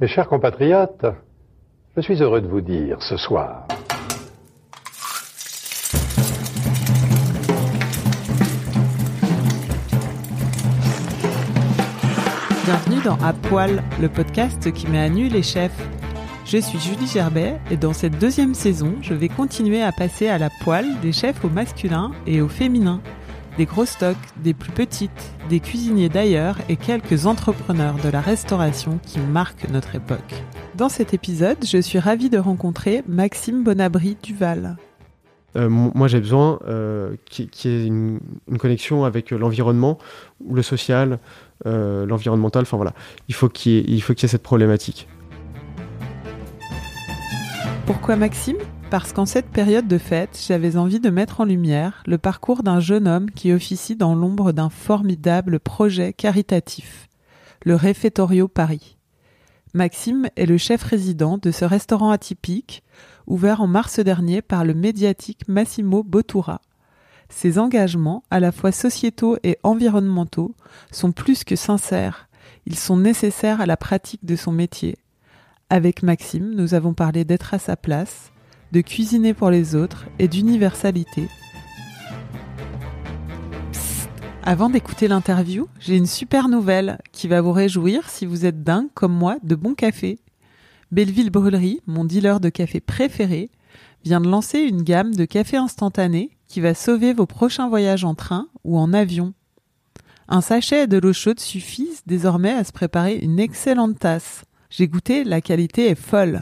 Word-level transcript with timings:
Mes 0.00 0.06
chers 0.06 0.28
compatriotes, 0.28 1.06
je 1.96 2.00
suis 2.02 2.22
heureux 2.22 2.40
de 2.40 2.46
vous 2.46 2.60
dire 2.60 3.02
ce 3.02 3.16
soir 3.16 3.66
Bienvenue 12.64 13.02
dans 13.04 13.16
À 13.16 13.32
Poil, 13.32 13.82
le 14.00 14.08
podcast 14.08 14.72
qui 14.72 14.86
met 14.86 15.00
à 15.00 15.08
nu 15.08 15.26
les 15.26 15.42
chefs. 15.42 15.88
Je 16.44 16.58
suis 16.58 16.78
Julie 16.78 17.08
Gerbet 17.08 17.58
et 17.72 17.76
dans 17.76 17.92
cette 17.92 18.20
deuxième 18.20 18.54
saison, 18.54 18.94
je 19.02 19.14
vais 19.14 19.28
continuer 19.28 19.82
à 19.82 19.90
passer 19.90 20.28
à 20.28 20.38
la 20.38 20.50
poêle 20.62 21.00
des 21.02 21.12
chefs 21.12 21.44
au 21.44 21.48
masculin 21.48 22.12
et 22.24 22.40
au 22.40 22.46
féminin, 22.46 23.00
des 23.58 23.66
gros 23.66 23.84
stocks, 23.84 24.16
des 24.36 24.54
plus 24.54 24.70
petites, 24.70 25.10
des 25.50 25.58
cuisiniers 25.58 26.08
d'ailleurs 26.08 26.56
et 26.68 26.76
quelques 26.76 27.26
entrepreneurs 27.26 27.96
de 27.96 28.08
la 28.08 28.20
restauration 28.20 29.00
qui 29.04 29.18
marquent 29.18 29.68
notre 29.68 29.96
époque. 29.96 30.44
Dans 30.76 30.88
cet 30.88 31.12
épisode, 31.12 31.58
je 31.66 31.78
suis 31.78 31.98
ravie 31.98 32.30
de 32.30 32.38
rencontrer 32.38 33.02
Maxime 33.08 33.64
Bonabri 33.64 34.16
Duval. 34.22 34.76
Euh, 35.56 35.68
moi, 35.68 36.06
j'ai 36.06 36.20
besoin 36.20 36.60
euh, 36.68 37.16
qu'il 37.28 37.48
y 37.64 37.68
ait 37.68 37.86
une, 37.86 38.20
connexion 38.60 39.04
avec 39.04 39.32
l'environnement, 39.32 39.98
le 40.48 40.62
social, 40.62 41.18
euh, 41.66 42.06
l'environnemental. 42.06 42.62
Enfin 42.62 42.76
voilà, 42.76 42.92
il 43.26 43.34
faut 43.34 43.48
qu'il 43.48 43.90
y, 43.90 43.98
ait 43.98 44.26
cette 44.28 44.44
problématique. 44.44 45.08
Pourquoi 47.86 48.14
Maxime? 48.14 48.58
Parce 48.90 49.12
qu'en 49.12 49.26
cette 49.26 49.50
période 49.50 49.86
de 49.86 49.98
fête, 49.98 50.42
j'avais 50.46 50.76
envie 50.76 50.98
de 50.98 51.10
mettre 51.10 51.42
en 51.42 51.44
lumière 51.44 52.02
le 52.06 52.16
parcours 52.16 52.62
d'un 52.62 52.80
jeune 52.80 53.06
homme 53.06 53.30
qui 53.30 53.52
officie 53.52 53.96
dans 53.96 54.14
l'ombre 54.14 54.52
d'un 54.52 54.70
formidable 54.70 55.60
projet 55.60 56.14
caritatif, 56.14 57.08
le 57.64 57.74
Réfectorio 57.74 58.48
Paris. 58.48 58.96
Maxime 59.74 60.28
est 60.36 60.46
le 60.46 60.56
chef 60.56 60.82
résident 60.82 61.36
de 61.36 61.50
ce 61.50 61.66
restaurant 61.66 62.10
atypique, 62.10 62.82
ouvert 63.26 63.60
en 63.60 63.66
mars 63.66 64.00
dernier 64.00 64.40
par 64.40 64.64
le 64.64 64.72
médiatique 64.72 65.46
Massimo 65.48 66.02
Bottura. 66.02 66.62
Ses 67.28 67.58
engagements, 67.58 68.24
à 68.30 68.40
la 68.40 68.52
fois 68.52 68.72
sociétaux 68.72 69.36
et 69.42 69.58
environnementaux, 69.62 70.54
sont 70.92 71.12
plus 71.12 71.44
que 71.44 71.56
sincères. 71.56 72.28
Ils 72.64 72.78
sont 72.78 72.96
nécessaires 72.96 73.60
à 73.60 73.66
la 73.66 73.76
pratique 73.76 74.24
de 74.24 74.34
son 74.34 74.52
métier 74.52 74.96
avec 75.70 76.02
Maxime, 76.02 76.54
nous 76.54 76.72
avons 76.74 76.94
parlé 76.94 77.24
d'être 77.24 77.52
à 77.52 77.58
sa 77.58 77.76
place, 77.76 78.32
de 78.72 78.80
cuisiner 78.80 79.34
pour 79.34 79.50
les 79.50 79.74
autres 79.74 80.06
et 80.18 80.28
d'universalité. 80.28 81.28
Avant 84.42 84.70
d'écouter 84.70 85.08
l'interview, 85.08 85.68
j'ai 85.78 85.96
une 85.96 86.06
super 86.06 86.48
nouvelle 86.48 86.98
qui 87.12 87.28
va 87.28 87.40
vous 87.40 87.52
réjouir 87.52 88.08
si 88.08 88.24
vous 88.24 88.46
êtes 88.46 88.62
dingue 88.62 88.88
comme 88.94 89.12
moi 89.12 89.36
de 89.42 89.54
bon 89.54 89.74
café. 89.74 90.18
Belleville 90.90 91.30
Brûlerie, 91.30 91.82
mon 91.86 92.04
dealer 92.04 92.40
de 92.40 92.48
café 92.48 92.80
préféré, 92.80 93.50
vient 94.04 94.20
de 94.20 94.28
lancer 94.28 94.60
une 94.60 94.82
gamme 94.82 95.14
de 95.14 95.26
café 95.26 95.58
instantané 95.58 96.30
qui 96.46 96.60
va 96.60 96.72
sauver 96.72 97.12
vos 97.12 97.26
prochains 97.26 97.68
voyages 97.68 98.04
en 98.04 98.14
train 98.14 98.48
ou 98.64 98.78
en 98.78 98.94
avion. 98.94 99.34
Un 100.28 100.40
sachet 100.40 100.84
et 100.84 100.86
de 100.86 100.98
l'eau 100.98 101.12
chaude 101.12 101.40
suffisent 101.40 102.02
désormais 102.06 102.52
à 102.52 102.64
se 102.64 102.72
préparer 102.72 103.16
une 103.16 103.38
excellente 103.38 103.98
tasse. 103.98 104.44
J'ai 104.70 104.88
goûté, 104.88 105.24
la 105.24 105.40
qualité 105.40 105.88
est 105.88 105.94
folle. 105.94 106.40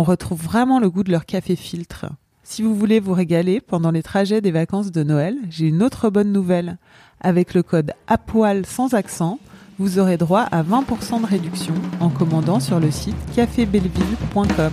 On 0.00 0.02
retrouve 0.02 0.42
vraiment 0.42 0.80
le 0.80 0.88
goût 0.88 1.04
de 1.04 1.12
leur 1.12 1.26
café 1.26 1.56
filtre. 1.56 2.06
Si 2.42 2.62
vous 2.62 2.74
voulez 2.74 3.00
vous 3.00 3.12
régaler 3.12 3.60
pendant 3.60 3.90
les 3.90 4.02
trajets 4.02 4.40
des 4.40 4.50
vacances 4.50 4.90
de 4.90 5.02
Noël, 5.02 5.36
j'ai 5.50 5.66
une 5.66 5.82
autre 5.82 6.08
bonne 6.08 6.32
nouvelle. 6.32 6.78
Avec 7.20 7.52
le 7.52 7.62
code 7.62 7.92
APOIL 8.06 8.64
sans 8.64 8.94
accent, 8.94 9.38
vous 9.78 9.98
aurez 9.98 10.16
droit 10.16 10.40
à 10.40 10.62
20% 10.62 11.20
de 11.20 11.26
réduction 11.26 11.74
en 12.00 12.08
commandant 12.08 12.60
sur 12.60 12.80
le 12.80 12.90
site 12.90 13.14
cafébelleville.com. 13.36 14.72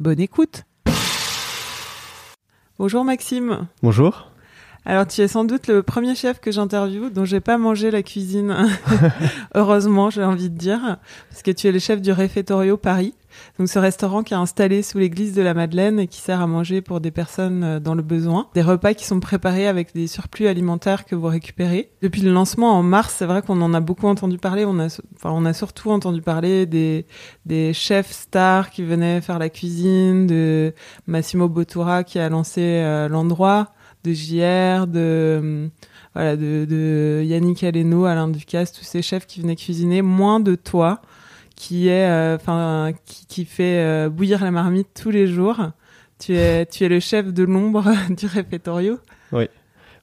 Bonne 0.00 0.20
écoute 0.20 0.62
Bonjour 2.78 3.04
Maxime 3.04 3.68
Bonjour 3.82 4.30
alors, 4.86 5.06
tu 5.06 5.22
es 5.22 5.28
sans 5.28 5.44
doute 5.44 5.68
le 5.68 5.82
premier 5.82 6.14
chef 6.14 6.40
que 6.40 6.52
j'interviewe 6.52 7.08
dont 7.08 7.24
j'ai 7.24 7.40
pas 7.40 7.56
mangé 7.56 7.90
la 7.90 8.02
cuisine. 8.02 8.54
Heureusement, 9.54 10.10
j'ai 10.10 10.24
envie 10.24 10.50
de 10.50 10.58
dire, 10.58 10.98
parce 11.30 11.42
que 11.42 11.50
tu 11.50 11.68
es 11.68 11.72
le 11.72 11.78
chef 11.78 12.02
du 12.02 12.12
Réfectorio 12.12 12.76
Paris. 12.76 13.14
Donc, 13.58 13.68
ce 13.68 13.78
restaurant 13.78 14.22
qui 14.22 14.34
est 14.34 14.36
installé 14.36 14.82
sous 14.82 14.98
l'église 14.98 15.34
de 15.34 15.40
la 15.40 15.54
Madeleine 15.54 15.98
et 15.98 16.06
qui 16.06 16.20
sert 16.20 16.40
à 16.40 16.46
manger 16.46 16.82
pour 16.82 17.00
des 17.00 17.10
personnes 17.10 17.64
euh, 17.64 17.80
dans 17.80 17.94
le 17.94 18.02
besoin. 18.02 18.46
Des 18.54 18.62
repas 18.62 18.92
qui 18.94 19.06
sont 19.06 19.20
préparés 19.20 19.66
avec 19.66 19.94
des 19.94 20.06
surplus 20.06 20.48
alimentaires 20.48 21.06
que 21.06 21.14
vous 21.14 21.28
récupérez. 21.28 21.90
Depuis 22.02 22.20
le 22.20 22.30
lancement 22.30 22.78
en 22.78 22.82
mars, 22.82 23.14
c'est 23.18 23.26
vrai 23.26 23.40
qu'on 23.40 23.60
en 23.62 23.72
a 23.72 23.80
beaucoup 23.80 24.06
entendu 24.06 24.36
parler. 24.36 24.66
On 24.66 24.78
a, 24.78 24.86
enfin, 25.16 25.30
on 25.32 25.46
a 25.46 25.54
surtout 25.54 25.90
entendu 25.90 26.20
parler 26.20 26.66
des, 26.66 27.06
des 27.46 27.72
chefs 27.72 28.12
stars 28.12 28.70
qui 28.70 28.82
venaient 28.84 29.22
faire 29.22 29.38
la 29.38 29.48
cuisine, 29.48 30.26
de 30.26 30.74
Massimo 31.06 31.48
Bottura 31.48 32.04
qui 32.04 32.18
a 32.18 32.28
lancé 32.28 32.60
euh, 32.60 33.08
l'endroit 33.08 33.72
de 34.04 34.12
JR, 34.12 34.86
de 34.86 35.70
voilà, 36.14 36.36
de, 36.36 36.64
de 36.68 37.22
Yannick 37.24 37.64
Aleno, 37.64 38.04
Alain 38.04 38.28
Ducasse, 38.28 38.72
tous 38.72 38.84
ces 38.84 39.02
chefs 39.02 39.26
qui 39.26 39.40
venaient 39.40 39.56
cuisiner, 39.56 40.02
moins 40.02 40.38
de 40.38 40.54
toi, 40.54 41.02
qui 41.56 41.88
est, 41.88 42.08
euh, 42.08 42.36
enfin, 42.36 42.92
qui, 43.04 43.26
qui, 43.26 43.44
fait 43.44 43.78
euh, 43.78 44.08
bouillir 44.08 44.42
la 44.44 44.50
marmite 44.50 44.88
tous 44.94 45.10
les 45.10 45.26
jours. 45.26 45.56
Tu 46.18 46.36
es, 46.36 46.66
tu 46.66 46.84
es 46.84 46.88
le 46.88 47.00
chef 47.00 47.32
de 47.32 47.42
l'ombre 47.42 47.92
du 48.10 48.26
répertorio. 48.26 48.98
Oui. 49.32 49.48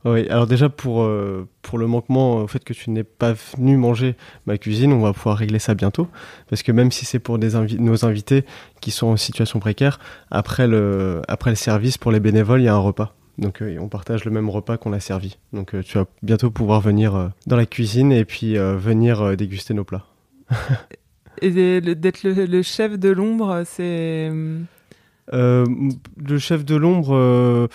Oui, 0.03 0.28
alors 0.29 0.47
déjà 0.47 0.67
pour, 0.67 1.03
euh, 1.03 1.47
pour 1.61 1.78
le 1.78 1.85
manquement 1.85 2.38
au 2.38 2.47
fait 2.47 2.63
que 2.63 2.73
tu 2.73 2.90
n'es 2.90 3.03
pas 3.03 3.34
venu 3.56 3.78
manger 3.78 4.16
ma 4.47 4.57
cuisine, 4.57 4.91
on 4.94 5.01
va 5.01 5.13
pouvoir 5.13 5.38
régler 5.38 5.59
ça 5.59 5.75
bientôt. 5.75 6.07
Parce 6.50 6.63
que 6.63 6.72
même 6.72 6.91
si 6.91 7.06
c'est 7.06 7.19
pour 7.19 7.38
des 7.38 7.50
nos 7.78 8.03
invités 8.03 8.44
qui 8.81 8.90
sont 8.90 9.07
en 9.07 9.17
situation 9.17 9.59
précaire, 9.59 10.00
après 10.31 10.66
le, 10.66 11.22
après 11.28 11.51
le 11.51 11.56
service 11.56 12.00
pour 12.00 12.11
les 12.11 12.19
bénévoles, 12.19 12.61
il 12.61 12.66
y 12.66 12.67
a 12.67 12.73
un 12.73 12.79
repas. 12.79 13.13
Donc 13.38 13.62
euh, 13.62 13.78
on 13.80 13.88
partage 13.88 14.25
le 14.25 14.31
même 14.31 14.50
repas 14.50 14.78
qu'on 14.78 14.94
a 14.94 15.00
servi. 15.00 15.38
Donc 15.53 15.74
euh, 15.74 15.84
tu 15.84 15.97
vas 15.97 16.06
bientôt 16.22 16.52
pouvoir 16.52 16.81
venir 16.81 17.16
euh, 17.16 17.28
dans 17.47 17.56
la 17.56 17.66
cuisine 17.66 18.12
et 18.12 18.25
puis 18.25 18.56
venir 18.56 19.36
déguster 19.36 19.74
nos 19.74 19.84
plats. 19.84 20.06
et 21.41 21.81
d'être 21.81 22.24
le, 22.24 22.62
chef 22.62 23.00
de 23.00 23.09
l'ombre, 23.09 23.64
c'est... 23.66 24.31
le 25.31 26.38
chef 26.38 26.66
de 26.66 26.75
l'ombre 26.75 27.70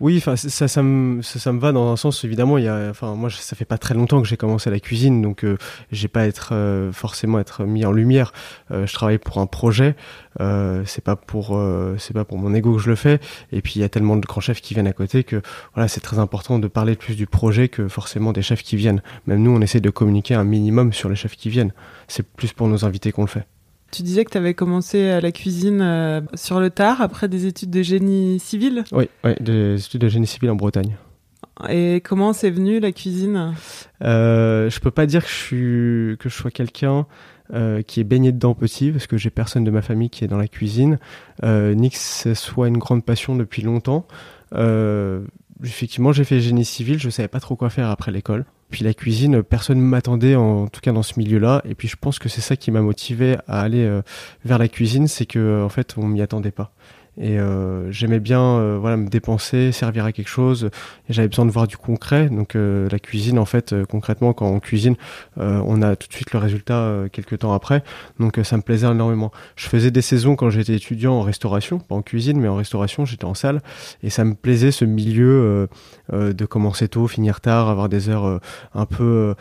oui, 0.00 0.16
enfin 0.16 0.34
ça, 0.36 0.66
ça, 0.66 0.82
me, 0.82 1.20
ça, 1.22 1.52
me 1.52 1.60
va 1.60 1.72
dans 1.72 1.92
un 1.92 1.96
sens 1.96 2.24
évidemment. 2.24 2.56
Il 2.56 2.64
y 2.64 2.68
a, 2.68 2.88
enfin 2.90 3.14
moi 3.14 3.28
ça 3.30 3.54
fait 3.54 3.64
pas 3.66 3.76
très 3.78 3.94
longtemps 3.94 4.22
que 4.22 4.28
j'ai 4.28 4.38
commencé 4.38 4.70
la 4.70 4.80
cuisine, 4.80 5.20
donc 5.20 5.44
euh, 5.44 5.58
j'ai 5.92 6.08
pas 6.08 6.26
être 6.26 6.50
euh, 6.52 6.90
forcément 6.92 7.38
être 7.38 7.64
mis 7.64 7.84
en 7.84 7.92
lumière. 7.92 8.32
Euh, 8.70 8.86
je 8.86 8.94
travaille 8.94 9.18
pour 9.18 9.38
un 9.38 9.46
projet, 9.46 9.96
euh, 10.40 10.82
c'est 10.86 11.04
pas 11.04 11.16
pour 11.16 11.56
euh, 11.56 11.96
c'est 11.98 12.14
pas 12.14 12.24
pour 12.24 12.38
mon 12.38 12.54
ego 12.54 12.76
que 12.76 12.82
je 12.82 12.88
le 12.88 12.96
fais. 12.96 13.20
Et 13.52 13.60
puis 13.60 13.74
il 13.76 13.80
y 13.80 13.84
a 13.84 13.88
tellement 13.90 14.16
de 14.16 14.26
grands 14.26 14.40
chefs 14.40 14.62
qui 14.62 14.74
viennent 14.74 14.86
à 14.86 14.92
côté 14.94 15.22
que 15.22 15.42
voilà 15.74 15.86
c'est 15.86 16.00
très 16.00 16.18
important 16.18 16.58
de 16.58 16.68
parler 16.68 16.96
plus 16.96 17.14
du 17.14 17.26
projet 17.26 17.68
que 17.68 17.88
forcément 17.88 18.32
des 18.32 18.42
chefs 18.42 18.62
qui 18.62 18.76
viennent. 18.76 19.02
Même 19.26 19.42
nous 19.42 19.50
on 19.50 19.60
essaie 19.60 19.80
de 19.80 19.90
communiquer 19.90 20.34
un 20.34 20.44
minimum 20.44 20.92
sur 20.92 21.08
les 21.10 21.16
chefs 21.16 21.36
qui 21.36 21.50
viennent. 21.50 21.72
C'est 22.08 22.26
plus 22.26 22.52
pour 22.52 22.68
nos 22.68 22.84
invités 22.84 23.12
qu'on 23.12 23.22
le 23.22 23.28
fait. 23.28 23.46
Tu 23.90 24.02
disais 24.02 24.24
que 24.24 24.30
tu 24.30 24.38
avais 24.38 24.54
commencé 24.54 25.08
à 25.08 25.20
la 25.20 25.32
cuisine 25.32 25.80
euh, 25.80 26.20
sur 26.34 26.60
le 26.60 26.70
tard, 26.70 27.00
après 27.00 27.28
des 27.28 27.46
études 27.46 27.70
de 27.70 27.82
génie 27.82 28.38
civil? 28.38 28.84
Oui, 28.92 29.08
des 29.40 29.84
études 29.84 30.00
de 30.00 30.08
génie 30.08 30.26
civil 30.26 30.50
en 30.50 30.56
Bretagne. 30.56 30.96
Et 31.68 32.00
comment 32.02 32.32
c'est 32.32 32.50
venu 32.50 32.80
la 32.80 32.92
cuisine? 32.92 33.54
Euh, 34.02 34.70
Je 34.70 34.80
peux 34.80 34.90
pas 34.90 35.06
dire 35.06 35.24
que 35.24 35.30
je, 35.30 35.34
suis, 35.34 36.16
que 36.18 36.28
je 36.28 36.34
sois 36.34 36.50
quelqu'un 36.50 37.06
euh, 37.52 37.82
qui 37.82 38.00
est 38.00 38.04
baigné 38.04 38.32
dedans 38.32 38.54
petit, 38.54 38.90
parce 38.90 39.06
que 39.06 39.18
j'ai 39.18 39.30
personne 39.30 39.64
de 39.64 39.70
ma 39.70 39.82
famille 39.82 40.08
qui 40.08 40.24
est 40.24 40.28
dans 40.28 40.38
la 40.38 40.48
cuisine, 40.48 40.98
euh, 41.42 41.74
ni 41.74 41.90
que 41.90 41.98
ce 41.98 42.34
soit 42.34 42.68
une 42.68 42.78
grande 42.78 43.04
passion 43.04 43.36
depuis 43.36 43.62
longtemps. 43.62 44.06
effectivement, 45.62 46.12
j'ai 46.12 46.24
fait 46.24 46.40
génie 46.40 46.64
civil, 46.64 46.98
je 46.98 47.10
savais 47.10 47.28
pas 47.28 47.40
trop 47.40 47.56
quoi 47.56 47.70
faire 47.70 47.90
après 47.90 48.12
l'école. 48.12 48.44
Puis 48.70 48.84
la 48.84 48.94
cuisine, 48.94 49.42
personne 49.42 49.78
ne 49.78 49.82
m'attendait 49.82 50.36
en 50.36 50.68
tout 50.68 50.80
cas 50.80 50.92
dans 50.92 51.02
ce 51.02 51.18
milieu-là. 51.18 51.62
Et 51.68 51.74
puis 51.74 51.88
je 51.88 51.96
pense 51.96 52.18
que 52.18 52.28
c'est 52.28 52.40
ça 52.40 52.56
qui 52.56 52.70
m'a 52.70 52.80
motivé 52.80 53.36
à 53.48 53.60
aller 53.60 53.84
euh, 53.84 54.02
vers 54.44 54.58
la 54.58 54.68
cuisine, 54.68 55.08
c'est 55.08 55.26
que 55.26 55.62
en 55.62 55.68
fait 55.68 55.94
on 55.96 56.06
m'y 56.06 56.22
attendait 56.22 56.50
pas. 56.50 56.72
Et 57.20 57.38
euh, 57.38 57.92
j'aimais 57.92 58.18
bien 58.18 58.40
euh, 58.40 58.78
voilà 58.80 58.96
me 58.96 59.06
dépenser, 59.06 59.72
servir 59.72 60.06
à 60.06 60.12
quelque 60.12 60.28
chose. 60.28 60.70
Et 61.08 61.12
j'avais 61.12 61.28
besoin 61.28 61.44
de 61.44 61.50
voir 61.50 61.66
du 61.66 61.76
concret. 61.76 62.30
Donc 62.30 62.56
euh, 62.56 62.88
la 62.90 62.98
cuisine, 62.98 63.38
en 63.38 63.44
fait, 63.44 63.74
concrètement, 63.84 64.32
quand 64.32 64.46
on 64.46 64.58
cuisine, 64.58 64.96
on 65.36 65.82
a 65.82 65.96
tout 65.96 66.08
de 66.08 66.12
suite 66.12 66.32
le 66.32 66.38
résultat 66.38 67.04
quelques 67.12 67.40
temps 67.40 67.52
après. 67.52 67.82
Donc 68.18 68.40
ça 68.42 68.56
me 68.56 68.62
plaisait 68.62 68.90
énormément. 68.90 69.30
Je 69.56 69.68
faisais 69.68 69.90
des 69.90 70.02
saisons 70.02 70.34
quand 70.34 70.48
j'étais 70.48 70.74
étudiant 70.74 71.12
en 71.12 71.22
restauration, 71.22 71.78
pas 71.78 71.94
en 71.94 72.02
cuisine, 72.02 72.40
mais 72.40 72.48
en 72.48 72.56
restauration. 72.56 73.04
J'étais 73.04 73.26
en 73.26 73.34
salle 73.34 73.60
et 74.02 74.08
ça 74.08 74.24
me 74.24 74.34
plaisait 74.34 74.70
ce 74.70 74.86
milieu 74.86 75.68
de 76.10 76.44
commencer 76.46 76.88
tôt, 76.88 77.06
finir 77.06 77.40
tard, 77.40 77.68
avoir 77.68 77.90
des 77.90 78.08
heures 78.08 78.40
un 78.74 78.86
peu 78.86 79.34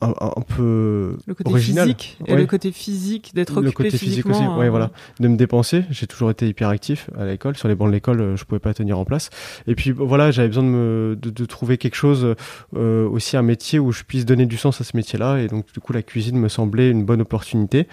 un, 0.00 0.14
un, 0.20 0.40
peu 0.42 1.16
le 1.26 1.34
côté 1.34 1.50
original. 1.50 1.86
physique 1.88 2.18
et 2.26 2.36
le 2.36 2.46
côté 2.46 2.70
physique 2.70 3.32
d'être 3.34 3.56
occupé 3.56 3.66
le 3.66 3.72
côté 3.72 3.98
physique 3.98 4.26
aussi 4.26 4.44
euh, 4.44 4.56
ouais, 4.56 4.68
voilà 4.68 4.90
de 5.18 5.26
me 5.26 5.36
dépenser 5.36 5.84
j'ai 5.90 6.06
toujours 6.06 6.30
été 6.30 6.46
hyper 6.46 6.68
actif 6.68 7.10
à 7.18 7.24
l'école. 7.24 7.56
Sur 7.56 7.68
les 7.68 7.74
bancs 7.74 7.88
de 7.88 7.92
l'école 7.92 8.20
euh, 8.20 8.36
je 8.36 8.44
pouvais 8.44 8.60
pas 8.60 8.74
tenir 8.74 8.98
en 8.98 9.04
place. 9.04 9.30
Et 9.66 9.74
puis 9.74 9.90
voilà 9.90 10.30
j'avais 10.30 10.48
besoin 10.48 10.62
de 10.62 10.68
me 10.68 11.18
de, 11.20 11.30
de, 11.30 11.44
trouver 11.44 11.78
quelque 11.78 11.96
chose 11.96 12.34
euh, 12.76 13.08
aussi 13.08 13.36
un 13.36 13.42
métier 13.42 13.78
où 13.78 13.90
je 13.90 14.04
puisse 14.04 14.24
donner 14.24 14.46
du 14.46 14.56
sens 14.56 14.80
à 14.80 14.84
ce 14.84 14.96
métier 14.96 15.18
là 15.18 15.38
et 15.38 15.48
donc 15.48 15.72
du 15.72 15.80
coup 15.80 15.92
la 15.92 16.02
cuisine 16.02 16.38
me 16.38 16.48
semblait 16.48 16.90
une 16.90 17.04
bonne 17.04 17.20
opportunité 17.20 17.88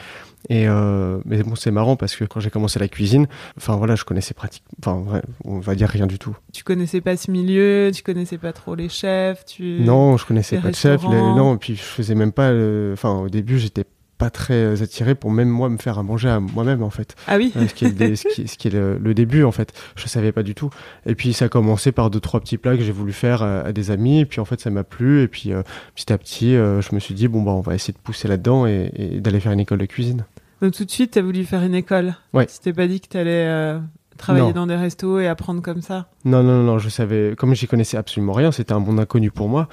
Et 0.50 0.68
euh, 0.68 1.20
mais 1.26 1.42
bon, 1.44 1.56
c'est 1.56 1.72
marrant 1.72 1.96
parce 1.96 2.16
que 2.16 2.24
quand 2.26 2.40
j'ai 2.40 2.50
commencé 2.50 2.78
la 2.80 2.88
cuisine, 2.88 3.28
enfin 3.58 3.76
voilà, 3.76 3.96
je 3.96 4.04
connaissais 4.04 4.34
pratiquement, 4.34 4.70
enfin 4.80 5.22
on 5.44 5.60
va 5.60 5.76
dire 5.76 5.90
rien 5.90 6.08
du 6.08 6.20
tout. 6.20 6.36
Tu 6.54 6.64
connaissais 6.64 7.02
pas 7.02 7.18
ce 7.18 7.32
milieu, 7.32 7.92
tu 7.94 8.04
connaissais 8.04 8.38
pas 8.38 8.54
trop 8.54 8.76
les 8.76 8.90
chefs, 8.90 9.46
tu. 9.46 9.80
Non, 9.82 10.18
je 10.18 10.26
connaissais 10.26 10.58
les 10.58 10.62
pas 10.62 10.72
de 10.72 10.76
chef. 10.76 11.02
les- 11.04 11.10
non, 11.10 11.56
et 11.56 11.58
puis 11.58 11.76
je 11.76 11.82
faisais 11.82 12.16
même 12.16 12.32
pas. 12.32 12.52
Enfin, 12.94 13.14
au 13.22 13.30
début, 13.30 13.58
j'étais 13.60 13.86
pas 14.18 14.30
très 14.30 14.54
euh, 14.54 14.82
attiré 14.82 15.14
pour 15.14 15.30
même 15.30 15.50
moi 15.50 15.68
me 15.68 15.76
faire 15.76 16.00
à 16.00 16.04
manger 16.04 16.30
à 16.30 16.40
moi-même 16.40 16.84
en 16.84 16.90
fait. 16.90 17.16
Ah 17.28 17.36
oui. 17.36 17.52
Euh, 17.58 17.68
ce 17.68 17.74
qui 17.74 17.84
est, 17.84 17.90
le, 17.90 17.94
dé- 17.96 18.16
ce 18.16 18.26
qui, 18.30 18.48
ce 18.48 18.58
qui 18.58 18.70
est 18.70 18.72
le, 18.72 18.98
le 18.98 19.14
début 19.14 19.44
en 19.44 19.52
fait. 19.52 19.74
Je 19.98 20.08
savais 20.08 20.32
pas 20.32 20.42
du 20.42 20.56
tout. 20.56 20.70
Et 21.06 21.16
puis 21.16 21.34
ça 21.34 21.46
a 21.46 21.50
commencé 21.50 21.92
par 21.92 22.10
deux 22.10 22.22
trois 22.22 22.40
petits 22.40 22.58
plats 22.58 22.78
que 22.78 22.82
j'ai 22.84 22.94
voulu 22.94 23.12
faire 23.12 23.44
à, 23.44 23.60
à 23.60 23.72
des 23.74 23.92
amis. 23.92 24.20
Et 24.22 24.26
puis 24.26 24.40
en 24.40 24.46
fait 24.46 24.62
ça 24.62 24.70
m'a 24.70 24.86
plu. 24.86 25.22
Et 25.24 25.28
puis 25.28 25.52
euh, 25.52 25.64
petit 25.96 26.14
à 26.14 26.18
petit, 26.18 26.56
euh, 26.56 26.80
je 26.82 26.96
me 26.96 27.02
suis 27.02 27.14
dit 27.14 27.28
bon 27.28 27.42
bah 27.42 27.52
on 27.52 27.60
va 27.60 27.76
essayer 27.76 27.92
de 27.94 27.98
pousser 27.98 28.30
là-dedans 28.30 28.66
et, 28.66 28.90
et 28.96 29.20
d'aller 29.20 29.42
faire 29.42 29.52
une 29.52 29.60
école 29.60 29.80
de 29.80 29.86
cuisine. 29.86 30.24
Donc 30.66 30.74
tout 30.74 30.86
de 30.86 30.90
suite, 30.92 31.12
t'as 31.12 31.22
voulu 31.22 31.44
faire 31.46 31.62
une 31.64 31.76
école. 31.76 32.16
Ouais. 32.34 32.48
Tu 32.48 32.58
t'es 32.60 32.74
pas 32.74 32.88
dit 32.88 33.00
que 33.00 33.08
t'allais 33.08 33.46
euh, 33.48 33.80
travailler 34.18 34.48
Non. 34.48 34.52
dans 34.52 34.68
des 34.68 34.76
restos 34.76 35.20
et 35.20 35.28
apprendre 35.28 35.62
comme 35.62 35.82
ça. 35.82 36.08
Non 36.26 36.42
non 36.42 36.58
non, 36.58 36.64
non 36.64 36.80
je 36.80 36.90
savais 36.90 37.36
comme 37.38 37.54
j'y 37.54 37.68
connaissais 37.68 37.98
absolument 37.98 38.34
rien. 38.34 38.52
C'était 38.52 38.74
un 38.74 38.80
monde 38.80 39.00
inconnu 39.00 39.30
pour 39.30 39.48
moi. 39.48 39.68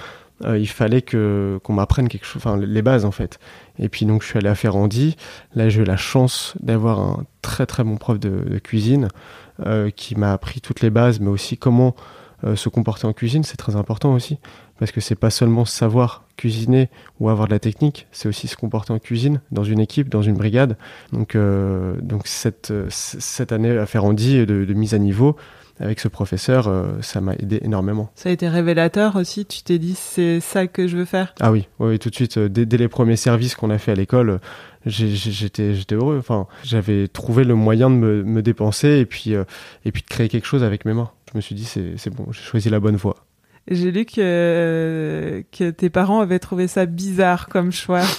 euh, 0.44 0.58
il 0.58 0.66
fallait 0.68 1.00
que 1.02 1.58
qu'on 1.62 1.72
m'apprenne 1.72 2.08
quelque 2.08 2.26
chose, 2.26 2.42
enfin 2.44 2.58
les 2.58 2.82
bases 2.82 3.04
en 3.06 3.10
fait. 3.10 3.38
Et 3.78 3.88
puis 3.88 4.04
donc 4.04 4.22
je 4.22 4.28
suis 4.28 4.38
allé 4.38 4.48
à 4.48 4.54
Ferrandi. 4.54 5.16
Là 5.54 5.68
j'ai 5.70 5.80
eu 5.80 5.84
la 5.84 5.96
chance 5.96 6.54
d'avoir 6.60 7.00
un 7.00 7.24
très 7.40 7.64
très 7.64 7.84
bon 7.84 7.96
prof 7.96 8.18
de, 8.20 8.28
de 8.50 8.58
cuisine 8.58 9.08
euh, 9.64 9.88
qui 9.90 10.14
m'a 10.16 10.32
appris 10.32 10.60
toutes 10.60 10.82
les 10.82 10.90
bases, 10.90 11.20
mais 11.20 11.28
aussi 11.30 11.56
comment 11.56 11.94
euh, 12.44 12.54
se 12.56 12.68
comporter 12.68 13.06
en 13.06 13.12
cuisine. 13.14 13.44
C'est 13.44 13.56
très 13.56 13.76
important 13.76 14.12
aussi 14.12 14.38
parce 14.82 14.90
que 14.90 15.00
c'est 15.00 15.14
pas 15.14 15.30
seulement 15.30 15.64
savoir 15.64 16.24
cuisiner 16.36 16.90
ou 17.20 17.28
avoir 17.28 17.46
de 17.46 17.52
la 17.52 17.60
technique, 17.60 18.08
c'est 18.10 18.28
aussi 18.28 18.48
se 18.48 18.56
comporter 18.56 18.92
en 18.92 18.98
cuisine 18.98 19.40
dans 19.52 19.62
une 19.62 19.78
équipe, 19.78 20.08
dans 20.08 20.22
une 20.22 20.34
brigade. 20.34 20.76
Donc 21.12 21.36
euh, 21.36 21.94
donc 22.02 22.26
cette 22.26 22.72
euh, 22.72 22.86
cette 22.90 23.52
année 23.52 23.78
à 23.78 23.86
Ferrandi 23.86 24.44
de, 24.44 24.64
de 24.64 24.74
mise 24.74 24.92
à 24.92 24.98
niveau 24.98 25.36
avec 25.78 26.00
ce 26.00 26.08
professeur, 26.08 26.66
euh, 26.66 27.00
ça 27.00 27.20
m'a 27.20 27.34
aidé 27.34 27.60
énormément. 27.62 28.10
Ça 28.16 28.28
a 28.28 28.32
été 28.32 28.48
révélateur 28.48 29.14
aussi. 29.14 29.46
Tu 29.46 29.62
t'es 29.62 29.78
dit 29.78 29.94
c'est 29.94 30.40
ça 30.40 30.66
que 30.66 30.88
je 30.88 30.96
veux 30.96 31.04
faire? 31.04 31.32
Ah 31.38 31.52
oui, 31.52 31.68
oui, 31.78 32.00
tout 32.00 32.10
de 32.10 32.16
suite, 32.16 32.38
euh, 32.38 32.48
dès, 32.48 32.66
dès 32.66 32.76
les 32.76 32.88
premiers 32.88 33.14
services 33.14 33.54
qu'on 33.54 33.70
a 33.70 33.78
fait 33.78 33.92
à 33.92 33.94
l'école, 33.94 34.30
euh, 34.30 34.38
j'étais 34.84 35.94
heureux. 35.94 36.16
Enfin, 36.18 36.48
j'avais 36.64 37.06
trouvé 37.06 37.44
le 37.44 37.54
moyen 37.54 37.88
de 37.88 37.94
me, 37.94 38.24
me 38.24 38.42
dépenser 38.42 38.98
et 38.98 39.06
puis, 39.06 39.32
et 39.84 39.92
puis 39.92 40.02
de 40.02 40.08
créer 40.08 40.28
quelque 40.28 40.46
chose 40.48 40.64
avec 40.64 40.84
mes 40.86 40.92
mains. 40.92 41.12
Je 41.30 41.38
me 41.38 41.40
suis 41.40 41.54
dit, 41.54 41.66
c'est 41.66 42.10
bon, 42.10 42.26
j'ai 42.32 42.42
choisi 42.42 42.68
la 42.68 42.80
bonne 42.80 42.96
voie. 42.96 43.14
J'ai 43.68 43.92
lu 43.92 44.04
que, 44.04 45.44
que 45.52 45.70
tes 45.70 45.90
parents 45.90 46.20
avaient 46.20 46.40
trouvé 46.40 46.66
ça 46.66 46.86
bizarre 46.86 47.48
comme 47.48 47.72
choix. 47.72 48.02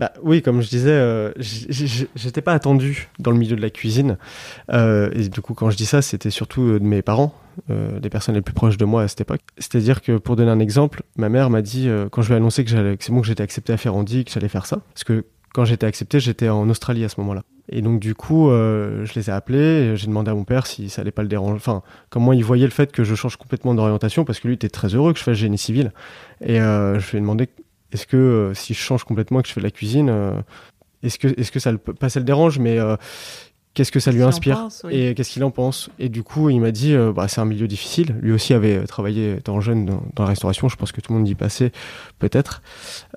Bah, 0.00 0.14
oui, 0.22 0.40
comme 0.40 0.62
je 0.62 0.68
disais, 0.70 0.92
euh, 0.92 1.30
j'étais 1.38 2.40
pas 2.40 2.54
attendu 2.54 3.10
dans 3.18 3.30
le 3.30 3.36
milieu 3.36 3.54
de 3.54 3.60
la 3.60 3.68
cuisine. 3.68 4.16
Euh, 4.72 5.10
et 5.12 5.28
du 5.28 5.42
coup, 5.42 5.52
quand 5.52 5.68
je 5.68 5.76
dis 5.76 5.84
ça, 5.84 6.00
c'était 6.00 6.30
surtout 6.30 6.62
euh, 6.62 6.78
de 6.80 6.84
mes 6.84 7.02
parents, 7.02 7.34
euh, 7.68 8.00
les 8.02 8.08
personnes 8.08 8.34
les 8.34 8.40
plus 8.40 8.54
proches 8.54 8.78
de 8.78 8.86
moi 8.86 9.02
à 9.02 9.08
cette 9.08 9.20
époque. 9.20 9.42
C'est-à-dire 9.58 10.00
que, 10.00 10.16
pour 10.16 10.36
donner 10.36 10.50
un 10.50 10.58
exemple, 10.58 11.02
ma 11.16 11.28
mère 11.28 11.50
m'a 11.50 11.60
dit, 11.60 11.86
euh, 11.86 12.08
quand 12.08 12.22
je 12.22 12.28
lui 12.28 12.34
ai 12.34 12.36
annoncé 12.38 12.64
que, 12.64 12.94
que 12.94 13.04
c'est 13.04 13.12
bon 13.12 13.20
que 13.20 13.26
j'étais 13.26 13.42
accepté 13.42 13.74
à 13.74 13.76
Ferrandi, 13.76 14.24
que 14.24 14.30
j'allais 14.30 14.48
faire 14.48 14.64
ça, 14.64 14.78
parce 14.94 15.04
que 15.04 15.26
quand 15.54 15.64
j'étais 15.64 15.86
accepté, 15.86 16.20
j'étais 16.20 16.48
en 16.48 16.68
Australie 16.68 17.04
à 17.04 17.08
ce 17.08 17.20
moment-là. 17.20 17.42
Et 17.68 17.82
donc, 17.82 18.00
du 18.00 18.14
coup, 18.14 18.50
euh, 18.50 19.04
je 19.04 19.14
les 19.14 19.30
ai 19.30 19.32
appelés, 19.32 19.96
j'ai 19.96 20.06
demandé 20.06 20.30
à 20.30 20.34
mon 20.34 20.44
père 20.44 20.66
si 20.66 20.88
ça 20.88 21.02
allait 21.02 21.12
pas 21.12 21.22
le 21.22 21.28
déranger, 21.28 21.54
enfin, 21.54 21.82
comment 22.08 22.32
il 22.32 22.44
voyait 22.44 22.64
le 22.64 22.72
fait 22.72 22.90
que 22.90 23.04
je 23.04 23.14
change 23.14 23.36
complètement 23.36 23.74
d'orientation, 23.74 24.24
parce 24.24 24.40
que 24.40 24.48
lui 24.48 24.54
était 24.54 24.68
très 24.68 24.88
heureux 24.88 25.12
que 25.12 25.18
je 25.18 25.24
fasse 25.24 25.36
génie 25.36 25.58
civil. 25.58 25.92
Et 26.44 26.60
euh, 26.60 26.98
je 26.98 27.10
lui 27.10 27.18
ai 27.18 27.20
demandé 27.20 27.48
est-ce 27.92 28.06
que 28.06 28.16
euh, 28.16 28.54
si 28.54 28.74
je 28.74 28.78
change 28.78 29.04
complètement 29.04 29.40
et 29.40 29.42
que 29.42 29.48
je 29.48 29.52
fais 29.52 29.60
de 29.60 29.66
la 29.66 29.70
cuisine, 29.70 30.08
euh, 30.10 30.32
est-ce 31.02 31.18
que, 31.18 31.28
est-ce 31.40 31.50
que 31.50 31.58
ça 31.58 31.72
le, 31.72 31.78
pas 31.78 32.08
ça 32.08 32.20
le 32.20 32.24
dérange, 32.24 32.58
mais 32.58 32.78
euh, 32.78 32.96
qu'est-ce 33.74 33.92
que 33.92 34.00
ça 34.00 34.12
lui 34.12 34.22
inspire 34.22 34.56
pense, 34.56 34.82
oui. 34.84 34.94
et 34.94 35.14
qu'est-ce 35.14 35.30
qu'il 35.30 35.44
en 35.44 35.50
pense 35.50 35.90
Et 35.98 36.08
du 36.08 36.22
coup, 36.22 36.50
il 36.50 36.60
m'a 36.60 36.70
dit, 36.70 36.94
euh, 36.94 37.12
bah, 37.12 37.28
c'est 37.28 37.40
un 37.40 37.44
milieu 37.44 37.68
difficile. 37.68 38.16
Lui 38.20 38.32
aussi 38.32 38.54
avait 38.54 38.76
euh, 38.76 38.86
travaillé 38.86 39.34
étant 39.34 39.60
jeune 39.60 39.86
dans, 39.86 40.02
dans 40.14 40.24
la 40.24 40.30
restauration. 40.30 40.68
Je 40.68 40.76
pense 40.76 40.92
que 40.92 41.00
tout 41.00 41.12
le 41.12 41.18
monde 41.18 41.28
y 41.28 41.34
passait, 41.34 41.72
peut-être. 42.18 42.62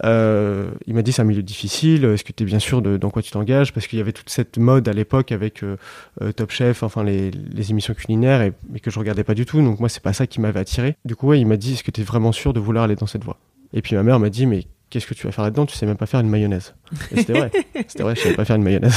Euh, 0.03 0.69
il 0.88 0.94
m'a 0.94 1.01
dit, 1.01 1.11
c'est 1.11 1.21
un 1.21 1.25
milieu 1.25 1.44
difficile. 1.44 2.05
Est-ce 2.05 2.23
que 2.23 2.31
tu 2.31 2.44
es 2.44 2.45
bien 2.45 2.59
sûr 2.59 2.81
de 2.81 2.97
dans 2.97 3.09
quoi 3.09 3.21
tu 3.21 3.31
t'engages? 3.31 3.73
Parce 3.73 3.88
qu'il 3.88 3.97
y 3.97 4.01
avait 4.01 4.13
toute 4.13 4.29
cette 4.29 4.57
mode 4.57 4.88
à 4.88 4.94
l'époque 4.94 5.31
avec 5.31 5.63
euh, 5.63 5.77
Top 6.35 6.51
Chef, 6.51 6.83
enfin 6.83 7.03
les, 7.03 7.31
les 7.31 7.71
émissions 7.71 7.94
culinaires, 7.94 8.41
et, 8.41 8.53
mais 8.69 8.79
que 8.79 8.91
je 8.91 8.99
regardais 8.99 9.23
pas 9.23 9.33
du 9.33 9.45
tout. 9.45 9.61
Donc 9.61 9.79
moi, 9.79 9.89
c'est 9.89 10.03
pas 10.03 10.13
ça 10.13 10.27
qui 10.27 10.39
m'avait 10.39 10.59
attiré. 10.59 10.97
Du 11.06 11.15
coup, 11.15 11.27
ouais, 11.27 11.39
il 11.39 11.45
m'a 11.47 11.57
dit, 11.57 11.73
est-ce 11.73 11.83
que 11.83 11.91
tu 11.91 12.01
es 12.01 12.03
vraiment 12.03 12.31
sûr 12.31 12.53
de 12.53 12.59
vouloir 12.59 12.85
aller 12.85 12.95
dans 12.95 13.07
cette 13.07 13.23
voie? 13.23 13.38
Et 13.73 13.81
puis 13.81 13.95
ma 13.95 14.03
mère 14.03 14.19
m'a 14.19 14.29
dit, 14.29 14.45
mais 14.45 14.65
qu'est-ce 14.94 15.07
que 15.07 15.13
tu 15.16 15.25
vas 15.25 15.31
faire 15.34 15.44
là-dedans? 15.44 15.66
Tu 15.66 15.75
sais 15.75 15.86
même 15.88 15.98
pas 15.98 16.06
faire 16.06 16.19
une 16.19 16.30
mayonnaise. 16.30 16.75
Et 17.12 17.18
c'était 17.18 17.34
vrai. 17.34 17.51
C'était 17.88 18.04
vrai, 18.04 18.16
je 18.16 18.22
savais 18.22 18.36
pas 18.36 18.45
faire 18.45 18.56
une 18.56 18.63
mayonnaise. 18.63 18.95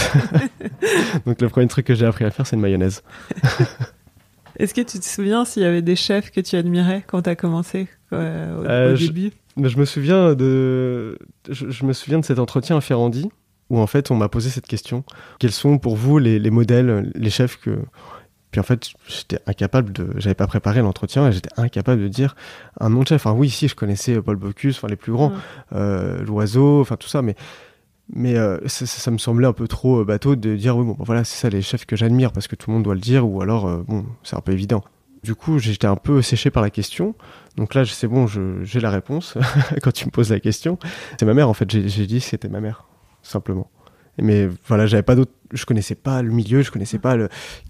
Donc 1.26 1.40
le 1.40 1.48
premier 1.48 1.66
truc 1.68 1.86
que 1.86 1.94
j'ai 1.94 2.04
appris 2.06 2.24
à 2.24 2.30
faire, 2.30 2.46
c'est 2.46 2.56
une 2.56 2.62
mayonnaise. 2.62 3.02
Est-ce 4.58 4.72
que 4.72 4.80
tu 4.80 4.98
te 4.98 5.04
souviens 5.04 5.44
s'il 5.44 5.62
y 5.62 5.66
avait 5.66 5.82
des 5.82 5.96
chefs 5.96 6.30
que 6.30 6.40
tu 6.40 6.56
admirais 6.56 7.04
quand 7.06 7.22
tu 7.22 7.30
as 7.30 7.36
commencé 7.36 7.88
euh, 8.12 8.58
au, 8.60 8.64
Euh, 8.64 8.92
au 8.92 8.96
je- 8.96 9.06
début? 9.06 9.32
Mais 9.56 9.68
je 9.70 9.78
me 9.78 9.84
souviens 9.86 10.34
de, 10.34 11.18
je, 11.48 11.70
je 11.70 11.84
me 11.86 11.92
souviens 11.94 12.18
de 12.18 12.24
cet 12.24 12.38
entretien 12.38 12.76
à 12.76 12.80
Ferrandi 12.82 13.30
où 13.70 13.78
en 13.80 13.86
fait 13.86 14.10
on 14.10 14.14
m'a 14.14 14.28
posé 14.28 14.48
cette 14.50 14.66
question 14.66 15.02
quels 15.38 15.50
sont 15.50 15.78
pour 15.78 15.96
vous 15.96 16.18
les, 16.18 16.38
les 16.38 16.50
modèles, 16.50 17.10
les 17.14 17.30
chefs 17.30 17.56
que 17.58 17.78
puis 18.56 18.60
en 18.60 18.62
fait 18.62 18.88
j'étais 19.06 19.38
incapable 19.46 19.92
de, 19.92 20.08
j'avais 20.16 20.34
pas 20.34 20.46
préparé 20.46 20.80
l'entretien 20.80 21.28
et 21.28 21.32
j'étais 21.32 21.50
incapable 21.58 22.00
de 22.00 22.08
dire 22.08 22.34
un 22.80 22.88
nom 22.88 23.02
de 23.02 23.08
chef. 23.08 23.26
Enfin 23.26 23.36
oui, 23.36 23.50
si 23.50 23.68
je 23.68 23.74
connaissais 23.74 24.18
Paul 24.22 24.36
Bocuse, 24.36 24.76
enfin 24.78 24.88
les 24.88 24.96
plus 24.96 25.12
grands, 25.12 25.30
euh, 25.74 26.24
l'oiseau, 26.24 26.80
enfin 26.80 26.96
tout 26.96 27.06
ça, 27.08 27.20
mais 27.20 27.36
mais 28.14 28.34
euh, 28.38 28.56
ça, 28.66 28.86
ça- 28.86 29.00
ça 29.00 29.10
me 29.10 29.18
semblait 29.18 29.46
un 29.46 29.52
peu 29.52 29.68
trop 29.68 30.00
euh, 30.00 30.04
bateau 30.06 30.36
de 30.36 30.56
dire 30.56 30.74
oui 30.78 30.86
bon 30.86 30.92
bah, 30.92 31.04
voilà 31.06 31.22
c'est 31.24 31.36
ça 31.36 31.50
les 31.50 31.60
chefs 31.60 31.84
que 31.84 31.96
j'admire 31.96 32.32
parce 32.32 32.48
que 32.48 32.56
tout 32.56 32.70
le 32.70 32.74
monde 32.76 32.84
doit 32.84 32.94
le 32.94 33.00
dire 33.00 33.28
ou 33.28 33.42
alors 33.42 33.66
euh, 33.66 33.82
bon 33.86 34.06
c'est 34.22 34.36
un 34.36 34.40
peu 34.40 34.52
évident. 34.52 34.82
Du 35.22 35.34
coup 35.34 35.58
j'étais 35.58 35.86
un 35.86 35.96
peu 35.96 36.22
séché 36.22 36.50
par 36.50 36.62
la 36.62 36.70
question. 36.70 37.14
Donc 37.58 37.74
là 37.74 37.84
c'est 37.84 38.08
bon 38.08 38.26
j'ai 38.26 38.80
la 38.80 38.90
réponse 38.90 39.36
quand 39.82 39.92
tu 39.92 40.06
me 40.06 40.10
poses 40.10 40.30
la 40.30 40.40
question. 40.40 40.78
C'est 41.20 41.26
ma 41.26 41.34
mère 41.34 41.50
en 41.50 41.54
fait 41.54 41.70
j'ai 41.70 42.06
dit 42.06 42.20
c'était 42.20 42.48
ma 42.48 42.60
mère 42.60 42.84
simplement. 43.22 43.68
Mais 44.18 44.48
voilà 44.66 44.86
j'avais 44.86 45.02
pas 45.02 45.14
d'autre 45.14 45.32
je 45.52 45.64
connaissais 45.64 45.94
pas 45.94 46.22
le 46.22 46.30
milieu 46.30 46.62
je 46.62 46.70
connaissais 46.70 46.98
pas 46.98 47.16
le 47.16 47.28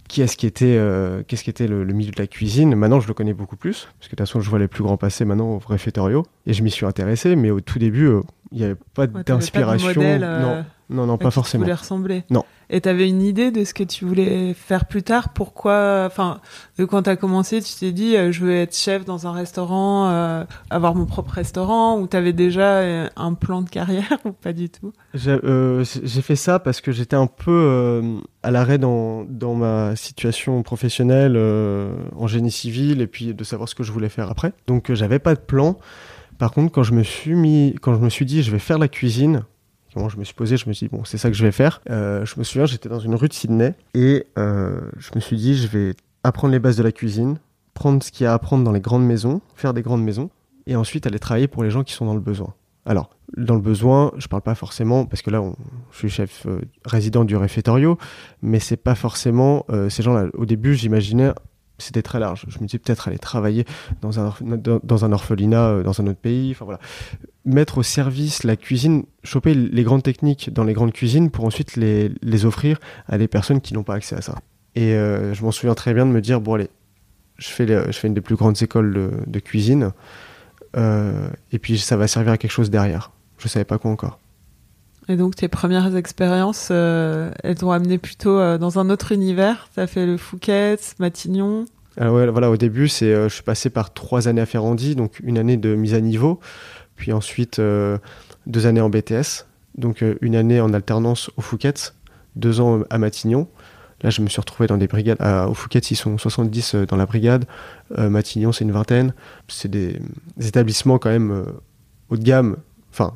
qui 0.08 0.22
est-ce 0.22 0.36
qui 0.36 0.46
était 0.46 0.76
euh, 0.78 1.22
qu'est-ce 1.26 1.44
qui 1.44 1.50
était 1.50 1.66
le, 1.66 1.82
le 1.84 1.92
milieu 1.92 2.10
de 2.12 2.18
la 2.20 2.26
cuisine. 2.26 2.74
Maintenant 2.74 3.00
je 3.00 3.08
le 3.08 3.14
connais 3.14 3.34
beaucoup 3.34 3.56
plus 3.56 3.88
parce 3.98 4.08
que 4.08 4.14
de 4.14 4.16
toute 4.16 4.18
façon 4.20 4.40
je 4.40 4.48
vois 4.50 4.58
les 4.58 4.68
plus 4.68 4.82
grands 4.82 4.96
passer 4.96 5.24
maintenant 5.24 5.48
au 5.54 5.58
réfectorio 5.58 6.24
et 6.46 6.52
je 6.52 6.62
m'y 6.62 6.70
suis 6.70 6.86
intéressé 6.86 7.36
mais 7.36 7.50
au 7.50 7.60
tout 7.60 7.78
début 7.78 8.06
euh, 8.06 8.20
il 8.52 8.58
n'y 8.58 8.64
avait 8.64 8.76
pas 8.94 9.02
Ouais, 9.06 9.22
d'inspiration. 9.24 10.00
euh, 10.02 10.62
non, 10.88 11.06
non, 11.06 11.18
pas 11.18 11.24
qui 11.26 11.30
tu 11.30 11.34
forcément. 11.34 11.64
voulais 11.64 11.74
ressembler? 11.74 12.24
Non. 12.30 12.44
Et 12.68 12.80
t'avais 12.80 13.08
une 13.08 13.22
idée 13.22 13.52
de 13.52 13.64
ce 13.64 13.72
que 13.74 13.84
tu 13.84 14.04
voulais 14.04 14.52
faire 14.54 14.86
plus 14.86 15.02
tard? 15.04 15.28
Pourquoi 15.32 16.04
Enfin, 16.06 16.40
de 16.78 16.84
quand 16.84 17.02
t'as 17.02 17.14
commencé, 17.16 17.62
tu 17.62 17.72
t'es 17.78 17.92
dit 17.92 18.16
euh, 18.16 18.32
je 18.32 18.44
veux 18.44 18.54
être 18.54 18.76
chef 18.76 19.04
dans 19.04 19.26
un 19.26 19.32
restaurant, 19.32 20.08
euh, 20.08 20.44
avoir 20.70 20.94
mon 20.96 21.06
propre 21.06 21.32
restaurant, 21.32 21.98
ou 21.98 22.06
t'avais 22.06 22.32
déjà 22.32 22.78
euh, 22.78 23.08
un 23.16 23.34
plan 23.34 23.62
de 23.62 23.68
carrière 23.70 24.18
ou 24.24 24.32
pas 24.32 24.52
du 24.52 24.68
tout? 24.68 24.92
J'ai 25.14 26.22
fait 26.22 26.36
ça 26.36 26.58
parce 26.58 26.80
que 26.80 26.90
j'étais 26.92 27.16
un 27.16 27.28
peu 27.28 28.02
à 28.42 28.50
l'arrêt 28.50 28.78
dans, 28.78 29.24
dans 29.24 29.54
ma 29.54 29.94
situation 29.96 30.62
professionnelle 30.62 31.36
en 32.16 32.26
génie 32.26 32.50
civil 32.50 33.00
et 33.00 33.06
puis 33.06 33.34
de 33.34 33.44
savoir 33.44 33.68
ce 33.68 33.74
que 33.74 33.82
je 33.82 33.92
voulais 33.92 34.08
faire 34.08 34.30
après. 34.30 34.52
Donc 34.66 34.92
j'avais 34.92 35.18
pas 35.18 35.34
de 35.34 35.40
plan. 35.40 35.78
Par 36.38 36.52
contre, 36.52 36.72
quand 36.72 36.82
je 36.82 36.92
me 36.92 37.02
suis 37.02 37.34
mis, 37.34 37.74
quand 37.80 37.94
je 37.94 38.00
me 38.00 38.10
suis 38.10 38.26
dit 38.26 38.42
je 38.42 38.50
vais 38.50 38.58
faire 38.58 38.78
la 38.78 38.88
cuisine, 38.88 39.44
je 40.08 40.16
me 40.18 40.24
suis 40.24 40.34
posé, 40.34 40.56
je 40.56 40.68
me 40.68 40.72
suis 40.74 40.86
dit 40.88 40.94
bon 40.94 41.04
c'est 41.04 41.18
ça 41.18 41.28
que 41.30 41.36
je 41.36 41.44
vais 41.44 41.52
faire. 41.52 41.80
Euh, 41.90 42.24
je 42.24 42.34
me 42.38 42.44
souviens, 42.44 42.66
j'étais 42.66 42.88
dans 42.88 42.98
une 43.00 43.14
rue 43.14 43.28
de 43.28 43.32
Sydney 43.32 43.74
et 43.94 44.26
euh, 44.38 44.80
je 44.98 45.10
me 45.14 45.20
suis 45.20 45.36
dit 45.36 45.56
je 45.56 45.66
vais 45.68 45.94
apprendre 46.24 46.52
les 46.52 46.58
bases 46.58 46.76
de 46.76 46.82
la 46.82 46.92
cuisine, 46.92 47.38
prendre 47.74 48.02
ce 48.02 48.10
qu'il 48.12 48.24
y 48.24 48.26
a 48.26 48.32
à 48.32 48.34
apprendre 48.34 48.64
dans 48.64 48.72
les 48.72 48.80
grandes 48.80 49.04
maisons, 49.06 49.40
faire 49.54 49.74
des 49.74 49.82
grandes 49.82 50.02
maisons 50.04 50.30
et 50.66 50.76
ensuite 50.76 51.06
aller 51.06 51.18
travailler 51.18 51.48
pour 51.48 51.62
les 51.64 51.70
gens 51.70 51.84
qui 51.84 51.92
sont 51.94 52.06
dans 52.06 52.14
le 52.14 52.20
besoin. 52.20 52.54
Alors, 52.84 53.10
dans 53.36 53.54
le 53.54 53.60
besoin, 53.60 54.12
je 54.16 54.28
parle 54.28 54.42
pas 54.42 54.54
forcément, 54.54 55.06
parce 55.06 55.20
que 55.22 55.30
là, 55.30 55.42
on- 55.42 55.56
je 55.90 55.98
suis 55.98 56.08
chef 56.08 56.46
euh, 56.46 56.60
résident 56.84 57.24
du 57.24 57.36
réfectorio, 57.36 57.98
mais 58.42 58.60
c'est 58.60 58.76
pas 58.76 58.94
forcément 58.94 59.64
ces 59.88 60.02
gens-là. 60.04 60.26
Au 60.34 60.46
début, 60.46 60.74
j'imaginais, 60.74 61.32
c'était 61.78 62.02
très 62.02 62.18
large. 62.18 62.44
Je 62.48 62.58
me 62.58 62.66
disais 62.66 62.78
peut-être 62.78 63.08
aller 63.08 63.18
travailler 63.18 63.64
dans 64.00 64.18
un, 64.20 64.34
dans, 64.82 65.04
un 65.04 65.12
orphelinat, 65.12 65.68
euh, 65.68 65.82
dans 65.82 66.00
un 66.00 66.06
autre 66.06 66.18
pays, 66.18 66.50
enfin 66.52 66.64
voilà. 66.64 66.80
Mettre 67.44 67.78
au 67.78 67.82
service 67.82 68.42
la 68.44 68.56
cuisine, 68.56 69.04
choper 69.22 69.54
les 69.54 69.82
grandes 69.84 70.02
techniques 70.02 70.52
dans 70.52 70.64
les 70.64 70.72
grandes 70.72 70.92
cuisines 70.92 71.30
pour 71.30 71.44
ensuite 71.44 71.76
les, 71.76 72.10
les 72.22 72.44
offrir 72.44 72.78
à 73.08 73.18
des 73.18 73.28
personnes 73.28 73.60
qui 73.60 73.74
n'ont 73.74 73.84
pas 73.84 73.94
accès 73.94 74.16
à 74.16 74.20
ça. 74.22 74.36
Et 74.74 74.94
euh, 74.94 75.32
je 75.34 75.42
m'en 75.44 75.52
souviens 75.52 75.74
très 75.74 75.94
bien 75.94 76.06
de 76.06 76.10
me 76.10 76.20
dire, 76.20 76.40
bon 76.40 76.54
allez, 76.54 76.68
je 77.38 77.48
fais, 77.48 77.66
les- 77.66 77.84
je 77.86 77.92
fais 77.98 78.08
une 78.08 78.14
des 78.14 78.20
plus 78.20 78.36
grandes 78.36 78.60
écoles 78.62 78.92
de, 78.94 79.10
de 79.26 79.38
cuisine, 79.38 79.92
euh, 80.76 81.28
et 81.52 81.58
puis 81.58 81.78
ça 81.78 81.96
va 81.96 82.08
servir 82.08 82.32
à 82.32 82.38
quelque 82.38 82.50
chose 82.50 82.70
derrière. 82.70 83.12
Je 83.38 83.48
savais 83.48 83.64
pas 83.64 83.78
quoi 83.78 83.90
encore. 83.90 84.18
Et 85.08 85.16
donc 85.16 85.36
tes 85.36 85.48
premières 85.48 85.94
expériences, 85.96 86.68
euh, 86.70 87.30
elles 87.44 87.56
t'ont 87.56 87.70
amené 87.70 87.98
plutôt 87.98 88.38
euh, 88.38 88.58
dans 88.58 88.78
un 88.78 88.90
autre 88.90 89.12
univers. 89.12 89.68
T'as 89.74 89.86
fait 89.86 90.04
le 90.04 90.16
Fouquet's, 90.16 90.96
Matignon. 90.98 91.66
Alors 91.96 92.16
ouais, 92.16 92.26
voilà, 92.26 92.50
au 92.50 92.56
début, 92.56 92.88
c'est, 92.88 93.12
euh, 93.12 93.28
je 93.28 93.34
suis 93.34 93.44
passé 93.44 93.70
par 93.70 93.94
trois 93.94 94.26
années 94.26 94.40
à 94.40 94.46
Ferrandi, 94.46 94.96
donc 94.96 95.20
une 95.22 95.38
année 95.38 95.56
de 95.56 95.74
mise 95.74 95.94
à 95.94 96.00
niveau, 96.00 96.40
puis 96.96 97.12
ensuite 97.12 97.60
deux 98.46 98.66
années 98.66 98.80
en 98.80 98.90
BTS. 98.90 99.46
donc 99.76 100.02
une 100.20 100.34
année 100.34 100.60
en 100.60 100.72
alternance 100.72 101.30
au 101.36 101.40
Fouquet, 101.40 101.74
deux 102.34 102.60
ans 102.60 102.82
à 102.90 102.98
Matignon. 102.98 103.48
Là, 104.02 104.10
je 104.10 104.20
me 104.20 104.28
suis 104.28 104.40
retrouvé 104.40 104.66
dans 104.66 104.76
des 104.76 104.88
brigades. 104.88 105.18
au 105.48 105.54
Fouquet, 105.54 105.78
ils 105.78 105.96
sont 105.96 106.18
70 106.18 106.74
dans 106.88 106.96
la 106.96 107.06
brigade. 107.06 107.44
Matignon, 107.96 108.52
c'est 108.52 108.64
une 108.64 108.72
vingtaine. 108.72 109.14
C'est 109.48 109.70
des, 109.70 110.00
établissements 110.40 110.98
quand 110.98 111.10
même 111.10 111.44
haut 112.10 112.16
de 112.16 112.22
gamme. 112.22 112.56
Enfin, 112.92 113.14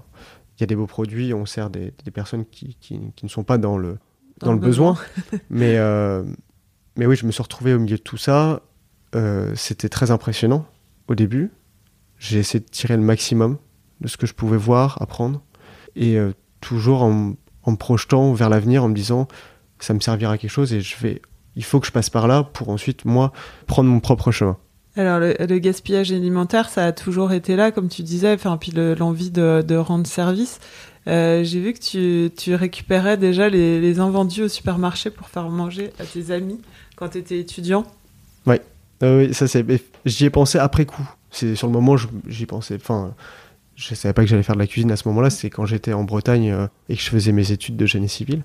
il 0.61 0.63
y 0.63 0.65
a 0.65 0.67
des 0.67 0.77
beaux 0.77 0.87
produits. 0.87 1.35
On 1.35 1.47
sert 1.47 1.71
des, 1.71 1.93
personnes 2.13 2.45
qui, 2.47 2.77
ne 3.23 3.29
sont 3.29 3.45
pas 3.45 3.59
dans 3.59 3.79
le, 3.79 3.99
dans, 4.39 4.53
le 4.53 4.59
besoin. 4.59 4.97
mais, 5.51 5.79
mais 6.97 7.07
oui, 7.07 7.17
je 7.17 7.27
me 7.27 7.33
suis 7.33 7.43
retrouvé 7.43 7.75
au 7.75 7.79
milieu 7.79 7.97
de 7.97 8.03
tout 8.03 8.17
ça. 8.17 8.63
C'était 9.55 9.89
très 9.89 10.11
impressionnant 10.11 10.67
au 11.09 11.15
début. 11.15 11.51
J'ai 12.19 12.39
essayé 12.39 12.61
de 12.61 12.69
tirer 12.69 12.97
le 12.97 13.03
maximum 13.03 13.59
de 14.01 14.09
ce 14.09 14.17
que 14.17 14.27
je 14.27 14.35
pouvais 14.35 14.59
voir, 14.59 15.01
apprendre. 15.01 15.43
Et 15.97 16.19
toujours 16.61 17.03
en, 17.03 17.35
en 17.63 17.71
me 17.73 17.77
projetant 17.77 18.33
vers 18.33 18.49
l'avenir, 18.49 18.85
en 18.85 18.89
me 18.89 18.95
disant 18.95 19.29
ça 19.85 19.95
me 19.95 20.01
servira 20.01 20.35
à 20.35 20.39
quelque 20.39 20.51
chose 20.51 20.73
et 20.73 20.81
je 20.81 20.97
vais, 20.99 21.23
il 21.57 21.65
faut 21.65 21.81
que 21.81 21.87
je 21.87 21.93
passe 21.93 22.11
par 22.11 22.27
là 22.29 22.43
pour 22.43 22.69
ensuite 22.69 23.05
moi 23.05 23.33
prendre 23.67 23.89
mon 23.89 24.01
propre 24.01 24.31
chemin. 24.31 24.57
Alors 24.97 25.21
le, 25.21 25.59
gaspillage 25.59 26.13
alimentaire, 26.13 26.69
ça 26.69 26.87
a 26.87 26.93
toujours 26.93 27.33
été 27.33 27.57
là, 27.57 27.71
comme 27.71 27.89
tu 27.89 28.03
disais, 28.03 28.33
enfin 28.33 28.57
puis 28.57 28.73
l'envie 28.73 29.31
de, 29.31 29.77
rendre 29.77 30.07
service. 30.07 30.61
Euh, 31.07 31.43
j'ai 31.45 31.61
vu 31.61 31.73
que 31.73 32.29
tu, 32.29 32.55
récupérais 32.55 33.17
déjà 33.17 33.49
les, 33.49 34.01
invendus 34.01 34.43
au 34.43 34.49
supermarché 34.49 35.11
pour 35.11 35.29
faire 35.29 35.49
manger 35.49 35.93
à 35.99 36.05
tes 36.05 36.31
amis 36.33 36.61
quand 36.97 37.11
tu 37.11 37.19
étais 37.19 37.39
étudiant. 37.39 37.85
Ouais. 38.47 38.61
Euh, 39.03 39.27
oui, 39.27 39.35
ça 39.35 39.49
c'est. 39.49 39.65
J'y 40.05 40.27
ai 40.27 40.31
pensé 40.31 40.59
après 40.59 40.85
coup. 40.85 41.09
C'est 41.31 41.55
sur 41.55 41.69
le 41.69 41.73
moment, 41.73 41.97
j'y 42.27 42.47
pensais. 42.47 42.75
Enfin, 42.75 43.15
je 43.81 43.95
savais 43.95 44.13
pas 44.13 44.23
que 44.23 44.29
j'allais 44.29 44.43
faire 44.43 44.57
de 44.57 44.61
la 44.61 44.67
cuisine 44.67 44.91
à 44.93 44.97
ce 44.97 45.09
moment-là, 45.09 45.31
c'est 45.31 45.49
quand 45.49 45.65
j'étais 45.65 45.95
en 45.95 46.05
Bretagne 46.05 46.51
euh, 46.51 46.67
et 46.89 46.97
que 46.97 47.03
je 47.03 47.09
faisais 47.09 47.33
mes 47.33 47.51
études 47.51 47.77
de 47.77 47.87
génie 47.87 48.09
civil. 48.09 48.43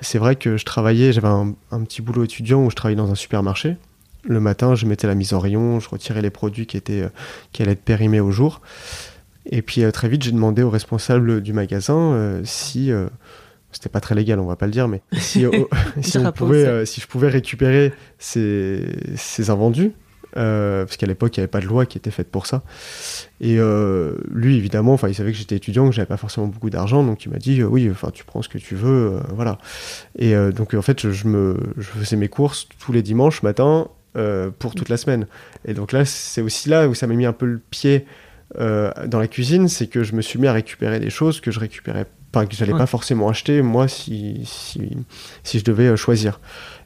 C'est 0.00 0.18
vrai 0.18 0.36
que 0.36 0.56
je 0.56 0.64
travaillais, 0.64 1.12
j'avais 1.12 1.28
un, 1.28 1.54
petit 1.84 2.00
boulot 2.00 2.24
étudiant 2.24 2.64
où 2.64 2.70
je 2.70 2.76
travaillais 2.76 2.96
dans 2.96 3.10
un 3.10 3.14
supermarché. 3.14 3.76
Le 4.28 4.40
matin, 4.40 4.74
je 4.74 4.86
mettais 4.86 5.06
la 5.06 5.14
mise 5.14 5.34
en 5.34 5.38
rayon, 5.38 5.80
je 5.80 5.88
retirais 5.88 6.22
les 6.22 6.30
produits 6.30 6.66
qui, 6.66 6.76
étaient, 6.76 7.02
euh, 7.02 7.08
qui 7.52 7.62
allaient 7.62 7.72
être 7.72 7.82
périmés 7.82 8.20
au 8.20 8.30
jour. 8.30 8.60
Et 9.46 9.62
puis 9.62 9.82
euh, 9.82 9.90
très 9.90 10.08
vite, 10.08 10.22
j'ai 10.22 10.32
demandé 10.32 10.62
au 10.62 10.70
responsable 10.70 11.40
du 11.40 11.52
magasin 11.52 12.40
si 12.44 12.92
c'était 13.72 13.88
pas 13.88 14.00
très 14.00 14.14
légal, 14.14 14.38
on 14.38 14.46
va 14.46 14.56
pas 14.56 14.66
le 14.66 14.72
dire, 14.72 14.88
mais 14.88 15.02
si, 15.18 15.44
si, 16.02 16.18
pouvait, 16.34 16.86
si 16.86 17.00
je 17.00 17.06
pouvais 17.06 17.28
récupérer 17.28 17.92
ces, 18.18 18.84
ces 19.16 19.50
invendus, 19.50 19.92
euh, 20.36 20.84
parce 20.84 20.96
qu'à 20.96 21.06
l'époque, 21.06 21.36
il 21.36 21.40
n'y 21.40 21.42
avait 21.42 21.50
pas 21.50 21.60
de 21.60 21.66
loi 21.66 21.86
qui 21.86 21.98
était 21.98 22.10
faite 22.10 22.30
pour 22.30 22.46
ça. 22.46 22.62
Et 23.40 23.58
euh, 23.58 24.16
lui, 24.30 24.56
évidemment, 24.56 24.92
enfin, 24.92 25.08
il 25.08 25.14
savait 25.14 25.32
que 25.32 25.38
j'étais 25.38 25.56
étudiant, 25.56 25.88
que 25.88 25.94
j'avais 25.94 26.06
pas 26.06 26.16
forcément 26.16 26.46
beaucoup 26.46 26.70
d'argent, 26.70 27.02
donc 27.02 27.24
il 27.24 27.30
m'a 27.30 27.38
dit 27.38 27.60
euh, 27.60 27.66
oui, 27.66 27.88
enfin, 27.90 28.10
tu 28.10 28.24
prends 28.24 28.42
ce 28.42 28.48
que 28.48 28.58
tu 28.58 28.74
veux, 28.74 29.20
voilà. 29.34 29.58
Et 30.18 30.34
donc 30.52 30.74
en 30.74 30.82
fait, 30.82 31.10
je, 31.10 31.28
me, 31.28 31.56
je 31.76 31.88
faisais 31.88 32.16
mes 32.16 32.28
courses 32.28 32.68
tous 32.78 32.92
les 32.92 33.02
dimanches 33.02 33.42
matin 33.42 33.88
pour 34.58 34.74
toute 34.74 34.88
la 34.88 34.96
semaine. 34.96 35.26
Et 35.64 35.74
donc 35.74 35.92
là, 35.92 36.04
c'est 36.04 36.40
aussi 36.40 36.68
là 36.68 36.88
où 36.88 36.94
ça 36.94 37.06
m'a 37.06 37.14
mis 37.14 37.26
un 37.26 37.32
peu 37.32 37.46
le 37.46 37.60
pied 37.70 38.06
dans 38.56 39.18
la 39.18 39.28
cuisine, 39.28 39.68
c'est 39.68 39.86
que 39.86 40.02
je 40.02 40.14
me 40.14 40.22
suis 40.22 40.38
mis 40.38 40.48
à 40.48 40.52
récupérer 40.52 40.98
des 40.98 41.10
choses 41.10 41.40
que 41.40 41.50
je 41.50 41.60
récupérais 41.60 42.06
pas, 42.32 42.46
que 42.46 42.56
j'allais 42.56 42.72
pas 42.72 42.86
forcément 42.86 43.28
acheter 43.28 43.62
moi 43.62 43.86
si, 43.86 44.42
si, 44.44 44.90
si 45.44 45.58
je 45.58 45.64
devais 45.64 45.96
choisir 45.96 46.40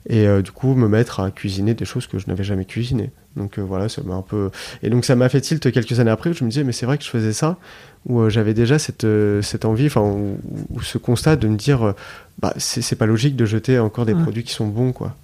et 0.08 0.26
du 0.42 0.50
coup 0.50 0.74
me 0.74 0.88
mettre 0.88 1.20
à 1.20 1.30
cuisiner 1.30 1.74
des 1.74 1.84
choses 1.84 2.06
que 2.06 2.18
je 2.18 2.26
n'avais 2.26 2.44
jamais 2.44 2.64
cuisinées. 2.64 3.10
Donc 3.36 3.58
euh, 3.58 3.62
voilà, 3.62 3.88
ça 3.88 4.02
m'a 4.02 4.14
un 4.14 4.22
peu. 4.22 4.50
Et 4.82 4.90
donc 4.90 5.04
ça 5.04 5.16
m'a 5.16 5.28
fait 5.28 5.40
tilt 5.40 5.72
quelques 5.72 6.00
années 6.00 6.10
après 6.10 6.30
où 6.30 6.34
je 6.34 6.44
me 6.44 6.50
disais, 6.50 6.64
mais 6.64 6.72
c'est 6.72 6.86
vrai 6.86 6.98
que 6.98 7.04
je 7.04 7.08
faisais 7.08 7.32
ça, 7.32 7.58
où 8.06 8.20
euh, 8.20 8.30
j'avais 8.30 8.54
déjà 8.54 8.78
cette, 8.78 9.04
euh, 9.04 9.42
cette 9.42 9.64
envie, 9.64 9.86
enfin, 9.86 10.02
ou, 10.02 10.82
ce 10.82 10.98
constat 10.98 11.36
de 11.36 11.48
me 11.48 11.56
dire, 11.56 11.94
bah, 12.38 12.52
c'est 12.56 12.96
pas 12.96 13.06
logique 13.06 13.36
de 13.36 13.44
jeter 13.44 13.78
encore 13.78 14.06
des 14.06 14.14
produits 14.14 14.44
qui 14.44 14.52
sont 14.52 14.66
bons, 14.66 14.92
quoi. 14.92 15.14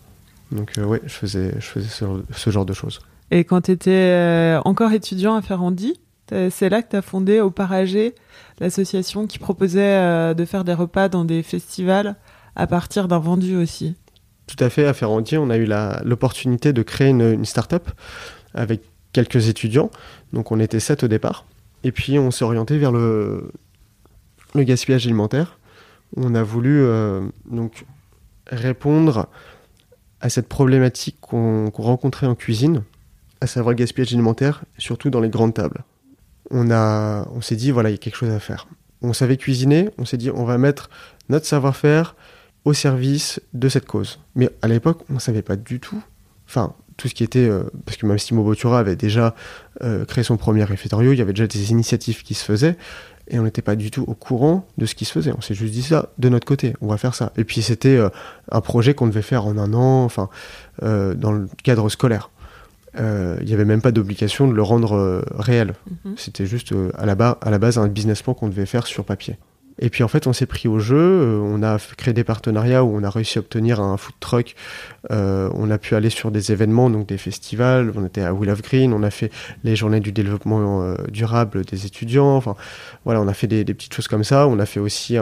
Donc 0.53 0.73
ouais, 0.79 1.01
je 1.05 1.13
faisais, 1.13 1.55
je 1.59 1.67
faisais 1.67 1.89
ce, 1.89 2.51
genre 2.51 2.65
de 2.65 2.73
choses. 2.73 3.01
Et 3.31 3.45
quand 3.45 3.63
tu 3.63 3.73
étais 3.73 4.57
encore 4.65 4.93
étudiant 4.93 5.35
à 5.35 5.43
Ferrandi, 5.43 6.01
c'est 6.29 6.69
là 6.69 6.83
que 6.83 6.91
tu 6.91 6.97
as 6.97 7.03
fondé 7.03 7.41
au 7.41 7.51
Paragé 7.51 8.15
l'association 8.59 9.27
qui 9.27 9.39
proposait 9.39 10.35
de 10.35 10.45
faire 10.47 10.65
des 10.65 10.73
repas 10.73 11.09
dans 11.09 11.25
des 11.25 11.43
festivals 11.43 12.17
à 12.57 12.67
partir 12.67 13.09
d'un 13.09 13.19
vendu 13.19 13.57
aussi. 13.57 13.95
Tout 14.47 14.63
à 14.65 14.71
fait, 14.71 14.87
à 14.87 14.95
Ferrandi, 14.95 15.37
on 15.37 15.51
a 15.51 15.59
eu 15.59 15.69
l'opportunité 16.05 16.73
de 16.73 16.83
créer 16.83 17.09
une, 17.09 17.33
une 17.33 17.45
start-up 17.45 17.91
avec 18.55 18.81
quelques 19.13 19.49
étudiants. 19.49 19.91
Donc 20.33 20.53
on 20.53 20.61
était 20.61 20.81
sept 20.81 21.05
au 21.05 21.09
départ. 21.09 21.45
Et 21.85 21.93
puis 21.93 22.19
on 22.19 22.31
s'est 22.31 22.45
orienté 22.45 22.79
vers 22.79 22.93
le, 22.93 23.51
le 24.55 24.63
gaspillage 24.63 25.07
alimentaire. 25.07 25.59
On 26.17 26.35
a 26.35 26.43
voulu 26.43 26.83
euh, 26.83 27.27
donc 27.51 27.85
répondre 28.47 29.29
à 30.21 30.29
cette 30.29 30.49
problématique 30.49 31.17
qu'on 31.21 31.71
rencontrait 31.75 32.27
en 32.27 32.35
cuisine, 32.35 32.83
à 33.41 33.47
savoir 33.47 33.71
le 33.71 33.77
gaspillage 33.77 34.13
alimentaire, 34.13 34.65
surtout 34.79 35.11
dans 35.11 35.21
les 35.21 35.29
grandes 35.29 35.55
tables. 35.55 35.85
On, 36.51 36.71
a, 36.71 37.29
on 37.33 37.41
s'est 37.41 37.57
dit, 37.57 37.71
voilà, 37.71 37.91
il 37.91 37.93
y 37.93 37.95
a 37.95 37.99
quelque 37.99 38.17
chose 38.17 38.31
à 38.31 38.41
faire. 38.41 38.67
On 39.03 39.13
savait 39.13 39.37
cuisiner, 39.37 39.91
on 39.99 40.05
s'est 40.05 40.17
dit, 40.17 40.31
on 40.31 40.45
va 40.45 40.59
mettre 40.59 40.91
notre 41.29 41.47
savoir-faire, 41.47 42.17
au 42.65 42.75
service 42.75 43.41
de 43.55 43.69
cette 43.69 43.87
cause. 43.87 44.19
Mais 44.35 44.51
à 44.63 44.69
l'époque, 44.69 45.03
on 45.09 45.15
ne 45.15 45.19
savait 45.19 45.43
pas 45.43 45.57
du 45.57 45.81
tout, 45.81 46.03
enfin, 46.47 46.75
tout 46.97 47.09
ce 47.09 47.15
qui 47.15 47.25
était, 47.25 47.49
euh, 47.49 47.63
parce 47.87 47.97
que 47.97 48.07
même 48.07 48.19
Simo 48.19 48.43
Bottura 48.43 48.81
avait 48.81 48.97
déjà 48.97 49.35
euh, 49.83 50.05
créé 50.05 50.25
son 50.25 50.37
premier 50.37 50.65
réfectoire, 50.65 51.03
il 51.03 51.19
y 51.19 51.23
avait 51.23 51.33
déjà 51.33 51.47
des 51.47 51.71
initiatives 51.71 52.23
qui 52.23 52.35
se 52.35 52.45
faisaient, 52.45 52.77
et 53.31 53.39
on 53.39 53.45
n'était 53.45 53.63
pas 53.63 53.77
du 53.77 53.91
tout 53.91 54.05
au 54.07 54.15
courant 54.15 54.67
de 54.79 54.87
ce 54.87 54.95
qui 54.95 55.05
se 55.05 55.13
faisait. 55.13 55.33
On 55.37 55.41
s'est 55.41 55.55
juste 55.55 55.73
dit 55.73 55.83
ça, 55.83 56.11
de 56.19 56.29
notre 56.29 56.47
côté, 56.47 56.75
on 56.81 56.87
va 56.87 56.97
faire 56.97 57.15
ça. 57.15 57.33
Et 57.37 57.45
puis 57.45 57.63
c'était 57.63 57.97
euh, 57.97 58.09
un 58.51 58.61
projet 58.61 58.95
qu'on 58.95 59.07
devait 59.07 59.23
faire 59.23 59.47
en 59.47 59.59
un 59.59 59.73
an, 59.75 60.05
enfin, 60.05 60.29
dans 60.81 61.33
le 61.33 61.49
cadre 61.63 61.89
scolaire. 61.89 62.31
Il 62.97 63.45
n'y 63.45 63.53
avait 63.53 63.65
même 63.65 63.83
pas 63.83 63.93
d'obligation 63.93 64.49
de 64.49 64.53
le 64.55 64.63
rendre 64.63 65.23
réel. 65.37 65.75
Mm-hmm. 65.89 66.13
C'était 66.17 66.47
juste 66.47 66.75
à, 66.97 67.07
la 67.07 67.13
à 67.13 67.51
la 67.51 67.59
base 67.59 67.79
un 67.79 67.87
business 67.87 68.23
plan 68.23 68.35
qu'on 68.35 68.49
devait 68.49 68.67
faire 68.67 68.87
sur 68.87 69.05
papier. 69.05 69.37
Et 69.81 69.91
puis 69.91 70.03
en 70.03 70.09
fait, 70.09 70.27
on 70.27 70.33
s'est 70.33 70.47
pris 70.47 70.69
au 70.69 70.79
jeu, 70.79 70.97
euh, 70.97 71.41
on 71.41 71.63
a 71.63 71.79
créé 71.97 72.13
des 72.13 72.25
partenariats 72.25 72.85
où 72.85 72.97
on 72.97 73.03
a 73.05 73.11
réussi 73.11 73.39
à 73.39 73.41
obtenir 73.41 73.81
un 73.81 73.97
food 73.97 74.15
truck, 74.21 74.55
euh, 75.11 75.51
on 75.55 75.71
a 75.71 75.79
pu 75.79 75.95
aller 75.95 76.11
sur 76.11 76.31
des 76.31 76.53
événements, 76.53 76.91
donc 76.91 77.07
des 77.07 77.19
festivals, 77.19 77.93
on 77.95 78.05
était 78.05 78.23
à 78.23 78.35
Will 78.35 78.51
of 78.51 78.63
Green, 78.63 78.93
on 78.93 79.03
a 79.03 79.11
fait 79.11 79.31
les 79.65 79.77
journées 79.77 80.01
du 80.01 80.13
développement 80.13 80.83
euh, 80.83 80.97
durable 81.11 81.65
des 81.65 81.87
étudiants, 81.87 82.37
enfin 82.37 82.57
voilà, 83.05 83.21
on 83.21 83.29
a 83.29 83.35
fait 83.35 83.47
des, 83.47 83.65
petites 83.65 83.95
choses 83.95 84.09
comme 84.09 84.25
ça, 84.25 84.49
on 84.49 84.59
a 84.59 84.67
fait 84.67 84.81
aussi 84.81 85.17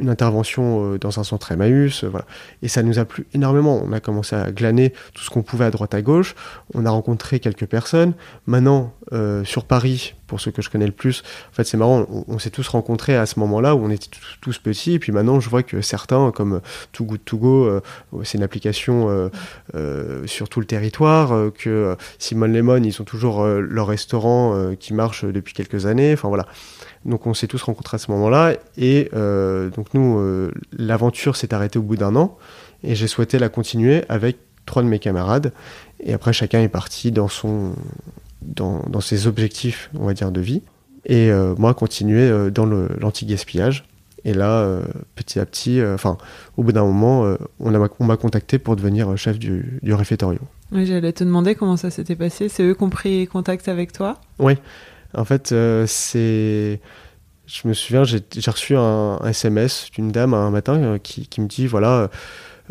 une 0.00 0.08
intervention 0.08 0.96
dans 0.96 1.20
un 1.20 1.24
centre 1.24 1.52
Emmaüs, 1.52 2.04
voilà. 2.04 2.24
Et 2.62 2.68
ça 2.68 2.82
nous 2.82 2.98
a 2.98 3.04
plu 3.04 3.26
énormément, 3.34 3.82
on 3.84 3.92
a 3.92 4.00
commencé 4.00 4.34
à 4.36 4.50
glaner 4.50 4.92
tout 5.12 5.22
ce 5.22 5.30
qu'on 5.30 5.42
pouvait 5.42 5.66
à 5.66 5.70
droite 5.70 5.94
à 5.94 6.02
gauche, 6.02 6.34
on 6.74 6.86
a 6.86 6.90
rencontré 6.90 7.40
quelques 7.40 7.66
personnes, 7.66 8.14
maintenant 8.46 8.94
sur 9.44 9.64
Paris, 9.64 10.14
pour 10.28 10.40
ceux 10.40 10.52
que 10.52 10.62
je 10.62 10.70
connais 10.70 10.86
le 10.86 10.92
plus. 10.92 11.24
En 11.50 11.54
fait, 11.54 11.64
c'est 11.64 11.76
marrant, 11.76 12.06
on, 12.28 12.38
s'est 12.38 12.50
tous 12.50 12.68
rencontrés 12.68 13.16
à 13.16 13.26
ce 13.26 13.40
moment-là 13.40 13.74
où 13.74 13.84
on 13.84 13.90
était 13.90 14.08
tous, 14.40 14.58
petits, 14.58 14.92
et 14.92 14.98
puis 15.00 15.10
maintenant, 15.10 15.40
je 15.40 15.48
vois 15.48 15.64
que 15.64 15.80
certains, 15.80 16.30
comme 16.30 16.60
Too 16.92 17.04
Good 17.04 17.24
To 17.24 17.38
Go, 17.38 17.64
euh, 17.64 17.80
c'est 18.22 18.38
une 18.38 18.44
application 18.44 19.08
euh, 19.08 19.28
euh, 19.74 20.26
sur 20.26 20.48
tout 20.48 20.60
le 20.60 20.66
territoire, 20.66 21.32
que 21.52 21.96
Simon 22.18 22.46
Lemon, 22.46 22.82
ils 22.84 23.00
ont 23.00 23.04
toujours 23.04 23.44
leur 23.44 23.88
restaurant 23.88 24.74
qui 24.78 24.94
marche 24.94 25.24
depuis 25.24 25.54
quelques 25.54 25.86
années, 25.86 26.12
enfin 26.12 26.28
voilà. 26.28 26.46
Donc 27.04 27.26
on 27.26 27.34
s'est 27.34 27.46
tous 27.46 27.62
rencontrés 27.62 27.94
à 27.94 27.98
ce 27.98 28.10
moment-là, 28.10 28.54
et 28.76 29.10
donc 29.14 29.94
nous, 29.94 30.50
l'aventure 30.76 31.36
s'est 31.36 31.54
arrêtée 31.54 31.78
au 31.78 31.82
bout 31.82 31.96
d'un 31.96 32.14
an, 32.16 32.36
et 32.84 32.94
j'ai 32.94 33.06
souhaité 33.06 33.38
la 33.38 33.48
continuer 33.48 34.04
avec 34.10 34.36
trois 34.66 34.82
de 34.82 34.88
mes 34.88 34.98
camarades, 34.98 35.52
et 36.00 36.12
après 36.12 36.34
chacun 36.34 36.60
est 36.60 36.68
parti 36.68 37.10
dans 37.10 37.28
son 37.28 37.72
dans, 38.42 39.00
ses 39.00 39.26
objectifs, 39.26 39.90
on 39.98 40.06
va 40.06 40.14
dire, 40.14 40.30
de 40.30 40.40
vie. 40.40 40.62
Et 41.04 41.30
euh, 41.30 41.54
moi, 41.56 41.74
continuer 41.74 42.28
euh, 42.28 42.50
dans 42.50 42.66
l'anti-gaspillage. 42.66 43.84
Et 44.24 44.34
là, 44.34 44.60
euh, 44.60 44.82
petit 45.14 45.38
à 45.38 45.46
petit, 45.46 45.80
enfin, 45.82 46.18
au 46.56 46.64
bout 46.64 46.72
d'un 46.72 46.84
moment, 46.84 47.36
on 47.60 47.70
m'a 47.70 48.16
contacté 48.16 48.58
pour 48.58 48.76
devenir 48.76 49.16
chef 49.16 49.38
du, 49.38 49.78
du 49.82 49.94
réfectorio. 49.94 50.40
Oui, 50.72 50.86
j'allais 50.86 51.12
te 51.12 51.24
demander 51.24 51.54
comment 51.54 51.76
ça 51.76 51.90
s'était 51.90 52.16
passé. 52.16 52.48
C'est 52.48 52.64
eux 52.64 52.74
qui 52.74 52.82
ont 52.82 52.90
pris 52.90 53.26
contact 53.26 53.68
avec 53.68 53.92
toi? 53.92 54.20
Oui. 54.38 54.54
En 55.14 55.24
fait, 55.24 55.54
c'est. 55.86 56.80
Je 57.46 57.66
me 57.66 57.72
souviens, 57.72 58.04
j'ai 58.04 58.50
reçu 58.50 58.76
un, 58.76 59.18
SMS 59.24 59.88
d'une 59.92 60.12
dame 60.12 60.34
un 60.34 60.50
matin 60.50 60.98
qui, 60.98 61.26
qui, 61.26 61.40
me 61.40 61.46
dit 61.46 61.66
voilà 61.66 62.10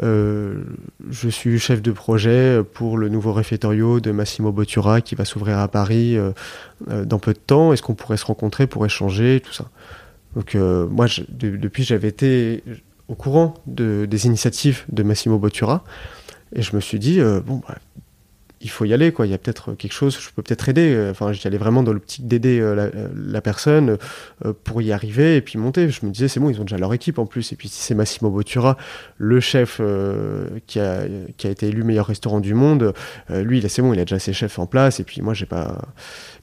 euh, 0.04 0.64
je 1.10 1.30
suis 1.30 1.60
chef 1.60 1.82
de 1.82 1.92
projet 1.92 2.62
pour 2.74 2.98
le 2.98 3.10
nouveau 3.10 3.34
réfectorio 3.34 4.00
de 4.00 4.12
Massimo 4.12 4.52
Bottura 4.52 5.02
qui 5.02 5.16
va 5.16 5.26
s'ouvrir 5.26 5.60
à 5.60 5.68
Paris 5.68 6.18
euh, 6.18 6.32
euh, 6.90 7.06
dans 7.06 7.20
peu 7.20 7.34
de 7.34 7.40
temps. 7.40 7.74
Est-ce 7.74 7.82
qu'on 7.82 7.96
pourrait 7.96 8.18
se 8.18 8.26
rencontrer 8.26 8.68
pour 8.68 8.86
échanger, 8.86 9.42
tout 9.44 9.54
ça? 9.54 9.70
Donc 10.36 10.56
moi, 10.56 11.08
depuis, 11.30 11.84
j'avais 11.84 12.10
été 12.10 12.64
au 13.08 13.16
courant 13.16 13.56
de, 13.66 14.06
des 14.06 14.28
initiatives 14.28 14.84
de 14.90 15.02
Massimo 15.02 15.40
Bottura 15.40 15.84
et 16.54 16.62
je 16.62 16.76
me 16.76 16.82
suis 16.82 17.00
dit 17.00 17.20
bon, 17.20 17.60
bah, 17.68 17.78
il 18.62 18.70
faut 18.70 18.86
y 18.86 18.94
aller, 18.94 19.12
quoi. 19.12 19.28
Il 19.28 19.32
y 19.32 19.36
a 19.36 19.38
peut-être 19.38 19.74
quelque 19.74 19.94
chose, 19.94 20.18
je 20.20 20.30
peux 20.36 20.42
peut-être 20.42 20.68
aider. 20.70 21.08
Enfin, 21.12 21.32
j'y 21.32 21.48
allais 21.48 21.58
vraiment 21.58 21.84
dans 21.84 21.94
l'optique 21.94 22.28
d'aider 22.28 22.60
la, 22.60 22.90
la, 23.16 23.42
personne 23.42 23.98
pour 24.64 24.82
y 24.82 24.92
arriver 24.92 25.38
et 25.38 25.42
puis 25.42 25.60
monter. 25.60 25.90
Je 25.90 26.06
me 26.06 26.12
disais, 26.12 26.28
c'est 26.28 26.40
bon, 26.40 26.50
ils 26.50 26.60
ont 26.60 26.64
déjà 26.64 26.78
leur 26.78 26.94
équipe 26.94 27.20
en 27.20 27.26
plus. 27.26 27.54
Et 27.54 27.56
puis 27.56 27.70
si 27.70 27.82
c'est 27.82 27.96
Massimo 27.96 28.30
Bottura, 28.30 28.78
le 29.18 29.40
chef 29.40 29.80
qui, 30.66 30.80
a, 30.80 31.04
qui 31.38 31.48
a 31.48 31.50
été 31.50 31.68
élu 31.68 31.84
meilleur 31.84 32.08
restaurant 32.08 32.40
du 32.40 32.54
monde, 32.54 32.94
lui, 33.30 33.62
c'est 33.70 33.82
bon, 33.82 33.94
il 33.94 34.00
a 34.00 34.06
déjà 34.06 34.20
ses 34.20 34.34
chefs 34.34 34.60
en 34.60 34.66
place. 34.66 35.00
Et 35.00 35.04
puis 35.04 35.22
moi, 35.22 35.34
j'ai 35.34 35.46
pas. 35.46 35.82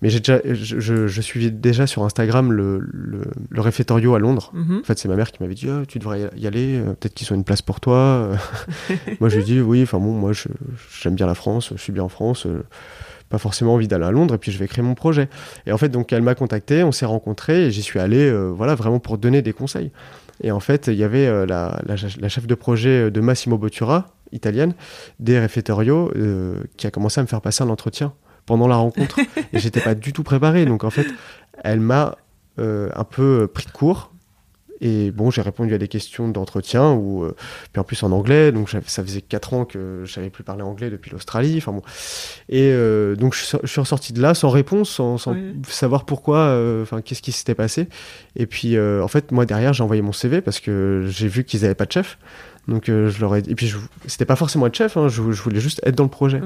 Mais 0.02 0.10
j'ai 0.10 0.18
déjà, 0.18 0.40
je, 0.44 1.06
je, 1.06 1.20
suivais 1.20 1.50
déjà 1.50 1.86
sur 1.86 2.04
Instagram 2.04 2.52
le, 2.52 2.78
le, 2.78 3.22
le 3.48 3.60
réfectorio 3.60 4.14
à 4.14 4.18
Londres. 4.18 4.50
Mhm. 4.54 4.80
En 4.80 4.84
fait, 4.84 4.98
c'est 4.98 5.08
ma 5.08 5.16
mère 5.16 5.32
qui 5.32 5.42
m'avait 5.42 5.54
dit, 5.54 5.68
oh, 5.68 5.84
tu 5.86 5.98
devrais 5.98 6.30
y 6.36 6.46
aller. 6.46 6.80
Peut-être 7.00 7.14
qu'ils 7.14 7.32
ont 7.32 7.36
une 7.36 7.44
place 7.44 7.62
pour 7.62 7.80
toi. 7.80 8.30
moi, 9.20 9.28
je 9.28 9.36
lui 9.36 9.42
ai 9.42 9.44
dit, 9.44 9.60
oui. 9.60 9.82
Enfin 9.82 9.98
bon, 9.98 10.12
moi, 10.12 10.32
j'aime 11.00 11.14
bien 11.14 11.26
la 11.26 11.34
France. 11.34 11.72
Je 11.74 11.80
suis 11.80 11.92
bien 11.92 12.03
en 12.04 12.08
France. 12.08 12.46
pas 13.28 13.38
forcément 13.38 13.74
envie 13.74 13.88
d'aller 13.88 14.04
à 14.04 14.10
Londres 14.10 14.34
et 14.34 14.38
puis 14.38 14.52
je 14.52 14.58
vais 14.58 14.68
créer 14.68 14.84
mon 14.84 14.94
projet. 14.94 15.28
Et 15.66 15.72
en 15.72 15.78
fait, 15.78 15.88
donc 15.88 16.12
elle 16.12 16.22
m'a 16.22 16.34
contacté, 16.34 16.84
on 16.84 16.92
s'est 16.92 17.06
rencontrés 17.06 17.66
et 17.66 17.70
j'y 17.70 17.82
suis 17.82 17.98
allé, 17.98 18.30
voilà, 18.54 18.74
vraiment 18.74 19.00
pour 19.00 19.18
donner 19.18 19.42
des 19.42 19.52
conseils. 19.52 19.90
Et 20.42 20.50
en 20.50 20.60
fait, 20.60 20.88
il 20.88 20.94
y 20.94 21.04
avait 21.04 21.26
la, 21.46 21.80
la, 21.86 21.94
la, 22.20 22.28
chef 22.28 22.46
de 22.46 22.54
projet 22.54 23.10
de 23.10 23.20
Massimo 23.20 23.56
Bottura, 23.56 24.08
italienne, 24.32 24.74
des 25.20 25.38
réfectorios, 25.38 26.12
qui 26.76 26.86
a 26.86 26.90
commencé 26.90 27.20
à 27.20 27.22
me 27.22 27.28
faire 27.28 27.40
passer 27.40 27.62
un 27.62 27.70
entretien 27.70 28.12
pendant 28.46 28.68
la 28.68 28.76
rencontre. 28.76 29.18
et 29.52 29.58
j'étais 29.58 29.80
pas 29.80 29.94
du 29.94 30.12
tout 30.12 30.22
préparé. 30.22 30.66
Donc 30.66 30.84
en 30.84 30.90
fait, 30.90 31.06
elle 31.62 31.80
m'a 31.80 32.16
un 32.58 33.04
peu 33.04 33.48
pris 33.52 33.66
de 33.66 33.72
court. 33.72 34.13
Et 34.84 35.10
bon, 35.10 35.30
j'ai 35.30 35.42
répondu 35.42 35.74
à 35.74 35.78
des 35.78 35.88
questions 35.88 36.28
d'entretien, 36.28 36.92
ou 36.92 37.26
puis 37.72 37.80
en 37.80 37.84
plus 37.84 38.02
en 38.02 38.12
anglais, 38.12 38.52
donc 38.52 38.70
ça 38.70 39.02
faisait 39.02 39.22
4 39.22 39.54
ans 39.54 39.64
que 39.64 40.02
je 40.04 40.12
savais 40.12 40.30
plus 40.30 40.44
parler 40.44 40.62
anglais 40.62 40.90
depuis 40.90 41.10
l'Australie. 41.10 41.56
Enfin 41.56 41.72
bon. 41.72 41.82
Et 42.48 42.70
donc 43.16 43.34
je, 43.34 43.56
suis 43.66 43.80
ressorti 43.80 44.12
de 44.12 44.20
là 44.20 44.34
sans 44.34 44.50
réponse, 44.50 44.90
sans, 44.90 45.18
sans 45.18 45.32
Oui. 45.32 45.54
savoir 45.68 46.04
pourquoi, 46.04 46.56
enfin 46.82 47.00
qu'est-ce 47.00 47.22
qui 47.22 47.32
s'était 47.32 47.54
passé. 47.54 47.88
Et 48.36 48.46
puis 48.46 48.78
en 48.78 49.08
fait, 49.08 49.32
moi 49.32 49.46
derrière, 49.46 49.72
j'ai 49.72 49.82
envoyé 49.82 50.02
mon 50.02 50.12
CV 50.12 50.40
parce 50.42 50.60
que 50.60 51.06
j'ai 51.08 51.28
vu 51.28 51.44
qu'ils 51.44 51.64
avaient 51.64 51.74
pas 51.74 51.86
de 51.86 51.92
chef. 51.92 52.18
Donc 52.68 52.84
je 52.86 53.20
leur 53.20 53.36
ai 53.36 53.40
et 53.40 53.54
puis 53.54 53.66
je... 53.66 53.78
c'était 54.06 54.24
pas 54.24 54.36
forcément 54.36 54.66
être 54.66 54.76
chef, 54.76 54.96
hein, 54.96 55.08
je, 55.08 55.32
je, 55.32 55.42
voulais 55.42 55.60
juste 55.60 55.80
être 55.84 55.94
dans 55.94 56.04
le 56.04 56.10
projet. 56.10 56.40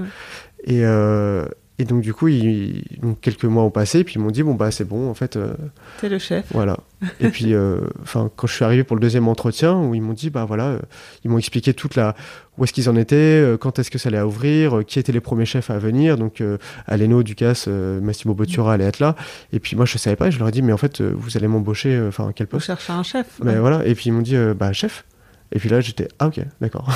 Et, 0.64 0.84
euh, 0.84 1.44
et 1.80 1.84
donc 1.84 2.00
du 2.00 2.12
coup, 2.12 2.28
ils, 2.28 2.82
donc, 3.00 3.20
quelques 3.20 3.44
mois 3.44 3.62
ont 3.62 3.70
passé, 3.70 4.00
et 4.00 4.04
puis 4.04 4.14
ils 4.16 4.20
m'ont 4.20 4.30
dit 4.30 4.42
bon 4.42 4.54
bah 4.54 4.70
c'est 4.70 4.84
bon 4.84 5.08
en 5.08 5.14
fait. 5.14 5.36
Euh, 5.36 5.54
T'es 6.00 6.08
le 6.08 6.18
chef. 6.18 6.46
voilà. 6.50 6.78
et 7.20 7.28
puis 7.28 7.54
enfin 8.02 8.28
quand 8.34 8.48
je 8.48 8.54
suis 8.54 8.64
arrivé 8.64 8.82
pour 8.82 8.96
le 8.96 9.00
deuxième 9.00 9.28
entretien, 9.28 9.76
où 9.76 9.94
ils 9.94 10.02
m'ont 10.02 10.12
dit 10.12 10.30
bah 10.30 10.44
voilà, 10.44 10.64
euh, 10.66 10.78
ils 11.24 11.30
m'ont 11.30 11.38
expliqué 11.38 11.72
toute 11.74 11.94
la 11.94 12.16
où 12.56 12.64
est-ce 12.64 12.72
qu'ils 12.72 12.90
en 12.90 12.96
étaient, 12.96 13.14
euh, 13.16 13.56
quand 13.56 13.78
est-ce 13.78 13.90
que 13.90 13.98
ça 13.98 14.08
allait 14.08 14.20
ouvrir, 14.20 14.80
qui 14.84 14.98
étaient 14.98 15.12
les 15.12 15.20
premiers 15.20 15.44
chefs 15.46 15.70
à 15.70 15.78
venir. 15.78 16.16
Donc 16.16 16.42
Aleno, 16.86 17.22
Ducasse, 17.22 17.68
Massimo 17.68 18.34
Bottura 18.34 18.72
allaient 18.72 18.84
être 18.86 18.98
là. 18.98 19.14
Et 19.52 19.60
puis 19.60 19.76
moi 19.76 19.84
je 19.84 19.96
savais 19.98 20.16
pas, 20.16 20.30
je 20.30 20.38
leur 20.40 20.48
ai 20.48 20.52
dit 20.52 20.62
mais 20.62 20.72
en 20.72 20.78
fait 20.78 21.00
vous 21.00 21.36
allez 21.36 21.46
m'embaucher, 21.46 22.00
enfin 22.08 22.32
quel 22.34 22.46
Vous 22.46 22.52
poste? 22.52 22.66
cherchez 22.66 22.92
un 22.92 23.02
chef. 23.04 23.26
Mais 23.44 23.52
ouais. 23.52 23.58
voilà. 23.60 23.86
Et 23.86 23.94
puis 23.94 24.06
ils 24.06 24.12
m'ont 24.12 24.22
dit 24.22 24.36
bah 24.58 24.72
chef. 24.72 25.04
Et 25.52 25.58
puis 25.58 25.68
là, 25.70 25.80
j'étais 25.80 26.08
ah 26.18 26.26
ok, 26.26 26.40
d'accord. 26.60 26.90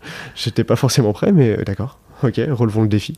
j'étais 0.34 0.64
pas 0.64 0.74
forcément 0.76 1.12
prêt, 1.12 1.30
mais 1.30 1.50
euh, 1.58 1.62
d'accord. 1.62 2.00
Ok, 2.22 2.40
relevons 2.50 2.82
le 2.82 2.88
défi. 2.88 3.16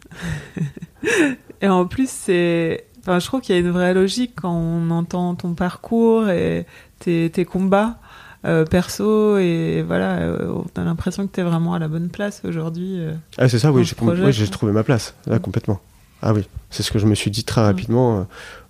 Et 1.61 1.69
en 1.69 1.87
plus, 1.87 2.09
c'est. 2.11 2.85
Enfin, 3.01 3.19
je 3.19 3.27
trouve 3.27 3.41
qu'il 3.43 3.55
y 3.55 3.59
a 3.59 3.61
une 3.61 3.71
vraie 3.71 3.93
logique 3.95 4.33
quand 4.37 4.53
on 4.55 4.91
entend 4.91 5.35
ton 5.35 5.53
parcours 5.55 6.29
et 6.31 6.65
tes, 7.01 7.29
tes 7.31 7.45
combats 7.45 7.99
euh, 8.47 8.65
perso. 8.65 9.37
Et 9.39 9.83
voilà, 9.87 10.15
euh, 10.21 10.51
on 10.77 10.81
a 10.81 10.85
l'impression 10.85 11.27
que 11.27 11.33
tu 11.35 11.41
es 11.41 11.43
vraiment 11.43 11.75
à 11.75 11.79
la 11.79 11.89
bonne 11.89 12.09
place 12.09 12.41
aujourd'hui. 12.45 12.99
euh. 13.01 13.13
Ah 13.37 13.49
c'est 13.49 13.59
ça, 13.59 13.73
oui, 13.73 13.85
j'ai 13.85 13.95
projet, 13.95 14.25
oui, 14.25 14.49
trouvé 14.51 14.73
ma 14.73 14.85
place 14.85 15.15
là 15.27 15.37
Mm. 15.37 15.41
complètement. 15.41 15.81
Ah 16.23 16.33
oui, 16.33 16.49
c'est 16.71 16.83
ce 16.83 16.91
que 16.91 16.99
je 16.99 17.05
me 17.07 17.15
suis 17.15 17.31
dit 17.31 17.45
très 17.45 17.61
rapidement 17.61 18.21
euh, 18.21 18.23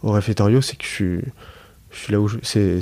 au 0.02 0.10
réfectorio, 0.10 0.60
c'est 0.60 0.74
que 0.76 0.82
je 0.84 0.88
suis, 0.90 1.20
je 1.92 1.96
suis 1.96 2.12
là 2.12 2.20
où 2.20 2.26
je, 2.26 2.38
c'est, 2.42 2.80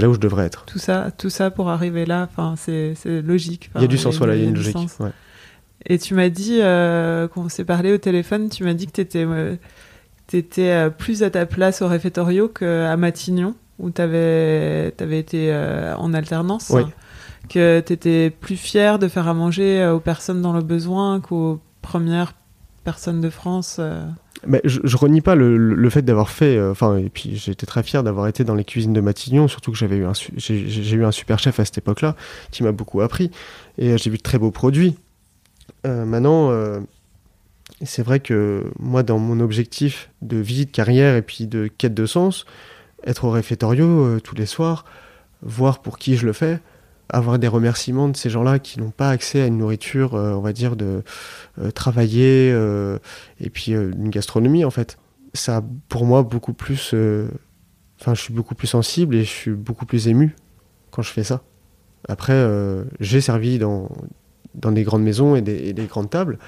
là 0.00 0.08
où 0.08 0.14
je 0.14 0.20
devrais 0.20 0.44
être. 0.46 0.64
Tout 0.66 0.78
ça, 0.78 1.10
tout 1.18 1.30
ça 1.30 1.50
pour 1.50 1.68
arriver 1.70 2.06
là, 2.06 2.28
enfin, 2.30 2.54
c'est 2.56 2.94
logique. 3.04 3.70
il 3.74 3.80
y 3.80 3.84
a 3.84 3.88
du 3.88 3.98
sens, 3.98 4.18
voilà, 4.18 4.36
il 4.36 4.42
y 4.42 4.46
a 4.46 4.48
une 4.48 4.54
logique. 4.54 4.76
ouais. 5.00 5.10
Et 5.86 5.98
tu 5.98 6.14
m'as 6.14 6.28
dit, 6.30 6.58
euh, 6.60 7.28
quand 7.28 7.42
on 7.42 7.48
s'est 7.48 7.64
parlé 7.64 7.92
au 7.92 7.98
téléphone, 7.98 8.48
tu 8.48 8.64
m'as 8.64 8.74
dit 8.74 8.86
que 8.86 8.92
tu 8.92 9.00
étais, 9.02 10.70
euh, 10.70 10.90
plus 10.90 11.22
à 11.22 11.30
ta 11.30 11.44
place 11.46 11.82
au 11.82 11.88
réfectorio 11.88 12.48
qu'à 12.48 12.96
Matignon, 12.96 13.54
où 13.78 13.90
tu 13.90 14.00
avais, 14.00 14.88
été 15.10 15.52
euh, 15.52 15.94
en 15.96 16.14
alternance. 16.14 16.70
Oui. 16.70 16.82
Que 17.50 17.80
tu 17.86 17.92
étais 17.92 18.30
plus 18.30 18.56
fier 18.56 18.98
de 18.98 19.06
faire 19.08 19.28
à 19.28 19.34
manger 19.34 19.82
euh, 19.82 19.94
aux 19.94 20.00
personnes 20.00 20.40
dans 20.40 20.54
le 20.54 20.62
besoin 20.62 21.20
qu'aux 21.20 21.60
premières 21.82 22.32
personnes 22.84 23.20
de 23.20 23.28
France. 23.28 23.76
euh. 23.78 24.02
Mais 24.46 24.62
je, 24.64 24.80
je 24.84 24.96
renie 24.96 25.20
pas 25.20 25.34
le, 25.34 25.56
le- 25.56 25.90
fait 25.90 26.02
d'avoir 26.02 26.30
fait, 26.30 26.56
euh, 26.56 26.70
enfin, 26.70 26.96
et 26.96 27.08
puis 27.10 27.36
j'étais 27.36 27.66
très 27.66 27.82
fier 27.82 28.02
d'avoir 28.02 28.26
été 28.28 28.44
dans 28.44 28.54
les 28.54 28.64
cuisines 28.64 28.92
de 28.94 29.00
Matignon, 29.00 29.48
surtout 29.48 29.72
que 29.72 29.76
j'avais 29.78 29.96
eu 29.96 30.04
un, 30.06 30.12
j'ai, 30.36 30.94
eu 30.94 31.04
un 31.04 31.12
super 31.12 31.38
chef 31.38 31.60
à 31.60 31.64
cette 31.64 31.78
époque-là 31.78 32.16
qui 32.50 32.62
m'a 32.62 32.72
beaucoup 32.72 33.00
appris 33.02 33.30
et 33.78 33.92
euh, 33.92 33.96
j'ai 33.98 34.08
vu 34.10 34.16
de 34.18 34.22
très 34.22 34.38
beaux 34.38 34.50
produits. 34.50 34.96
Euh, 35.86 36.04
maintenant, 36.04 36.50
euh, 36.50 36.80
c'est 37.82 38.02
vrai 38.02 38.20
que 38.20 38.70
moi, 38.78 39.02
dans 39.02 39.18
mon 39.18 39.40
objectif 39.40 40.10
de 40.22 40.36
vie, 40.36 40.66
de 40.66 40.70
carrière 40.70 41.16
et 41.16 41.22
puis 41.22 41.46
de 41.46 41.66
quête 41.66 41.94
de 41.94 42.06
sens, 42.06 42.46
être 43.04 43.24
au 43.24 43.30
réfectorio 43.30 43.86
euh, 43.86 44.20
tous 44.20 44.34
les 44.34 44.46
soirs, 44.46 44.84
voir 45.42 45.82
pour 45.82 45.98
qui 45.98 46.16
je 46.16 46.26
le 46.26 46.32
fais, 46.32 46.60
avoir 47.10 47.38
des 47.38 47.48
remerciements 47.48 48.08
de 48.08 48.16
ces 48.16 48.30
gens-là 48.30 48.58
qui 48.58 48.80
n'ont 48.80 48.90
pas 48.90 49.10
accès 49.10 49.42
à 49.42 49.46
une 49.46 49.58
nourriture, 49.58 50.14
on 50.14 50.40
va 50.40 50.54
dire, 50.54 50.74
de 50.74 51.02
travailler 51.74 52.48
et 53.40 53.50
puis 53.50 53.72
une 53.72 54.08
gastronomie 54.08 54.64
en 54.64 54.70
fait. 54.70 54.96
Ça 55.34 55.62
pour 55.90 56.06
moi 56.06 56.22
beaucoup 56.22 56.54
plus. 56.54 56.94
Enfin, 58.00 58.14
je 58.14 58.20
suis 58.22 58.32
beaucoup 58.32 58.54
plus 58.54 58.68
sensible 58.68 59.16
et 59.16 59.24
je 59.24 59.30
suis 59.30 59.50
beaucoup 59.50 59.84
plus 59.84 60.08
ému 60.08 60.34
quand 60.90 61.02
je 61.02 61.10
fais 61.10 61.24
ça. 61.24 61.42
Après, 62.08 62.42
j'ai 63.00 63.20
servi 63.20 63.58
dans, 63.58 63.90
dans 64.54 64.72
des 64.72 64.82
grandes 64.84 65.02
maisons 65.02 65.36
et 65.36 65.42
des, 65.42 65.56
et 65.68 65.72
des 65.72 65.86
grandes 65.86 66.10
tables 66.10 66.38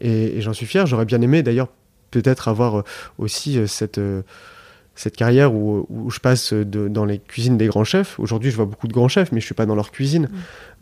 et, 0.00 0.36
et 0.38 0.40
j'en 0.40 0.52
suis 0.52 0.66
fier. 0.66 0.86
J'aurais 0.86 1.04
bien 1.06 1.20
aimé 1.20 1.42
d'ailleurs 1.42 1.68
peut-être 2.10 2.48
avoir 2.48 2.78
euh, 2.78 2.82
aussi 3.18 3.58
euh, 3.58 3.66
cette. 3.66 3.98
euh, 3.98 4.22
cette 4.96 5.16
carrière 5.16 5.52
où, 5.52 5.86
où 5.90 6.08
je 6.08 6.20
passe 6.20 6.52
de- 6.52 6.86
dans 6.86 7.04
les 7.04 7.18
cuisines 7.18 7.58
des 7.58 7.66
grands 7.66 7.82
chefs. 7.82 8.20
Aujourd'hui, 8.20 8.52
je 8.52 8.56
vois 8.56 8.64
beaucoup 8.66 8.86
de 8.86 8.92
grands 8.92 9.08
chefs, 9.08 9.32
mais 9.32 9.40
je 9.40 9.44
suis 9.44 9.54
pas 9.56 9.66
dans 9.66 9.74
leur 9.74 9.90
cuisine. 9.90 10.28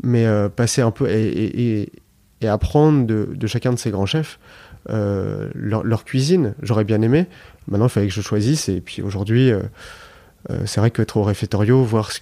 Mais 0.03 0.27
euh, 0.27 0.51
passer 0.51 0.83
un 0.83 0.91
peu 0.91 1.09
et, 1.09 1.81
et- 2.43 2.47
apprendre 2.47 3.07
de, 3.07 3.31
de 3.35 3.47
chacun 3.47 3.73
de 3.73 3.79
ces 3.79 3.91
grands 3.91 4.05
chefs 4.05 4.39
euh, 4.91 5.49
leur, 5.55 5.83
leur 5.83 6.05
cuisine. 6.05 6.55
J'aurais 6.61 6.85
bien 6.85 7.01
aimé. 7.01 7.27
Maintenant, 7.69 7.87
il 7.87 7.91
fallait 7.91 8.09
que 8.09 8.13
je 8.13 8.21
choisisse. 8.21 8.69
Et 8.69 8.83
puis 8.83 9.01
aujourd'hui, 9.01 9.51
c'est 10.67 10.81
vrai 10.81 10.91
qu'être 10.91 11.17
au 11.17 11.23
réfectorio, 11.23 11.83
voir 11.83 12.13
ce- 12.13 12.21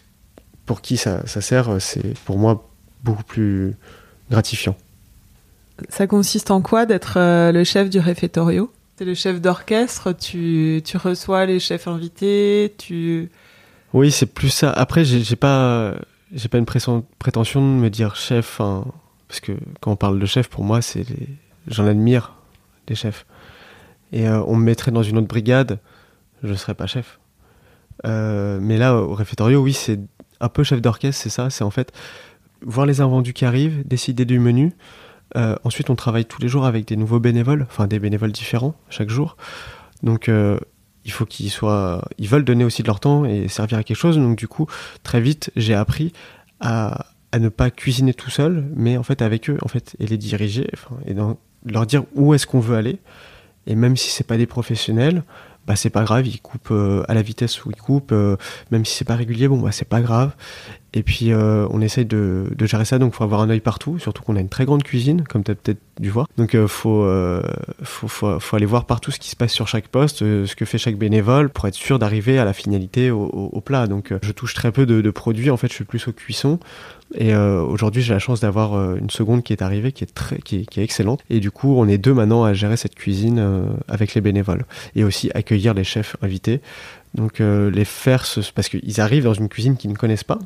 pour 0.67 0.83
qui 0.83 0.97
ça, 0.97 1.27
ça 1.27 1.41
sert, 1.41 1.81
c'est 1.81 2.17
pour 2.25 2.39
moi 2.39 2.69
beaucoup 3.03 3.25
plus 3.25 3.75
gratifiant. 4.31 4.77
Ça 5.89 6.07
consiste 6.07 6.51
en 6.51 6.61
quoi 6.61 6.87
d'être 6.87 7.15
euh, 7.17 7.53
le 7.53 7.65
chef 7.65 7.91
du 7.91 7.99
réfectorio? 7.99 8.73
T'es 8.97 9.05
le 9.05 9.15
chef 9.15 9.41
d'orchestre, 9.41 10.13
tu, 10.13 10.83
tu 10.85 10.97
reçois 10.97 11.47
les 11.47 11.59
chefs 11.59 11.89
invités, 11.89 12.75
tu... 12.77 13.31
Oui, 13.93 14.11
c'est 14.11 14.27
plus 14.27 14.51
ça. 14.51 14.71
Après, 14.71 15.05
j'ai 15.05 15.37
pas, 15.37 15.95
j'ai 16.33 16.49
pas 16.49 16.59
une 16.59 16.67
prétention 16.67 17.61
de 17.61 17.81
me 17.81 17.89
dire 17.89 18.15
chef, 18.15 18.61
hein, 18.61 18.85
parce 19.27 19.41
que 19.41 19.53
quand 19.81 19.93
on 19.93 19.97
parle 19.97 20.19
de 20.19 20.27
chef, 20.27 20.49
pour 20.49 20.65
moi, 20.65 20.83
c'est 20.83 21.09
les- 21.09 21.29
j'en 21.67 21.87
admire 21.87 22.35
des 22.87 22.95
chefs. 22.95 23.27
Et 24.13 24.29
euh, 24.29 24.43
on 24.47 24.57
me 24.57 24.65
mettrait 24.65 24.93
dans 24.93 25.03
une 25.03 25.19
autre 25.19 25.29
brigade, 25.29 25.79
je 26.43 26.55
serais 26.55 26.75
pas 26.75 26.87
chef. 26.87 27.19
Euh, 28.07 28.59
mais 28.61 28.77
là, 28.77 28.97
au 28.97 29.15
réfectorio, 29.15 29.61
oui, 29.61 29.73
c'est 29.73 29.99
un 30.41 30.49
peu 30.49 30.63
chef 30.63 30.81
d'orchestre, 30.81 31.23
c'est 31.23 31.31
ça. 31.31 31.51
C'est 31.51 31.65
en 31.65 31.71
fait 31.71 31.93
voir 32.63 32.87
les 32.87 33.01
invendus 33.01 33.33
qui 33.33 33.45
arrivent, 33.45 33.87
décider 33.87 34.25
du 34.25 34.39
menu. 34.39 34.73
Euh, 35.37 35.55
ensuite, 35.65 35.91
on 35.91 35.97
travaille 35.97 36.25
tous 36.25 36.41
les 36.43 36.49
jours 36.49 36.67
avec 36.67 36.87
des 36.87 36.97
nouveaux 36.97 37.21
bénévoles, 37.21 37.67
enfin 37.69 37.87
des 37.87 37.99
bénévoles 37.99 38.33
différents 38.33 38.75
chaque 38.89 39.11
jour. 39.11 39.37
Donc, 40.03 40.29
euh, 40.29 40.59
il 41.05 41.13
faut 41.13 41.25
qu'ils 41.25 41.51
soient, 41.51 42.05
ils 42.19 42.29
veulent 42.29 42.45
donner 42.45 42.65
aussi 42.65 42.83
de 42.83 42.87
leur 42.89 43.01
temps 43.01 43.25
et 43.25 43.49
servir 43.49 43.79
à 43.79 43.83
quelque 43.83 43.97
chose. 43.97 44.17
Donc, 44.17 44.37
du 44.37 44.49
coup, 44.49 44.67
très 45.03 45.21
vite, 45.21 45.51
j'ai 45.57 45.75
appris 45.75 46.13
à, 46.59 47.07
à 47.33 47.39
ne 47.39 47.49
pas 47.49 47.71
cuisiner 47.71 48.13
tout 48.13 48.31
seul, 48.31 48.65
mais 48.75 48.97
en 48.97 49.03
fait 49.03 49.23
avec 49.23 49.49
eux, 49.49 49.57
en 49.63 49.69
fait, 49.69 49.97
et 49.99 50.07
les 50.07 50.19
diriger, 50.19 50.69
et 51.07 51.15
dans- 51.15 51.39
leur 51.65 51.87
dire 51.87 52.05
où 52.15 52.35
est-ce 52.35 52.47
qu'on 52.47 52.61
veut 52.61 52.77
aller. 52.77 52.99
Et 53.67 53.75
même 53.75 53.97
si 53.97 54.11
c'est 54.11 54.27
pas 54.27 54.37
des 54.39 54.47
professionnels, 54.47 55.23
bah 55.71 55.77
c'est 55.77 55.89
pas 55.89 56.03
grave, 56.03 56.27
il 56.27 56.41
coupe 56.41 56.73
euh, 56.73 57.05
à 57.07 57.15
la 57.15 57.23
vitesse 57.23 57.65
où 57.65 57.71
il 57.71 57.77
coupe, 57.77 58.11
euh, 58.11 58.37
même 58.73 58.85
si 58.85 58.97
c'est 58.97 59.05
pas 59.05 59.15
régulier, 59.15 59.47
bon 59.47 59.61
bah 59.61 59.71
c'est 59.71 59.89
pas 59.89 60.01
grave. 60.01 60.33
Et 60.95 61.05
puis 61.05 61.33
euh, 61.33 61.69
on 61.71 61.81
essaye 61.81 62.07
de, 62.07 62.47
gérer 62.63 62.85
ça, 62.85 62.99
donc 62.99 63.15
faut 63.15 63.23
avoir 63.23 63.41
un 63.41 63.51
œil 63.51 63.61
partout, 63.61 64.01
surtout 64.01 64.25
qu'on 64.25 64.35
a 64.35 64.41
une 64.41 64.49
très 64.49 64.65
grande 64.65 64.83
cuisine, 64.83 65.23
comme 65.23 65.45
tu 65.45 65.53
as 65.53 65.55
peut-être 65.55 65.79
dû 66.01 66.11
voir. 66.11 66.27
Donc 66.37 66.57
faut, 66.67 67.07
faut, 67.85 68.57
aller 68.57 68.67
voir 68.67 68.85
partout 68.87 69.13
ce 69.13 69.21
qui 69.21 69.31
se 69.31 69.37
passe 69.37 69.53
sur 69.53 69.69
chaque 69.69 69.87
poste, 69.87 70.19
ce 70.19 70.57
que 70.57 70.65
fait 70.65 70.79
chaque 70.79 70.97
bénévole, 70.97 71.51
pour 71.51 71.69
être 71.69 71.75
sûr 71.75 72.01
d'arriver 72.01 72.41
à 72.41 72.45
la 72.45 72.53
finalité 72.53 73.13
au, 73.13 73.23
au, 73.23 73.51
au 73.53 73.61
plat. 73.61 73.87
Donc 73.87 74.13
je 74.23 74.33
touche 74.33 74.55
très 74.55 74.73
peu 74.73 74.87
de, 74.87 75.01
de, 75.01 75.11
produits, 75.13 75.51
en 75.51 75.57
fait 75.57 75.69
je 75.69 75.75
suis 75.75 75.85
plus 75.85 76.09
aux 76.09 76.13
cuissons. 76.13 76.59
Et 77.15 77.35
aujourd'hui 77.35 78.03
j'ai 78.03 78.13
la 78.15 78.21
chance 78.21 78.41
d'avoir 78.41 78.97
une 78.97 79.11
seconde 79.11 79.43
qui 79.43 79.53
est 79.53 79.63
arrivée, 79.63 79.91
qui 79.93 80.05
est, 80.05 80.15
très, 80.15 80.39
qui 80.39 80.67
est, 80.77 80.79
excellente. 80.79 81.25
Et 81.29 81.41
du 81.41 81.51
coup 81.51 81.75
on 81.77 81.89
est 81.89 81.99
deux 81.99 82.15
maintenant 82.15 82.45
à 82.45 82.53
gérer 82.53 82.77
cette 82.77 82.95
cuisine 82.95 83.67
avec 83.89 84.15
les 84.15 84.21
bénévoles. 84.21 84.65
Et 84.95 85.03
aussi 85.03 85.31
accueillir 85.35 85.75
les 85.75 85.85
chefs 85.85 86.17
invités. 86.23 86.61
Donc 87.15 87.41
les 87.41 87.85
faire, 87.85 88.25
parce 88.55 88.69
qu'ils 88.69 89.01
arrivent 89.01 89.25
dans 89.25 89.35
une 89.35 89.49
cuisine 89.49 89.77
qu'ils 89.77 89.91
ne 89.91 89.97
connaissent 89.97 90.25
pas, 90.25 90.39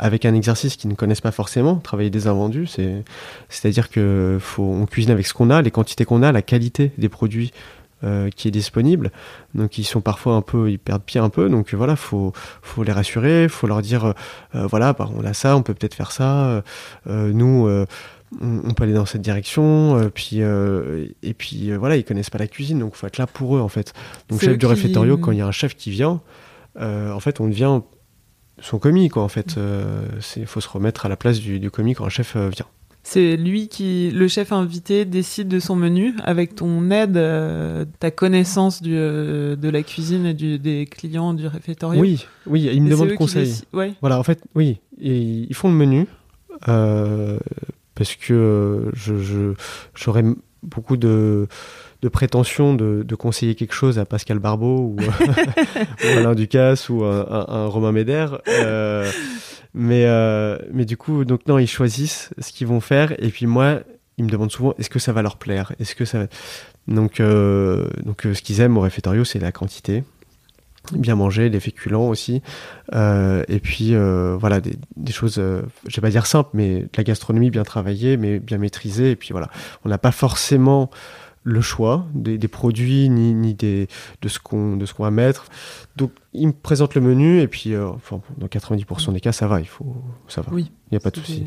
avec 0.00 0.24
un 0.24 0.34
exercice 0.34 0.76
qu'ils 0.76 0.90
ne 0.90 0.94
connaissent 0.94 1.20
pas 1.20 1.30
forcément. 1.30 1.76
Travailler 1.76 2.10
des 2.10 2.26
invendus, 2.26 2.66
c'est, 2.66 3.04
c'est-à-dire 3.48 3.90
que 3.90 4.38
faut, 4.40 4.64
on 4.64 4.86
cuisine 4.86 5.10
avec 5.10 5.26
ce 5.26 5.34
qu'on 5.34 5.50
a, 5.50 5.62
les 5.62 5.70
quantités 5.70 6.04
qu'on 6.04 6.22
a, 6.22 6.32
la 6.32 6.42
qualité 6.42 6.90
des 6.98 7.08
produits 7.08 7.52
euh, 8.02 8.30
qui 8.30 8.48
est 8.48 8.50
disponible. 8.50 9.10
Donc 9.54 9.76
ils 9.76 9.84
sont 9.84 10.00
parfois 10.00 10.34
un 10.34 10.40
peu, 10.40 10.70
ils 10.70 10.78
perdent 10.78 11.02
pied 11.02 11.20
un 11.20 11.28
peu. 11.28 11.50
Donc 11.50 11.74
voilà, 11.74 11.96
faut, 11.96 12.32
faut 12.62 12.82
les 12.82 12.92
rassurer, 12.92 13.46
faut 13.48 13.66
leur 13.66 13.82
dire, 13.82 14.14
euh, 14.54 14.66
voilà, 14.66 14.94
bah, 14.94 15.06
on 15.14 15.22
a 15.22 15.34
ça, 15.34 15.54
on 15.54 15.62
peut 15.62 15.74
peut-être 15.74 15.92
faire 15.92 16.10
ça. 16.10 16.62
Euh, 17.06 17.32
nous. 17.34 17.68
on 18.40 18.74
peut 18.74 18.84
aller 18.84 18.94
dans 18.94 19.04
cette 19.04 19.20
direction, 19.20 20.10
puis 20.14 20.38
et 20.40 21.34
puis 21.34 21.72
voilà, 21.72 21.96
ils 21.96 22.04
connaissent 22.04 22.30
pas 22.30 22.38
la 22.38 22.46
cuisine, 22.46 22.78
donc 22.78 22.94
faut 22.94 23.06
être 23.06 23.18
là 23.18 23.26
pour 23.26 23.58
eux 23.58 23.60
en 23.60 23.68
fait. 23.68 23.92
Donc 24.30 24.40
chef 24.40 24.56
du 24.56 24.64
réfectorio, 24.64 25.18
quand 25.18 25.32
il 25.32 25.38
y 25.38 25.42
a 25.42 25.46
un 25.46 25.52
chef 25.52 25.76
qui 25.76 25.90
vient, 25.90 26.22
en 26.78 27.20
fait, 27.20 27.38
on 27.40 27.48
devient 27.48 27.80
son 28.62 28.78
commis, 28.78 29.10
quoi, 29.10 29.22
en 29.22 29.28
fait. 29.28 29.56
Il 30.36 30.46
faut 30.46 30.62
se 30.62 30.68
remettre 30.70 31.04
à 31.04 31.10
la 31.10 31.16
place 31.16 31.38
du, 31.38 31.60
du 31.60 31.70
commis 31.70 31.94
quand 31.94 32.06
un 32.06 32.10
chef 32.10 32.34
vient. 32.36 32.66
C'est 33.02 33.36
lui 33.36 33.68
qui, 33.68 34.10
le 34.10 34.28
chef 34.28 34.52
invité, 34.52 35.04
décide 35.04 35.48
de 35.48 35.58
son 35.58 35.74
menu 35.74 36.14
avec 36.22 36.54
ton 36.54 36.90
aide, 36.90 37.16
euh, 37.16 37.84
ta 37.98 38.10
connaissance 38.10 38.82
du, 38.82 38.94
euh, 38.94 39.56
de 39.56 39.68
la 39.68 39.82
cuisine 39.82 40.26
et 40.26 40.34
du, 40.34 40.58
des 40.58 40.86
clients 40.86 41.32
du 41.32 41.46
réfectoire. 41.46 41.96
Oui, 41.96 42.26
oui, 42.46 42.68
il 42.72 42.82
me 42.82 42.88
et 42.88 42.90
demande 42.90 43.14
conseil. 43.14 43.54
Ouais. 43.72 43.94
Voilà, 44.00 44.18
en 44.18 44.22
fait, 44.22 44.42
oui, 44.54 44.80
et 45.00 45.16
ils 45.18 45.54
font 45.54 45.70
le 45.70 45.74
menu 45.74 46.06
euh, 46.68 47.38
parce 47.94 48.16
que 48.16 48.90
je, 48.92 49.54
j'aurais 49.94 50.24
beaucoup 50.62 50.96
de 50.96 51.48
de 52.02 52.08
prétention 52.08 52.74
de, 52.74 53.02
de, 53.06 53.14
conseiller 53.14 53.54
quelque 53.54 53.74
chose 53.74 53.98
à 53.98 54.06
Pascal 54.06 54.38
Barbeau 54.38 54.78
ou, 54.78 54.96
ou 56.04 56.18
Alain 56.18 56.34
Ducasse 56.34 56.88
ou 56.88 57.04
un, 57.04 57.26
un, 57.30 57.46
un 57.46 57.66
Romain 57.66 57.92
Méder. 57.92 58.26
Euh, 58.48 59.10
mais, 59.74 60.04
euh, 60.06 60.58
mais 60.72 60.84
du 60.84 60.96
coup, 60.96 61.24
donc 61.24 61.46
non, 61.46 61.58
ils 61.58 61.68
choisissent 61.68 62.30
ce 62.38 62.52
qu'ils 62.52 62.66
vont 62.66 62.80
faire. 62.80 63.12
Et 63.22 63.28
puis 63.28 63.46
moi, 63.46 63.80
ils 64.18 64.24
me 64.24 64.30
demandent 64.30 64.50
souvent 64.50 64.74
est-ce 64.78 64.90
que 64.90 64.98
ça 64.98 65.12
va 65.12 65.22
leur 65.22 65.36
plaire? 65.36 65.72
Est-ce 65.78 65.94
que 65.94 66.04
ça. 66.04 66.26
Donc, 66.88 67.20
euh, 67.20 67.88
donc 68.04 68.22
ce 68.22 68.42
qu'ils 68.42 68.60
aiment 68.60 68.76
au 68.76 68.80
réfectorio, 68.80 69.24
c'est 69.24 69.38
la 69.38 69.52
quantité. 69.52 70.04
Bien 70.92 71.14
manger, 71.14 71.50
les 71.50 71.60
féculents 71.60 72.08
aussi. 72.08 72.42
Euh, 72.94 73.44
et 73.48 73.60
puis, 73.60 73.94
voilà, 74.38 74.60
des, 74.60 74.76
des 74.96 75.12
choses, 75.12 75.34
je 75.36 75.96
vais 75.96 76.02
pas 76.02 76.10
dire 76.10 76.26
simples, 76.26 76.50
mais 76.54 76.80
de 76.80 76.88
la 76.96 77.04
gastronomie 77.04 77.50
bien 77.50 77.64
travaillée, 77.64 78.16
mais 78.16 78.40
bien 78.40 78.58
maîtrisée. 78.58 79.12
Et 79.12 79.16
puis 79.16 79.28
voilà, 79.30 79.50
on 79.84 79.88
n'a 79.88 79.98
pas 79.98 80.12
forcément 80.12 80.90
le 81.42 81.60
choix 81.60 82.06
des, 82.14 82.38
des 82.38 82.48
produits 82.48 83.08
ni, 83.08 83.34
ni 83.34 83.54
des, 83.54 83.88
de 84.22 84.28
ce 84.28 84.38
qu'on 84.38 84.78
qu'on 84.78 85.02
va 85.02 85.10
mettre. 85.10 85.46
Donc 85.96 86.12
il 86.32 86.48
me 86.48 86.52
présente 86.52 86.94
le 86.94 87.00
menu 87.00 87.40
et 87.40 87.48
puis 87.48 87.74
euh, 87.74 87.88
enfin, 87.88 88.20
dans 88.38 88.46
90% 88.46 89.12
des 89.12 89.20
cas 89.20 89.32
ça 89.32 89.46
va, 89.46 89.60
il 89.60 89.68
faut 89.68 89.96
ça 90.28 90.42
va. 90.42 90.52
Oui. 90.52 90.70
Il 90.90 90.94
n'y 90.94 90.96
a 90.96 91.00
pas 91.00 91.10
de 91.10 91.16
souci. 91.16 91.46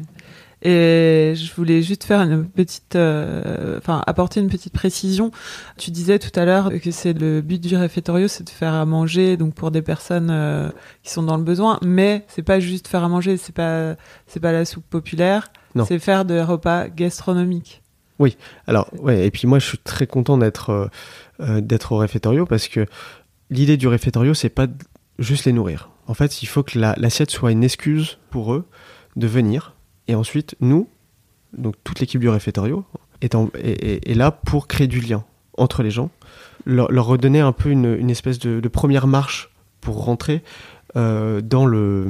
Et 0.66 1.34
je 1.36 1.54
voulais 1.54 1.82
juste 1.82 2.06
faire 2.06 2.22
une 2.22 2.46
petite, 2.46 2.96
euh, 2.96 3.78
enfin 3.78 4.02
apporter 4.08 4.40
une 4.40 4.48
petite 4.48 4.72
précision. 4.72 5.32
Tu 5.78 5.92
disais 5.92 6.20
tout 6.20 6.32
à 6.40 6.46
l'heure 6.46 6.72
que 6.82 6.90
c'est 6.90 7.12
le 7.12 7.42
but 7.42 7.62
du 7.62 7.76
réfectorio, 7.76 8.30
c'est 8.30 8.46
de 8.46 8.50
faire 8.50 8.74
à 8.74 8.86
manger, 8.86 9.36
donc 9.36 9.54
pour 9.56 9.72
des 9.72 9.82
personnes 9.82 10.30
euh, 10.32 10.70
qui 11.04 11.12
sont 11.12 11.24
dans 11.24 11.36
le 11.36 11.44
besoin. 11.44 11.80
Mais 11.82 12.24
c'est 12.30 12.44
pas 12.44 12.62
juste 12.62 12.88
faire 12.88 13.04
à 13.04 13.10
manger, 13.10 13.36
c'est 13.36 13.54
pas 13.54 13.96
c'est 14.26 14.40
pas 14.40 14.54
la 14.54 14.64
soupe 14.64 14.86
populaire, 14.90 15.52
c'est 15.86 16.00
faire 16.00 16.24
des 16.24 16.42
repas 16.42 16.88
gastronomiques. 16.88 17.83
Oui, 18.24 18.38
alors, 18.68 18.88
ouais, 19.02 19.28
et 19.28 19.32
puis 19.32 19.48
moi 19.48 19.60
je 19.60 19.66
suis 19.66 19.78
très 19.78 20.08
content 20.08 20.38
d'être 20.38 20.90
euh, 21.42 21.60
d'être 21.60 21.92
au 21.92 21.98
réfectorio 21.98 22.46
parce 22.46 22.70
que 22.70 22.86
l'idée 23.50 23.76
du 23.76 23.90
réfectorio, 23.90 24.34
c'est 24.34 24.48
pas 24.48 24.68
juste 25.20 25.44
les 25.44 25.52
nourrir. 25.52 25.90
En 26.08 26.14
fait, 26.14 26.42
il 26.42 26.46
faut 26.46 26.64
que 26.64 26.80
l'assiette 26.80 27.34
la, 27.34 27.38
soit 27.38 27.52
une 27.52 27.66
excuse 27.66 28.20
pour 28.30 28.54
eux 28.54 28.66
de 29.18 29.28
venir. 29.28 29.76
Et 30.08 30.16
ensuite, 30.16 30.56
nous, 30.62 30.88
donc 31.52 31.76
toute 31.84 32.00
l'équipe 32.00 32.22
du 32.22 32.30
réfectorio, 32.30 32.86
est, 33.22 34.16
là 34.16 34.32
pour 34.32 34.70
créer 34.70 34.88
du 34.88 35.02
lien 35.02 35.26
entre 35.58 35.84
les 35.84 35.92
gens, 35.92 36.10
leur, 36.66 36.88
redonner 37.06 37.42
un 37.42 37.52
peu 37.52 37.72
une, 37.72 38.10
espèce 38.10 38.40
de, 38.40 38.62
de, 38.62 38.68
première 38.70 39.06
marche 39.06 39.50
pour 39.82 40.06
rentrer 40.06 40.44
euh, 40.96 41.42
dans, 41.42 41.66
le, 41.66 42.08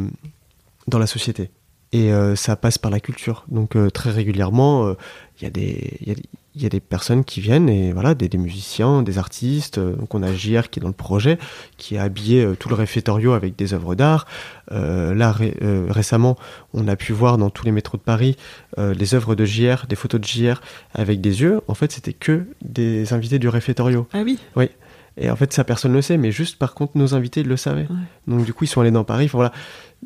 dans 0.87 0.99
la 0.99 1.07
société 1.07 1.49
et 1.93 2.11
euh, 2.11 2.35
ça 2.35 2.55
passe 2.55 2.77
par 2.77 2.91
la 2.91 2.99
culture. 2.99 3.45
Donc 3.47 3.75
euh, 3.75 3.89
très 3.89 4.09
régulièrement, 4.09 4.87
il 4.87 4.89
euh, 4.89 4.95
y, 5.43 5.45
a 5.45 5.49
des, 5.51 5.99
y, 6.03 6.11
a, 6.11 6.15
y 6.55 6.65
a 6.65 6.69
des 6.69 6.79
personnes 6.79 7.23
qui 7.23 7.39
viennent 7.39 7.69
et 7.69 7.93
voilà, 7.93 8.15
des, 8.15 8.27
des 8.27 8.39
musiciens, 8.39 9.03
des 9.03 9.19
artistes. 9.19 9.79
donc 9.79 10.15
on 10.15 10.23
a 10.23 10.33
JR 10.33 10.71
qui 10.71 10.79
est 10.79 10.81
dans 10.81 10.87
le 10.87 10.93
projet, 10.93 11.37
qui 11.77 11.95
a 11.97 12.03
habillé 12.03 12.47
tout 12.59 12.67
le 12.67 12.75
réfectorio 12.75 13.33
avec 13.33 13.55
des 13.55 13.75
œuvres 13.75 13.93
d'art. 13.93 14.25
là 14.71 15.31
ré, 15.31 15.55
récemment, 15.87 16.35
on 16.73 16.87
a 16.87 16.95
pu 16.95 17.13
voir 17.13 17.37
dans 17.37 17.51
tous 17.51 17.65
les 17.65 17.71
métros 17.71 17.97
de 17.97 18.03
Paris 18.03 18.37
les 18.77 19.13
œuvres 19.13 19.35
de 19.35 19.45
JR, 19.45 19.85
des 19.87 19.95
photos 19.95 20.19
de 20.19 20.25
JR 20.25 20.61
avec 20.95 21.21
des 21.21 21.41
yeux. 21.41 21.61
En 21.67 21.75
fait, 21.75 21.91
c'était 21.91 22.13
que 22.13 22.47
des 22.63 23.13
invités 23.13 23.37
du 23.37 23.49
réfectorio. 23.49 24.07
Ah 24.13 24.23
oui. 24.23 24.39
Oui. 24.55 24.69
Et 25.15 25.29
en 25.29 25.35
fait, 25.35 25.53
ça 25.53 25.63
personne 25.63 25.91
ne 25.91 25.97
le 25.97 26.01
sait, 26.01 26.17
mais 26.17 26.31
juste 26.31 26.57
par 26.57 26.73
contre, 26.73 26.97
nos 26.97 27.13
invités 27.13 27.43
le 27.43 27.55
savaient. 27.55 27.81
Ouais. 27.81 28.07
Donc 28.27 28.45
du 28.45 28.53
coup, 28.53 28.63
ils 28.63 28.67
sont 28.67 28.81
allés 28.81 28.91
dans 28.91 29.03
Paris. 29.03 29.25
Enfin, 29.25 29.37
voilà. 29.37 29.53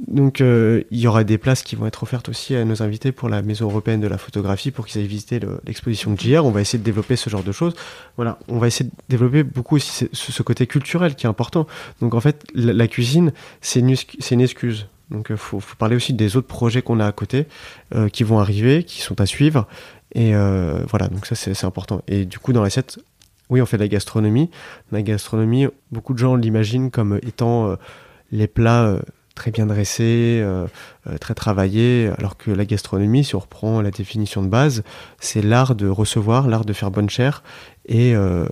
Donc 0.06 0.42
euh, 0.42 0.84
il 0.92 1.00
y 1.00 1.08
aura 1.08 1.24
des 1.24 1.38
places 1.38 1.64
qui 1.64 1.76
vont 1.76 1.88
être 1.88 2.04
offertes 2.04 2.30
aussi 2.30 2.56
à 2.56 2.64
nos 2.66 2.84
invités 2.84 3.12
pour 3.12 3.30
la 3.30 3.42
Maison 3.42 3.66
européenne 3.66 4.00
de 4.00 4.08
la 4.08 4.18
photographie 4.18 4.70
pour 4.70 4.86
qu'ils 4.86 5.02
aillent 5.02 5.08
visiter 5.08 5.40
l'exposition 5.66 6.14
de 6.14 6.20
JR. 6.20 6.46
On 6.46 6.52
va 6.52 6.62
essayer 6.62 6.78
de 6.78 6.84
développer 6.84 7.16
ce 7.16 7.30
genre 7.30 7.44
de 7.44 7.52
choses. 7.52 7.74
Voilà, 8.16 8.38
on 8.48 8.60
va 8.60 8.68
essayer 8.68 8.90
de 8.90 8.96
développer 9.10 9.44
beaucoup 9.44 9.76
aussi 9.76 10.08
ce, 10.12 10.44
côté 10.44 10.68
culturel 10.68 11.16
qui 11.16 11.26
est 11.26 11.30
important. 11.30 11.66
Donc 12.02 12.14
en 12.14 12.20
fait, 12.20 12.46
la, 12.54 12.88
cuisine, 12.88 13.32
c'est 13.62 13.80
une, 13.80 13.96
une, 14.32 14.42
excuse. 14.42 14.88
Donc 15.10 15.28
il 15.30 15.34
euh, 15.34 15.38
faut, 15.38 15.62
parler 15.80 15.96
aussi 15.96 16.14
des 16.14 16.38
autres 16.38 16.48
projets 16.48 16.82
qu'on 16.84 17.00
a 17.00 17.08
à 17.08 17.12
côté 17.12 17.48
euh, 17.96 18.08
qui 18.08 18.24
vont 18.24 18.40
arriver, 18.40 18.84
qui 18.84 19.02
sont 19.02 19.20
à 19.20 19.26
suivre. 19.26 19.68
Et 20.14 20.32
voilà, 20.34 21.10
donc 21.10 21.26
ça 21.26 21.36
c'est 21.36 21.66
important. 21.66 22.02
Et 22.08 22.26
du 22.26 22.40
coup, 22.40 22.54
dans 22.54 22.64
l'assiette, 22.64 22.98
oui, 23.50 23.62
on 23.62 23.66
fait 23.66 23.78
de 23.78 23.84
la 23.84 23.88
gastronomie. 23.88 24.50
La 24.92 25.02
gastronomie, 25.02 25.68
beaucoup 25.92 26.14
de 26.14 26.18
gens 26.18 26.36
l'imaginent 26.36 26.90
comme 26.92 27.20
étant 27.24 27.76
les 28.32 28.48
plats 28.48 29.00
très 29.38 29.52
bien 29.52 29.66
dressés, 29.66 30.42
euh, 30.44 30.68
très 31.22 31.34
travaillés, 31.34 32.12
alors 32.18 32.36
que 32.36 32.52
la 32.52 32.66
gastronomie, 32.66 33.24
si 33.24 33.36
on 33.36 33.40
reprend 33.40 33.82
la 33.82 33.92
définition 33.92 34.44
de 34.44 34.50
base, 34.50 34.84
c'est 35.20 35.42
l'art 35.42 35.76
de 35.76 35.88
recevoir, 35.88 36.48
l'art 36.48 36.66
de 36.66 36.74
faire 36.74 36.92
bonne 36.92 37.10
chère 37.10 37.44
et 37.86 38.14
de, 38.14 38.50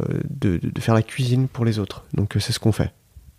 de, 0.62 0.80
faire 0.80 0.96
la 0.96 1.02
cuisine 1.02 1.50
pour 1.50 1.66
les 1.66 1.80
autres. 1.80 2.06
Donc 2.14 2.38
c'est 2.40 2.54
ce 2.54 2.60
qu'on 2.60 2.72
fait. 2.72 2.94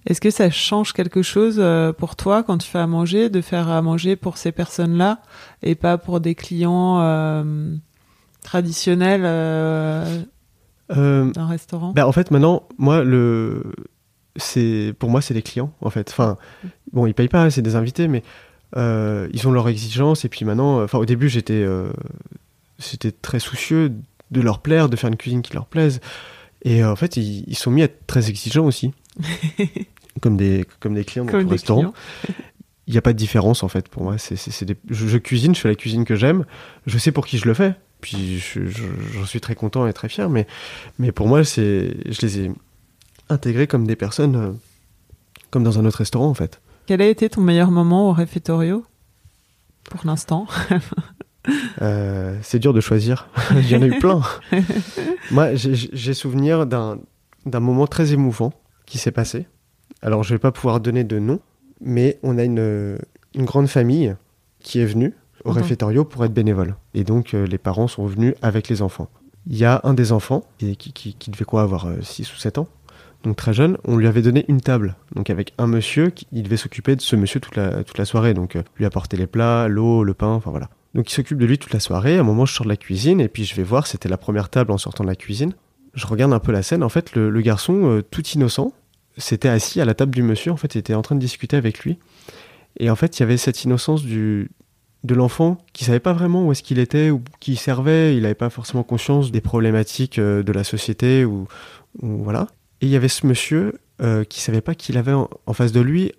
Est-ce 0.07 0.21
que 0.21 0.31
ça 0.31 0.51
change 0.51 0.93
quelque 0.93 1.23
chose 1.23 1.63
pour 1.99 2.15
toi 2.15 2.43
quand 2.43 2.59
tu 2.59 2.69
fais 2.69 2.79
à 2.79 2.87
manger, 2.87 3.29
de 3.29 3.41
faire 3.41 3.69
à 3.69 3.81
manger 3.83 4.15
pour 4.15 4.37
ces 4.37 4.53
personnes-là 4.53 5.21
et 5.63 5.75
pas 5.75 5.99
pour 5.99 6.21
des 6.21 6.35
clients 6.35 7.01
euh, 7.01 7.75
traditionnels 8.43 9.23
euh, 9.25 10.23
euh, 10.93 11.33
d'un 11.33 11.47
restaurant? 11.47 11.93
bah 11.93 12.07
En 12.07 12.13
fait, 12.13 12.31
maintenant, 12.31 12.69
moi, 12.79 13.03
le 13.03 13.65
c'est 14.39 14.95
pour 14.99 15.09
moi 15.09 15.23
c'est 15.23 15.33
les 15.33 15.41
clients 15.41 15.73
en 15.81 15.89
fait 15.89 16.11
enfin 16.11 16.37
bon 16.97 17.07
ils 17.07 17.15
payent 17.15 17.29
pas 17.29 17.51
c'est 17.51 17.63
des 17.63 17.77
invités 17.77 18.09
mais 18.09 18.25
euh, 18.77 19.29
ils 19.33 19.47
ont 19.47 19.53
leurs 19.53 19.69
exigences 19.69 20.25
et 20.25 20.29
puis 20.29 20.45
maintenant 20.45 20.83
enfin 20.83 20.99
au 20.99 21.05
début 21.05 21.29
j'étais 21.29 21.55
euh, 21.55 21.93
c'était 22.79 23.13
très 23.13 23.39
soucieux 23.39 23.93
de 24.33 24.41
leur 24.41 24.61
plaire 24.61 24.89
de 24.89 24.97
faire 24.97 25.09
une 25.09 25.17
cuisine 25.17 25.43
qui 25.43 25.55
leur 25.55 25.67
plaise. 25.67 26.01
Et 26.63 26.83
euh, 26.83 26.91
en 26.91 26.97
fait 26.97 27.17
ils, 27.17 27.45
ils, 27.47 27.55
sont 27.55 27.71
mis 27.71 27.83
à 27.83 27.85
être 27.85 28.07
très 28.07 28.29
exigeants 28.29 28.65
aussi. 28.67 28.93
Comme 30.23 30.39
des 30.39 30.65
comme 30.81 30.95
des 30.95 31.05
clients 31.05 31.27
dans 31.27 31.37
le 31.37 31.47
restaurant. 31.47 31.93
il 32.87 32.93
n'y 32.93 32.97
a 32.97 33.03
pas 33.03 33.13
de 33.13 33.19
différence 33.19 33.63
en 33.63 33.69
fait 33.69 33.87
pour 33.87 34.03
moi. 34.03 34.17
C'est 34.17 34.65
des... 34.65 34.75
je, 34.89 35.07
je 35.07 35.19
cuisine 35.19 35.55
je 35.55 35.61
fais 35.61 35.69
la 35.69 35.75
cuisine 35.75 36.07
que 36.07 36.17
j'aime. 36.17 36.47
Je 36.87 36.97
sais 36.97 37.13
pour 37.13 37.27
qui 37.27 37.37
je 37.37 37.45
le 37.45 37.53
fais. 37.53 37.75
Puis 38.01 38.39
j'en 38.39 38.63
je, 38.67 38.85
je, 39.13 39.25
suis 39.27 39.43
très 39.43 39.55
content 39.55 39.87
et 39.87 39.93
très 39.93 40.09
fier 40.09 40.31
mais 40.31 40.47
mais 40.99 41.13
pour 41.13 41.29
moi 41.29 41.45
c'est 41.45 41.97
je 42.11 42.21
les 42.23 42.41
ai 42.41 42.51
intégrés 43.29 43.67
comme 43.67 43.87
des 43.87 43.97
personnes 43.97 44.37
euh, 44.37 44.53
comme 45.51 45.65
dans 45.65 45.79
un 45.79 45.85
autre 45.85 45.99
restaurant 45.99 46.29
en 46.29 46.35
fait. 46.35 46.63
Quel 46.87 47.03
a 47.03 47.07
été 47.07 47.29
ton 47.29 47.41
meilleur 47.41 47.71
moment 47.71 48.09
au 48.09 48.13
réfectorio? 48.13 48.85
Pour 49.91 50.01
l'instant 50.05 50.47
euh, 51.83 52.39
C'est 52.43 52.59
dur 52.59 52.73
de 52.73 52.81
choisir. 52.81 53.29
Il 53.53 53.69
y 53.71 53.77
en 53.77 53.83
a 53.83 53.87
eu 53.87 53.99
plein. 53.99 54.23
Moi, 55.31 55.55
j'ai 55.55 56.15
souvenir 56.15 56.67
d'un 56.67 56.99
moment 57.61 57.87
très 57.87 58.13
émouvant 58.13 58.53
qui 58.87 58.99
s'est 58.99 59.11
passé. 59.13 59.47
Alors, 60.03 60.23
je 60.23 60.35
vais 60.35 60.39
pas 60.39 60.53
pouvoir 60.53 60.81
donner 60.81 61.05
de 61.05 61.19
nom, 61.19 61.41
mais 61.81 62.19
on 62.23 62.39
a 62.39 62.45
une, 62.45 62.99
une 63.35 63.45
grande 63.45 63.67
famille 63.69 64.15
qui 64.61 64.81
est 64.81 64.85
venue 64.87 65.15
au 65.45 65.51
réfectorio 65.53 66.05
pour 66.05 66.25
être 66.25 66.33
bénévole. 66.35 66.75
Et 66.95 67.05
donc, 67.05 67.35
euh, 67.35 67.47
les 67.47 67.59
parents 67.59 67.89
sont 67.89 68.07
venus 68.07 68.35
avec 68.43 68.69
les 68.69 68.83
enfants. 68.83 69.09
Il 69.49 69.57
y 69.57 69.65
a 69.65 69.81
un 69.85 69.95
des 69.95 70.11
enfants 70.11 70.45
qui, 70.59 70.77
qui, 70.77 70.93
qui- 70.93 71.15
qui 71.15 71.31
devait 71.31 71.45
quoi 71.45 71.63
avoir 71.63 71.87
6 72.03 72.33
ou 72.33 72.37
7 72.37 72.59
ans, 72.59 72.69
donc 73.27 73.37
très 73.37 73.53
jeune. 73.53 73.77
On 73.85 73.97
lui 73.97 74.07
avait 74.07 74.23
donné 74.23 74.45
une 74.49 74.61
table, 74.61 74.97
donc 75.15 75.31
avec 75.31 75.53
un 75.59 75.67
monsieur 75.67 76.11
qui 76.11 76.27
il 76.33 76.45
devait 76.45 76.57
s'occuper 76.57 76.97
de 76.97 77.01
ce 77.01 77.17
monsieur 77.17 77.41
toute 77.41 77.57
la, 77.57 77.83
toute 77.83 77.99
la 77.99 78.05
soirée. 78.05 78.35
Donc, 78.35 78.57
euh, 78.57 78.63
lui 78.77 78.85
apporter 78.85 79.17
les 79.17 79.27
plats, 79.27 79.69
l'eau, 79.69 80.05
le 80.05 80.15
pain, 80.15 80.29
enfin 80.29 80.51
voilà. 80.51 80.71
Donc, 80.95 81.11
il 81.11 81.15
s'occupe 81.15 81.39
de 81.39 81.45
lui 81.45 81.59
toute 81.59 81.73
la 81.73 81.81
soirée. 81.81 82.17
À 82.17 82.21
un 82.21 82.25
moment, 82.25 82.47
je 82.47 82.55
sors 82.55 82.65
de 82.65 82.71
la 82.71 82.77
cuisine 82.77 83.21
et 83.21 83.29
puis 83.29 83.45
je 83.45 83.55
vais 83.55 83.65
voir, 83.65 83.87
c'était 83.87 84.09
la 84.09 84.17
première 84.17 84.49
table 84.49 84.71
en 84.71 84.79
sortant 84.79 85.05
de 85.05 85.09
la 85.09 85.17
cuisine. 85.17 85.53
Je 85.95 86.07
regarde 86.07 86.33
un 86.33 86.39
peu 86.39 86.53
la 86.53 86.63
scène. 86.63 86.83
En 86.83 86.89
fait, 86.89 87.15
le, 87.15 87.41
garçon, 87.41 87.91
euh, 87.91 88.03
tout 88.03 88.25
innocent, 88.29 88.73
s'était 89.19 89.49
assis 89.49 89.81
à 89.81 89.85
la 89.85 89.95
table 89.95 90.15
du 90.15 90.23
monsieur. 90.23 90.53
En 90.53 90.57
fait, 90.57 90.75
il 90.75 90.79
était 90.79 90.95
en 90.95 91.03
train 91.03 91.15
de 91.15 91.21
discuter 91.21 91.57
avec 91.57 91.81
lui. 91.81 91.99
Et 92.79 92.91
en 92.91 92.97
fait, 92.97 93.19
il 93.19 93.21
y 93.21 93.23
avait 93.25 93.39
cette 93.39 93.65
innocence 93.65 94.05
du, 94.05 94.51
de 95.05 95.15
l'enfant 95.15 95.59
qui 95.73 95.85
savait 95.85 96.01
pas 96.01 96.13
vraiment 96.13 96.47
où 96.47 96.53
est-ce 96.53 96.63
qu'il 96.63 96.79
était 96.79 97.11
ou 97.11 97.23
qui 97.41 97.57
servait. 97.57 98.15
Il 98.15 98.23
n'avait 98.23 98.35
pas 98.35 98.51
forcément 98.51 98.83
conscience 98.83 99.33
des 99.33 99.41
problématiques 99.41 100.19
euh, 100.19 100.43
de 100.43 100.53
la 100.53 100.63
société 100.63 101.25
ou 101.25 101.49
voilà. 102.03 102.47
Et 102.81 102.87
il 102.87 102.89
y 102.91 102.97
avait 102.97 103.09
ce 103.09 103.27
monsieur 103.27 103.75
euh, 104.03 104.25
qui 104.25 104.41
savait 104.41 104.61
pas 104.61 104.75
qu'il 104.75 104.99
avait 104.99 105.13
en, 105.13 105.29
en 105.47 105.53
face 105.53 105.73
de 105.73 105.81
lui 105.81 106.13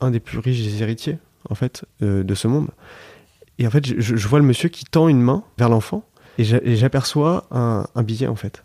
un 0.00 0.10
des 0.10 0.20
plus 0.20 0.38
riches 0.38 0.62
des 0.62 0.82
héritiers 0.82 1.18
en 1.50 1.54
fait 1.54 1.84
euh, 2.02 2.22
de 2.22 2.34
ce 2.34 2.48
monde. 2.48 2.68
Et 3.58 3.66
en 3.66 3.70
fait, 3.70 3.86
je, 3.86 4.16
je 4.16 4.28
vois 4.28 4.38
le 4.38 4.44
monsieur 4.44 4.68
qui 4.68 4.84
tend 4.84 5.08
une 5.08 5.20
main 5.20 5.44
vers 5.58 5.68
l'enfant 5.68 6.04
et 6.38 6.44
j'a- 6.44 6.60
et 6.62 6.76
j'aperçois 6.76 7.46
un, 7.50 7.86
un 7.94 8.02
billet 8.02 8.26
en 8.26 8.36
fait. 8.36 8.64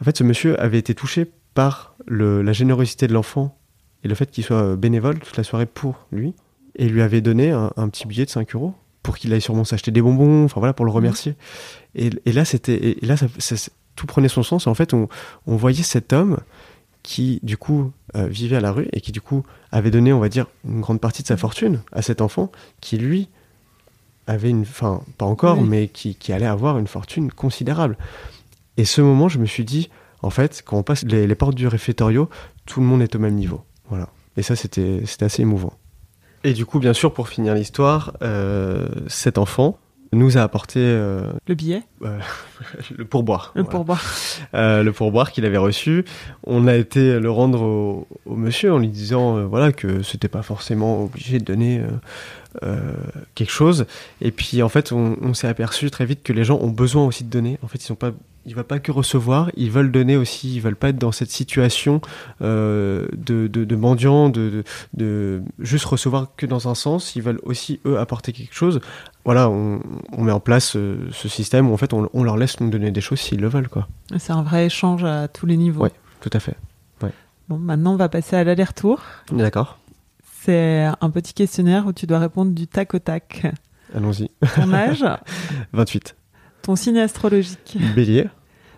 En 0.00 0.04
fait, 0.04 0.16
ce 0.16 0.24
monsieur 0.24 0.60
avait 0.60 0.78
été 0.78 0.94
touché 0.94 1.26
par 1.54 1.94
le- 2.06 2.42
la 2.42 2.52
générosité 2.52 3.06
de 3.06 3.12
l'enfant 3.12 3.56
et 4.02 4.08
le 4.08 4.14
fait 4.14 4.30
qu'il 4.30 4.44
soit 4.44 4.62
euh, 4.62 4.76
bénévole 4.76 5.18
toute 5.20 5.36
la 5.36 5.44
soirée 5.44 5.66
pour 5.66 6.06
lui 6.12 6.34
et 6.76 6.88
lui 6.88 7.02
avait 7.02 7.20
donné 7.20 7.50
un, 7.52 7.72
un 7.76 7.88
petit 7.88 8.06
billet 8.06 8.24
de 8.24 8.30
5 8.30 8.54
euros 8.54 8.74
pour 9.02 9.16
qu'il 9.16 9.32
aille 9.32 9.40
sûrement 9.40 9.64
s'acheter 9.64 9.90
des 9.90 10.00
bonbons, 10.02 10.44
enfin 10.44 10.60
voilà, 10.60 10.72
pour 10.72 10.84
le 10.86 10.90
remercier. 10.90 11.34
Et, 11.94 12.10
et 12.24 12.32
là, 12.32 12.44
c'était, 12.44 12.96
là, 13.02 13.16
ça, 13.16 13.26
ça- 13.38 13.56
ça- 13.56 13.70
tout 13.96 14.06
prenait 14.06 14.28
son 14.28 14.42
sens. 14.42 14.66
En 14.66 14.74
fait, 14.74 14.92
on, 14.92 15.08
on 15.46 15.54
voyait 15.56 15.84
cet 15.84 16.12
homme 16.12 16.38
qui, 17.04 17.38
du 17.44 17.56
coup, 17.56 17.92
euh, 18.16 18.26
vivait 18.26 18.56
à 18.56 18.60
la 18.60 18.72
rue 18.72 18.88
et 18.92 19.00
qui, 19.00 19.12
du 19.12 19.20
coup, 19.20 19.44
avait 19.70 19.92
donné, 19.92 20.12
on 20.12 20.18
va 20.18 20.28
dire, 20.28 20.46
une 20.66 20.80
grande 20.80 21.00
partie 21.00 21.22
de 21.22 21.28
sa 21.28 21.36
fortune 21.36 21.82
à 21.92 22.02
cet 22.02 22.20
enfant 22.20 22.50
qui, 22.80 22.96
lui, 22.98 23.28
avait 24.26 24.48
une, 24.50 24.62
enfin, 24.62 25.02
pas 25.18 25.26
encore, 25.26 25.58
Oui. 25.58 25.68
mais 25.68 25.88
qui, 25.88 26.16
qui 26.16 26.32
allait 26.32 26.46
avoir 26.46 26.78
une 26.78 26.86
fortune 26.88 27.30
considérable. 27.30 27.96
Et 28.78 28.84
ce 28.86 29.00
moment, 29.02 29.28
je 29.28 29.38
me 29.38 29.46
suis 29.46 29.64
dit, 29.66 29.90
en 30.22 30.30
fait, 30.30 30.62
quand 30.64 30.78
on 30.78 30.82
passe 30.82 31.04
les, 31.04 31.26
les 31.26 31.34
portes 31.34 31.54
du 31.54 31.68
réfectorio, 31.68 32.28
tout 32.66 32.80
le 32.80 32.86
monde 32.86 33.02
est 33.02 33.14
au 33.14 33.18
même 33.18 33.34
niveau. 33.34 33.62
Voilà. 33.90 34.08
Et 34.38 34.42
ça, 34.42 34.56
c'était, 34.56 35.02
c'était 35.04 35.26
assez 35.26 35.42
émouvant. 35.42 35.74
Et 36.42 36.54
du 36.54 36.64
coup, 36.66 36.78
bien 36.78 36.94
sûr, 36.94 37.12
pour 37.12 37.28
finir 37.28 37.54
l'histoire, 37.54 38.14
euh, 38.22 38.88
cet 39.08 39.36
enfant 39.38 39.78
nous 40.14 40.38
a 40.38 40.42
apporté 40.42 40.80
euh, 40.80 41.30
Le 41.46 41.54
billet, 41.54 41.82
le 42.96 43.04
pourboire. 43.04 43.52
le 43.54 43.62
Voilà. 43.62 43.70
pourboire. 43.76 44.02
Euh, 44.54 44.82
le 44.82 44.92
pourboire 44.92 45.32
qu'il 45.32 45.44
avait 45.44 45.56
reçu. 45.58 46.04
On 46.46 46.66
a 46.66 46.74
été 46.76 47.18
le 47.20 47.30
rendre 47.30 47.62
au, 47.62 48.06
au 48.26 48.36
monsieur 48.36 48.72
en 48.72 48.78
lui 48.78 48.88
disant 48.88 49.36
euh, 49.38 49.44
voilà 49.44 49.72
que 49.72 50.02
c'était 50.02 50.28
pas 50.28 50.42
forcément 50.42 51.02
obligé 51.04 51.38
de 51.38 51.44
donner 51.44 51.78
euh, 51.80 51.84
euh, 51.86 51.88
quelque 53.34 53.50
chose. 53.50 53.86
Et 54.20 54.30
puis 54.30 54.62
en 54.62 54.68
fait, 54.68 54.92
on, 54.92 55.16
on 55.20 55.34
s'est 55.34 55.48
aperçu 55.48 55.90
très 55.90 56.06
vite 56.06 56.22
que 56.22 56.32
les 56.32 56.44
gens 56.44 56.58
ont 56.60 56.70
besoin 56.70 57.04
aussi 57.04 57.24
de 57.24 57.30
donner. 57.30 57.58
En 57.62 57.68
fait, 57.68 57.78
ils 57.78 57.86
sont 57.86 57.94
pas 57.94 58.12
ils 58.46 58.54
veulent 58.54 58.64
pas 58.64 58.78
que 58.78 58.92
recevoir, 58.92 59.50
ils 59.56 59.70
veulent 59.70 59.90
donner 59.90 60.16
aussi, 60.16 60.54
ils 60.54 60.60
veulent 60.60 60.76
pas 60.76 60.90
être 60.90 60.98
dans 60.98 61.12
cette 61.12 61.30
situation 61.30 62.00
euh, 62.42 63.08
de, 63.16 63.46
de, 63.46 63.64
de 63.64 63.76
mendiant, 63.76 64.28
de, 64.28 64.64
de, 64.92 65.42
juste 65.58 65.84
recevoir 65.86 66.28
que 66.36 66.46
dans 66.46 66.68
un 66.68 66.74
sens, 66.74 67.16
ils 67.16 67.22
veulent 67.22 67.40
aussi 67.42 67.80
eux 67.86 67.98
apporter 67.98 68.32
quelque 68.32 68.54
chose. 68.54 68.80
Voilà, 69.24 69.48
on, 69.48 69.80
on 70.12 70.24
met 70.24 70.32
en 70.32 70.40
place 70.40 70.76
euh, 70.76 71.08
ce 71.12 71.28
système 71.28 71.70
où 71.70 71.74
en 71.74 71.78
fait 71.78 71.94
on, 71.94 72.08
on 72.12 72.22
leur 72.22 72.36
laisse 72.36 72.60
nous 72.60 72.68
donner 72.68 72.90
des 72.90 73.00
choses 73.00 73.20
s'ils 73.20 73.40
le 73.40 73.48
veulent, 73.48 73.68
quoi. 73.68 73.88
C'est 74.18 74.32
un 74.32 74.42
vrai 74.42 74.66
échange 74.66 75.04
à 75.04 75.28
tous 75.28 75.46
les 75.46 75.56
niveaux. 75.56 75.84
Ouais. 75.84 75.92
Tout 76.20 76.30
à 76.32 76.40
fait. 76.40 76.56
Bon, 77.48 77.58
maintenant, 77.58 77.92
on 77.92 77.96
va 77.96 78.08
passer 78.08 78.36
à 78.36 78.44
l'aller-retour. 78.44 79.00
D'accord. 79.30 79.78
C'est 80.44 80.86
un 81.00 81.10
petit 81.10 81.32
questionnaire 81.32 81.86
où 81.86 81.92
tu 81.92 82.06
dois 82.06 82.18
répondre 82.18 82.52
du 82.52 82.66
tac 82.66 82.92
au 82.94 82.98
tac. 82.98 83.46
Allons-y. 83.94 84.28
Ton 84.54 84.72
âge, 84.74 85.04
28. 85.72 86.16
ton 86.62 86.76
signe 86.76 86.98
astrologique, 86.98 87.78
Bélier. 87.94 88.26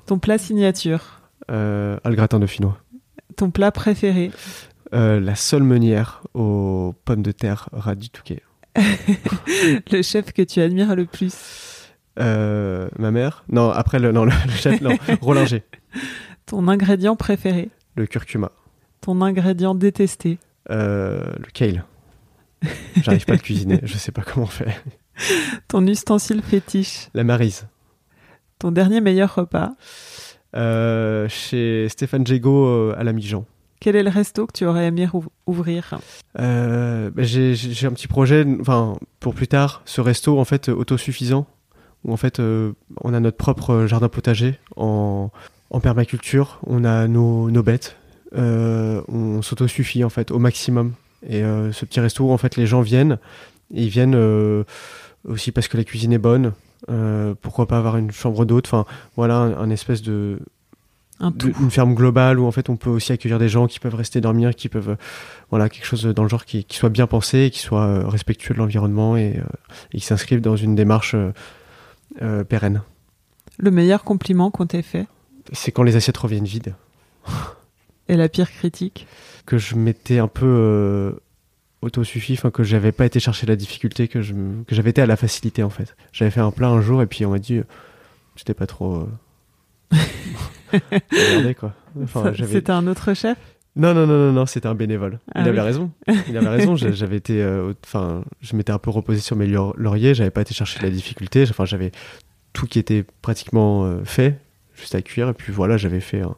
ton 0.06 0.18
plat 0.18 0.38
signature, 0.38 1.20
Euh, 1.50 1.96
le 2.04 2.14
gratin 2.14 2.38
dauphinois. 2.38 2.78
ton 3.36 3.50
plat 3.50 3.70
préféré, 3.72 4.30
Euh, 4.94 5.18
la 5.18 5.34
seule 5.34 5.64
meunière 5.64 6.22
aux 6.34 6.94
pommes 7.04 7.22
de 7.22 7.32
terre 7.32 7.68
ras 7.72 7.94
du 7.96 8.10
Touquet. 8.10 8.42
le 9.90 10.02
chef 10.02 10.32
que 10.32 10.42
tu 10.42 10.60
admires 10.60 10.94
le 10.94 11.06
plus, 11.06 11.34
Euh, 12.18 12.88
ma 12.98 13.10
mère 13.10 13.44
Non, 13.50 13.70
après 13.70 13.98
le, 13.98 14.12
non, 14.12 14.24
le, 14.24 14.30
le 14.46 14.52
chef, 14.52 14.80
non. 14.80 14.96
Rollinger. 15.20 15.64
ton 16.46 16.68
ingrédient 16.68 17.16
préféré, 17.16 17.70
Le 17.96 18.06
curcuma. 18.06 18.52
ton 19.00 19.20
ingrédient 19.22 19.74
détesté, 19.74 20.38
le 20.68 21.50
kale. 21.52 21.84
J'arrive 23.02 23.24
pas 23.26 23.32
à 23.32 23.36
le 23.36 23.42
cuisiner. 23.42 23.80
Je 23.82 23.96
sais 23.98 24.12
pas 24.12 24.22
comment 24.22 24.44
on 24.46 24.48
fait. 24.48 24.74
ton 25.68 25.86
ustensile 25.86 26.42
fétiche, 26.42 27.08
La 27.14 27.24
marise. 27.24 27.66
ton 28.58 28.70
dernier 28.72 29.00
meilleur 29.00 29.34
repas. 29.34 29.72
Euh, 30.54 31.28
chez 31.28 31.86
Stéphane 31.90 32.26
Jego 32.26 32.66
euh, 32.66 32.94
à 32.96 33.04
la 33.04 33.12
Mijan. 33.12 33.44
Quel 33.78 33.94
est 33.94 34.02
le 34.02 34.08
resto 34.08 34.46
que 34.46 34.52
tu 34.52 34.64
aurais 34.64 34.86
aimé 34.86 35.06
ouv- 35.06 35.26
ouvrir? 35.46 35.98
Euh, 36.38 37.10
bah, 37.10 37.24
j'ai 37.24 37.52
un 37.86 37.92
petit 37.92 38.08
projet, 38.08 38.46
enfin 38.60 38.96
pour 39.20 39.34
plus 39.34 39.48
tard, 39.48 39.82
ce 39.84 40.00
resto 40.00 40.38
en 40.40 40.46
fait 40.46 40.70
euh, 40.70 40.74
autosuffisant, 40.74 41.46
où 42.04 42.12
en 42.12 42.16
fait 42.16 42.40
euh, 42.40 42.72
on 43.02 43.12
a 43.12 43.20
notre 43.20 43.36
propre 43.36 43.84
jardin 43.86 44.08
potager 44.08 44.58
en, 44.76 45.30
en 45.68 45.80
permaculture, 45.80 46.58
on 46.66 46.84
a 46.84 47.06
nos, 47.06 47.50
nos 47.50 47.62
bêtes, 47.62 47.96
euh, 47.98 48.05
on 48.34 49.42
s'autosuffit 49.42 50.04
en 50.04 50.10
fait 50.10 50.30
au 50.30 50.38
maximum. 50.38 50.92
Et 51.28 51.42
euh, 51.42 51.72
ce 51.72 51.84
petit 51.84 52.00
resto, 52.00 52.30
en 52.30 52.38
fait, 52.38 52.56
les 52.56 52.66
gens 52.66 52.82
viennent, 52.82 53.18
et 53.74 53.84
ils 53.84 53.88
viennent 53.88 54.14
euh, 54.14 54.64
aussi 55.26 55.50
parce 55.52 55.66
que 55.68 55.76
la 55.76 55.84
cuisine 55.84 56.12
est 56.12 56.18
bonne. 56.18 56.52
euh, 56.90 57.34
pourquoi 57.40 57.66
pas 57.66 57.78
avoir 57.78 57.96
une 57.96 58.10
chambre 58.12 58.44
d'hôte 58.44 58.66
Enfin, 58.66 58.84
voilà, 59.16 59.36
un, 59.38 59.56
un 59.58 59.70
espèce 59.70 60.02
de, 60.02 60.38
Un 61.20 61.30
de- 61.30 61.36
tout. 61.50 61.52
une 61.60 61.70
ferme 61.70 61.94
globale 61.94 62.38
où 62.38 62.46
en 62.46 62.52
fait 62.52 62.68
on 62.68 62.76
peut 62.76 62.90
aussi 62.90 63.12
accueillir 63.12 63.38
des 63.38 63.48
gens 63.48 63.66
qui 63.66 63.80
peuvent 63.80 63.94
rester 63.94 64.20
dormir, 64.20 64.54
qui 64.54 64.68
peuvent 64.68 64.90
euh, 64.90 64.96
voilà 65.50 65.68
quelque 65.68 65.86
chose 65.86 66.04
dans 66.04 66.22
le 66.22 66.28
genre 66.28 66.44
qui, 66.44 66.64
qui 66.64 66.76
soit 66.76 66.90
bien 66.90 67.06
pensé, 67.06 67.50
qui 67.50 67.58
soit 67.60 67.86
euh, 67.86 68.06
respectueux 68.06 68.54
de 68.54 68.58
l'environnement 68.58 69.16
et, 69.16 69.38
euh, 69.38 69.42
et 69.92 69.98
qui 69.98 70.04
s'inscrive 70.04 70.40
dans 70.42 70.54
une 70.56 70.74
démarche 70.76 71.14
euh, 71.14 71.32
euh, 72.22 72.44
pérenne. 72.44 72.82
Le 73.58 73.70
meilleur 73.70 74.04
compliment 74.04 74.50
qu'on 74.50 74.66
t'ait 74.66 74.82
fait? 74.82 75.06
C'est 75.52 75.72
quand 75.72 75.82
les 75.82 75.96
assiettes 75.96 76.18
reviennent 76.18 76.44
vides 76.44 76.74
et 78.08 78.16
la 78.16 78.28
pire 78.28 78.50
critique? 78.50 79.06
que 79.46 79.58
je 79.58 79.76
m'étais 79.76 80.18
un 80.18 80.26
peu 80.28 80.44
euh, 80.46 81.12
autosuffi, 81.82 82.36
que 82.52 82.64
j'avais 82.64 82.90
pas 82.92 83.06
été 83.06 83.20
chercher 83.20 83.46
la 83.46 83.54
difficulté, 83.56 84.08
que 84.08 84.20
je 84.22 84.32
m- 84.32 84.64
que 84.66 84.74
j'avais 84.74 84.90
été 84.90 85.00
à 85.02 85.06
la 85.06 85.16
facilité 85.16 85.62
en 85.62 85.70
fait. 85.70 85.94
J'avais 86.12 86.30
fait 86.32 86.40
un 86.40 86.50
plat 86.50 86.68
un 86.68 86.80
jour 86.80 87.00
et 87.02 87.06
puis 87.06 87.24
on 87.26 87.30
m'a 87.30 87.38
dit 87.38 87.58
euh, 87.58 87.64
c'était 88.34 88.54
pas 88.54 88.66
trop 88.66 88.96
euh, 88.96 89.96
regardez, 91.12 91.54
quoi. 91.54 91.72
Enfin, 92.02 92.24
Ça- 92.24 92.32
j'avais- 92.32 92.52
C'était 92.52 92.72
un 92.72 92.86
autre 92.86 93.14
chef? 93.14 93.38
Non, 93.76 93.92
non, 93.94 94.06
non, 94.06 94.16
non, 94.18 94.32
non, 94.32 94.46
c'était 94.46 94.66
un 94.68 94.74
bénévole. 94.74 95.20
Ah 95.34 95.42
il 95.42 95.48
avait 95.48 95.58
oui. 95.60 95.64
raison. 95.64 95.90
Il 96.28 96.36
avait 96.36 96.48
raison. 96.48 96.76
j'a- 96.76 96.92
J'avais 96.92 97.16
été, 97.16 97.42
euh, 97.42 97.72
enfin, 97.84 98.24
je 98.40 98.56
m'étais 98.56 98.72
un 98.72 98.78
peu 98.78 98.90
reposé 98.90 99.20
sur 99.20 99.36
mes 99.36 99.46
laur- 99.46 99.74
lauriers. 99.76 100.14
J'avais 100.14 100.30
pas 100.30 100.40
été 100.40 100.54
chercher 100.54 100.80
la 100.82 100.88
difficulté. 100.90 101.44
Enfin, 101.48 101.66
j'avais 101.66 101.92
tout 102.54 102.66
qui 102.66 102.78
était 102.78 103.04
pratiquement 103.20 103.84
euh, 103.84 104.02
fait, 104.04 104.40
juste 104.74 104.94
à 104.94 105.02
cuire. 105.02 105.28
Et 105.28 105.34
puis 105.34 105.52
voilà, 105.52 105.76
j'avais 105.76 106.00
fait 106.00 106.22
un, 106.22 106.34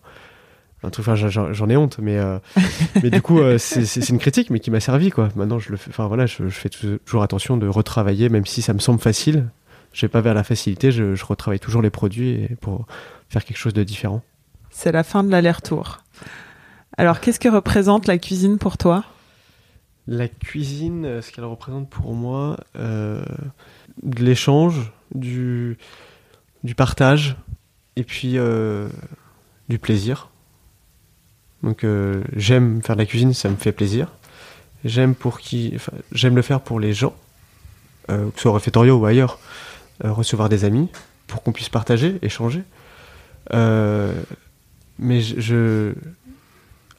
un 0.82 0.90
truc. 0.90 1.06
Enfin, 1.08 1.14
j'en- 1.28 1.68
ai 1.68 1.76
honte, 1.76 1.98
mais 2.00 2.16
euh, 2.18 2.38
mais 3.02 3.10
du 3.10 3.20
coup, 3.22 3.40
euh, 3.40 3.58
c'est 3.58 4.08
une 4.08 4.18
critique, 4.18 4.50
mais 4.50 4.60
qui 4.60 4.70
m'a 4.70 4.80
servi, 4.80 5.10
quoi. 5.10 5.28
Maintenant, 5.36 5.58
je 5.58 5.70
le 5.70 5.76
fais. 5.76 5.90
Enfin 5.90 6.06
voilà, 6.06 6.26
je, 6.26 6.48
je 6.48 6.54
fais 6.54 6.68
toujours 6.68 7.22
attention 7.22 7.56
de 7.56 7.66
retravailler, 7.68 8.28
même 8.28 8.46
si 8.46 8.62
ça 8.62 8.72
me 8.74 8.78
semble 8.78 9.00
facile. 9.00 9.48
Je 9.92 10.02
vais 10.02 10.08
pas 10.10 10.20
vers 10.20 10.34
la 10.34 10.44
facilité. 10.44 10.92
Je, 10.92 11.14
je 11.14 11.24
retravaille 11.24 11.58
toujours 11.60 11.82
les 11.82 11.90
produits 11.90 12.30
et 12.30 12.56
pour 12.60 12.86
faire 13.28 13.44
quelque 13.44 13.56
chose 13.56 13.72
de 13.74 13.82
différent. 13.84 14.22
C'est 14.70 14.92
la 14.92 15.02
fin 15.02 15.24
de 15.24 15.30
l'aller-retour. 15.30 15.98
Alors, 16.96 17.20
qu'est-ce 17.20 17.40
que 17.40 17.48
représente 17.48 18.06
la 18.06 18.18
cuisine 18.18 18.58
pour 18.58 18.76
toi? 18.78 19.04
La 20.06 20.28
cuisine, 20.28 21.04
euh, 21.04 21.22
ce 21.22 21.32
qu'elle 21.32 21.44
représente 21.44 21.88
pour 21.90 22.14
moi, 22.14 22.56
euh, 22.76 23.22
de 24.02 24.22
l'échange, 24.24 24.92
du, 25.14 25.76
du 26.64 26.74
partage 26.74 27.36
et 27.96 28.04
puis 28.04 28.36
du 29.68 29.78
plaisir. 29.78 30.30
Donc 31.62 31.84
euh, 31.84 32.22
j'aime 32.36 32.82
faire 32.82 32.96
de 32.96 33.00
la 33.00 33.06
cuisine, 33.06 33.34
ça 33.34 33.48
me 33.48 33.56
fait 33.56 33.72
plaisir. 33.72 34.08
J'aime 34.84 35.14
pour 35.14 35.40
qui, 35.40 35.74
j'aime 36.12 36.36
le 36.36 36.42
faire 36.42 36.60
pour 36.60 36.78
les 36.78 36.92
gens, 36.92 37.14
euh, 38.10 38.28
que 38.30 38.36
ce 38.36 38.42
soit 38.42 38.50
au 38.52 38.54
réfectorio 38.54 38.96
ou 38.96 39.06
ailleurs, 39.06 39.38
euh, 40.04 40.12
recevoir 40.12 40.48
des 40.48 40.64
amis 40.64 40.88
pour 41.26 41.42
qu'on 41.42 41.52
puisse 41.52 41.68
partager, 41.68 42.18
échanger. 42.22 42.62
Mais 45.00 45.20
je, 45.20 45.40
je- 45.40 45.92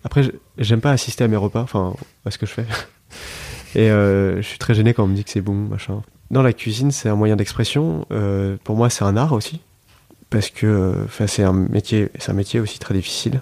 Après, 0.04 0.24
j'aime 0.58 0.82
pas 0.82 0.92
assister 0.92 1.24
à 1.24 1.28
mes 1.28 1.36
repas, 1.38 1.62
enfin, 1.62 1.94
à 2.26 2.32
ce 2.32 2.38
que 2.38 2.46
je 2.46 2.52
fais. 2.52 2.66
Et 3.76 3.88
je 3.90 4.42
suis 4.42 4.58
très 4.58 4.74
gêné 4.74 4.94
quand 4.94 5.04
on 5.04 5.08
me 5.08 5.16
dit 5.16 5.24
que 5.24 5.30
c'est 5.30 5.42
bon, 5.42 5.54
machin. 5.54 6.02
Dans 6.32 6.42
la 6.42 6.54
cuisine, 6.54 6.92
c'est 6.92 7.10
un 7.10 7.16
moyen 7.16 7.36
d'expression. 7.36 8.06
Pour 8.64 8.76
moi, 8.76 8.90
c'est 8.90 9.04
un 9.04 9.16
art 9.18 9.34
aussi. 9.34 9.62
Parce 10.30 10.50
que 10.50 11.06
c'est 11.28 11.44
un 11.44 11.54
métier, 11.54 12.10
c'est 12.20 12.32
un 12.32 12.36
métier 12.36 12.60
aussi 12.60 12.80
très 12.80 12.94
difficile. 12.94 13.42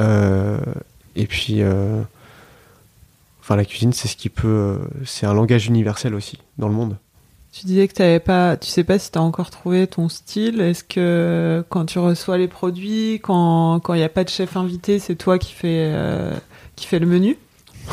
Euh, 0.00 0.58
et 1.16 1.26
puis, 1.26 1.62
euh, 1.62 2.02
enfin, 3.40 3.56
la 3.56 3.64
cuisine, 3.64 3.92
c'est 3.92 4.08
ce 4.08 4.16
qui 4.16 4.28
peut, 4.28 4.48
euh, 4.48 4.78
c'est 5.04 5.26
un 5.26 5.34
langage 5.34 5.66
universel 5.66 6.14
aussi 6.14 6.38
dans 6.58 6.68
le 6.68 6.74
monde. 6.74 6.96
Tu 7.52 7.66
disais 7.66 7.88
que 7.88 7.94
t'avais 7.94 8.20
pas, 8.20 8.56
tu 8.56 8.68
sais 8.68 8.84
pas 8.84 8.98
si 9.00 9.10
t'as 9.10 9.18
encore 9.20 9.50
trouvé 9.50 9.86
ton 9.88 10.08
style. 10.08 10.60
Est-ce 10.60 10.84
que 10.84 11.64
quand 11.68 11.84
tu 11.86 11.98
reçois 11.98 12.38
les 12.38 12.46
produits, 12.46 13.14
quand 13.22 13.80
quand 13.80 13.94
il 13.94 14.00
y 14.00 14.04
a 14.04 14.08
pas 14.08 14.22
de 14.22 14.28
chef 14.28 14.56
invité, 14.56 15.00
c'est 15.00 15.16
toi 15.16 15.36
qui 15.38 15.52
fais 15.52 15.90
euh, 15.92 16.32
qui 16.76 16.86
fait 16.86 17.00
le 17.00 17.06
menu? 17.06 17.36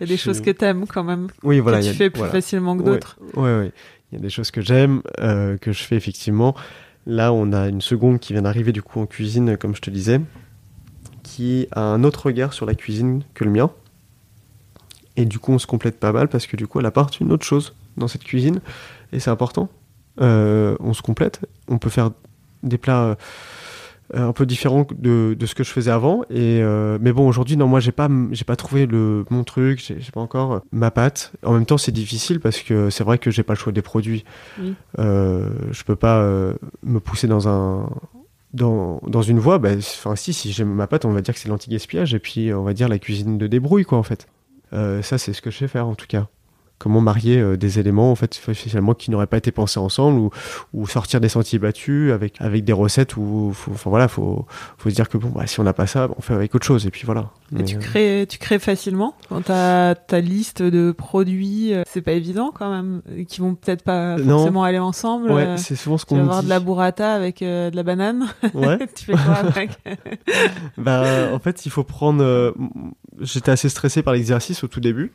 y 0.00 0.04
a 0.04 0.06
des 0.06 0.16
choses 0.16 0.40
que 0.40 0.50
t'aimes 0.50 0.86
quand 0.86 1.04
même 1.04 1.28
Oui, 1.42 1.60
voilà. 1.60 1.80
que 1.80 1.84
y 1.84 1.88
tu 1.88 1.94
a- 1.94 1.98
fais 1.98 2.08
plus 2.10 2.18
voilà. 2.20 2.32
facilement 2.32 2.76
que 2.78 2.82
d'autres. 2.82 3.18
Ouais, 3.34 3.42
ouais. 3.58 3.72
Il 4.10 4.16
y 4.16 4.18
a 4.18 4.22
des 4.22 4.30
choses 4.30 4.50
que 4.50 4.62
j'aime, 4.62 5.02
euh, 5.20 5.58
que 5.58 5.72
je 5.72 5.82
fais 5.82 5.96
effectivement. 5.96 6.54
Là, 7.06 7.32
on 7.34 7.52
a 7.52 7.68
une 7.68 7.82
seconde 7.82 8.20
qui 8.20 8.32
vient 8.32 8.42
d'arriver 8.42 8.72
du 8.72 8.80
coup 8.82 9.00
en 9.00 9.06
cuisine, 9.06 9.56
comme 9.58 9.74
je 9.76 9.80
te 9.82 9.90
disais, 9.90 10.20
qui 11.36 11.68
a 11.72 11.82
un 11.82 12.02
autre 12.02 12.26
regard 12.26 12.54
sur 12.54 12.64
la 12.64 12.74
cuisine 12.74 13.22
que 13.34 13.44
le 13.44 13.50
mien. 13.50 13.70
Et 15.18 15.26
du 15.26 15.38
coup, 15.38 15.52
on 15.52 15.58
se 15.58 15.66
complète 15.66 16.00
pas 16.00 16.10
mal 16.10 16.28
parce 16.28 16.46
que 16.46 16.56
du 16.56 16.66
coup, 16.66 16.80
elle 16.80 16.86
apporte 16.86 17.20
une 17.20 17.30
autre 17.30 17.44
chose 17.44 17.74
dans 17.98 18.08
cette 18.08 18.24
cuisine 18.24 18.60
et 19.12 19.20
c'est 19.20 19.28
important. 19.28 19.68
Euh, 20.22 20.76
on 20.80 20.94
se 20.94 21.02
complète. 21.02 21.42
On 21.68 21.76
peut 21.76 21.90
faire 21.90 22.10
des 22.62 22.78
plats 22.78 23.18
euh, 24.14 24.28
un 24.28 24.32
peu 24.32 24.46
différents 24.46 24.86
de, 24.98 25.36
de 25.38 25.46
ce 25.46 25.54
que 25.54 25.62
je 25.62 25.70
faisais 25.70 25.90
avant. 25.90 26.22
Et 26.30 26.62
euh, 26.62 26.96
mais 27.02 27.12
bon, 27.12 27.28
aujourd'hui, 27.28 27.58
non, 27.58 27.66
moi, 27.66 27.80
j'ai 27.80 27.92
pas, 27.92 28.08
j'ai 28.30 28.44
pas 28.44 28.56
trouvé 28.56 28.86
le 28.86 29.26
mon 29.28 29.44
truc. 29.44 29.84
J'ai 29.86 30.00
j'ai 30.00 30.12
pas 30.12 30.22
encore 30.22 30.62
ma 30.72 30.90
patte. 30.90 31.32
En 31.44 31.52
même 31.52 31.66
temps, 31.66 31.76
c'est 31.76 31.92
difficile 31.92 32.40
parce 32.40 32.60
que 32.60 32.88
c'est 32.88 33.04
vrai 33.04 33.18
que 33.18 33.30
j'ai 33.30 33.42
pas 33.42 33.52
le 33.52 33.58
choix 33.58 33.74
des 33.74 33.82
produits. 33.82 34.24
Oui. 34.58 34.74
Je 34.96 35.84
peux 35.84 35.96
pas 35.96 36.22
me 36.82 36.98
pousser 36.98 37.26
dans 37.26 37.46
un 37.46 37.90
dans, 38.56 39.00
dans 39.06 39.22
une 39.22 39.38
voie, 39.38 39.58
bah, 39.58 39.80
si, 39.80 40.32
si 40.32 40.52
j'aime 40.52 40.72
ma 40.72 40.86
pâte, 40.86 41.04
on 41.04 41.12
va 41.12 41.20
dire 41.20 41.34
que 41.34 41.40
c'est 41.40 41.48
l'anti-gaspillage, 41.48 42.14
et 42.14 42.18
puis 42.18 42.52
on 42.52 42.64
va 42.64 42.72
dire 42.72 42.88
la 42.88 42.98
cuisine 42.98 43.38
de 43.38 43.46
débrouille, 43.46 43.84
quoi, 43.84 43.98
en 43.98 44.02
fait. 44.02 44.26
Euh, 44.72 45.02
ça, 45.02 45.18
c'est 45.18 45.32
ce 45.32 45.42
que 45.42 45.50
je 45.50 45.58
sais 45.58 45.68
faire, 45.68 45.86
en 45.86 45.94
tout 45.94 46.06
cas. 46.06 46.28
Comment 46.78 47.00
marier 47.00 47.38
euh, 47.38 47.56
des 47.56 47.78
éléments, 47.78 48.10
en 48.10 48.14
fait, 48.16 48.34
finalement, 48.34 48.92
qui 48.92 49.10
n'auraient 49.10 49.26
pas 49.26 49.38
été 49.38 49.50
pensés 49.50 49.80
ensemble, 49.80 50.18
ou, 50.18 50.30
ou 50.74 50.86
sortir 50.86 51.20
des 51.22 51.30
sentiers 51.30 51.58
battus 51.58 52.12
avec, 52.12 52.38
avec 52.38 52.64
des 52.64 52.74
recettes 52.74 53.16
où, 53.16 53.52
faut, 53.54 53.70
enfin 53.72 53.88
voilà, 53.88 54.08
faut, 54.08 54.44
faut 54.76 54.90
se 54.90 54.94
dire 54.94 55.08
que 55.08 55.16
bon, 55.16 55.30
bah, 55.30 55.46
si 55.46 55.58
on 55.58 55.62
n'a 55.62 55.72
pas 55.72 55.86
ça, 55.86 56.08
on 56.18 56.20
fait 56.20 56.34
avec 56.34 56.54
autre 56.54 56.66
chose, 56.66 56.86
et 56.86 56.90
puis 56.90 57.02
voilà. 57.06 57.30
Et 57.52 57.56
Mais, 57.58 57.64
tu 57.64 57.76
euh, 57.76 57.78
crées, 57.78 58.26
tu 58.28 58.36
crées 58.38 58.58
facilement 58.58 59.14
quand 59.30 59.40
t'as 59.44 59.94
ta 59.94 60.20
liste 60.20 60.60
de 60.62 60.92
produits, 60.92 61.72
euh, 61.72 61.82
c'est 61.86 62.02
pas 62.02 62.12
évident 62.12 62.52
quand 62.54 62.70
même, 62.70 63.00
qui 63.26 63.40
vont 63.40 63.54
peut-être 63.54 63.82
pas 63.82 64.16
Non. 64.18 64.36
forcément 64.38 64.62
aller 64.64 64.78
ensemble. 64.78 65.30
Ouais, 65.30 65.46
euh, 65.46 65.56
c'est 65.56 65.76
souvent 65.76 65.96
ce 65.96 66.04
tu 66.04 66.10
qu'on 66.10 66.16
vas 66.16 66.22
me 66.22 66.28
avoir 66.28 66.40
dit. 66.42 66.46
de 66.48 66.50
la 66.50 66.60
burrata 66.60 67.14
avec 67.14 67.40
de 67.40 67.74
la 67.74 67.82
banane. 67.82 68.26
Ouais. 68.52 68.78
tu 68.94 69.06
fais 69.06 69.12
quoi 69.12 69.34
avec 69.46 69.70
Bah, 70.76 71.30
en 71.32 71.38
fait, 71.38 71.64
il 71.64 71.70
faut 71.70 71.84
prendre. 71.84 72.54
J'étais 73.20 73.50
assez 73.50 73.68
stressé 73.70 74.02
par 74.02 74.12
l'exercice 74.12 74.62
au 74.62 74.68
tout 74.68 74.80
début. 74.80 75.12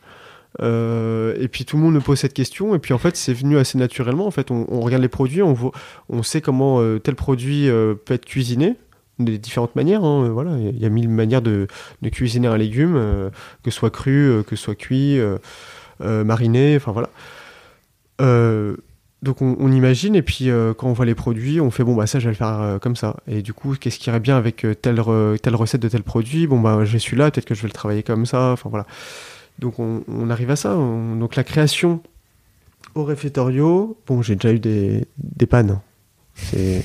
Euh, 0.60 1.36
et 1.40 1.48
puis 1.48 1.64
tout 1.66 1.78
le 1.78 1.84
monde 1.84 1.94
me 1.94 2.02
pose 2.02 2.20
cette 2.20 2.34
question. 2.34 2.76
Et 2.76 2.80
puis 2.80 2.94
en 2.94 2.98
fait, 2.98 3.16
c'est 3.16 3.34
venu 3.34 3.58
assez 3.58 3.78
naturellement. 3.78 4.28
En 4.28 4.32
fait, 4.32 4.52
on, 4.52 4.82
regarde 4.82 5.02
les 5.02 5.10
produits, 5.10 5.42
on, 5.42 5.54
voit, 5.54 5.72
on 6.10 6.24
sait 6.24 6.42
comment 6.42 6.82
euh, 6.82 7.00
tel 7.00 7.16
produit 7.16 7.70
euh, 7.70 7.94
peut 7.94 8.14
être 8.14 8.26
cuisiné 8.26 8.76
de 9.20 9.38
différentes 9.38 9.76
manières. 9.76 10.04
hein, 10.04 10.30
voilà, 10.30 10.58
il 10.58 10.80
y 10.80 10.86
a 10.86 10.90
mille 10.90 11.10
manières 11.10 11.42
de, 11.42 11.68
cuisiner 12.12 12.48
un 12.48 12.58
légume, 12.58 12.96
que 13.64 13.70
ce 13.70 13.78
soit 13.78 13.92
cru, 13.92 14.44
que 14.48 14.56
ce 14.56 14.64
soit 14.64 14.76
cuit, 14.76 15.20
mariné. 16.00 16.76
Enfin 16.76 16.92
voilà. 16.92 17.10
Donc 19.22 19.44
on, 19.44 19.72
imagine 19.72 20.16
et 20.16 20.24
puis 20.24 20.50
quand 20.76 20.88
on 20.88 20.94
voit 20.94 21.06
les 21.06 21.14
produits, 21.14 21.62
on 21.62 21.70
fait 21.70 21.84
bon 21.84 21.94
bah 21.94 22.08
ça 22.08 22.18
je 22.18 22.26
vais 22.26 22.32
le 22.32 22.36
faire 22.36 22.80
comme 22.82 22.96
ça. 22.96 23.18
Et 23.28 23.44
du 23.44 23.54
coup 23.54 23.76
qu'est-ce 23.80 24.00
qui 24.00 24.10
irait 24.10 24.20
bien 24.20 24.38
avec 24.38 24.66
telle 24.82 25.04
telle 25.44 25.56
recette 25.56 25.82
de 25.82 25.90
tel 25.90 26.02
produit? 26.02 26.48
Bon 26.48 26.60
bah 26.60 26.84
j'ai 26.84 26.98
celui-là, 26.98 27.30
peut-être 27.30 27.46
que 27.46 27.54
je 27.54 27.62
vais 27.62 27.68
le 27.68 27.74
travailler 27.74 28.02
comme 28.02 28.26
ça. 28.26 28.54
Enfin 28.54 28.72
voilà. 28.72 28.88
Donc 29.62 29.80
on, 29.80 30.04
on 30.08 30.30
arrive 30.30 30.50
à 30.52 30.56
ça. 30.56 30.76
On- 30.76 31.16
donc 31.16 31.36
la 31.36 31.44
création 31.44 32.02
au 32.96 33.04
réfectorio, 33.04 33.98
bon 34.08 34.22
j'ai 34.22 34.36
déjà 34.36 34.54
eu 34.54 34.60
des, 34.60 35.06
des 35.18 35.46
pannes. 35.46 35.80
C'est 36.36 36.84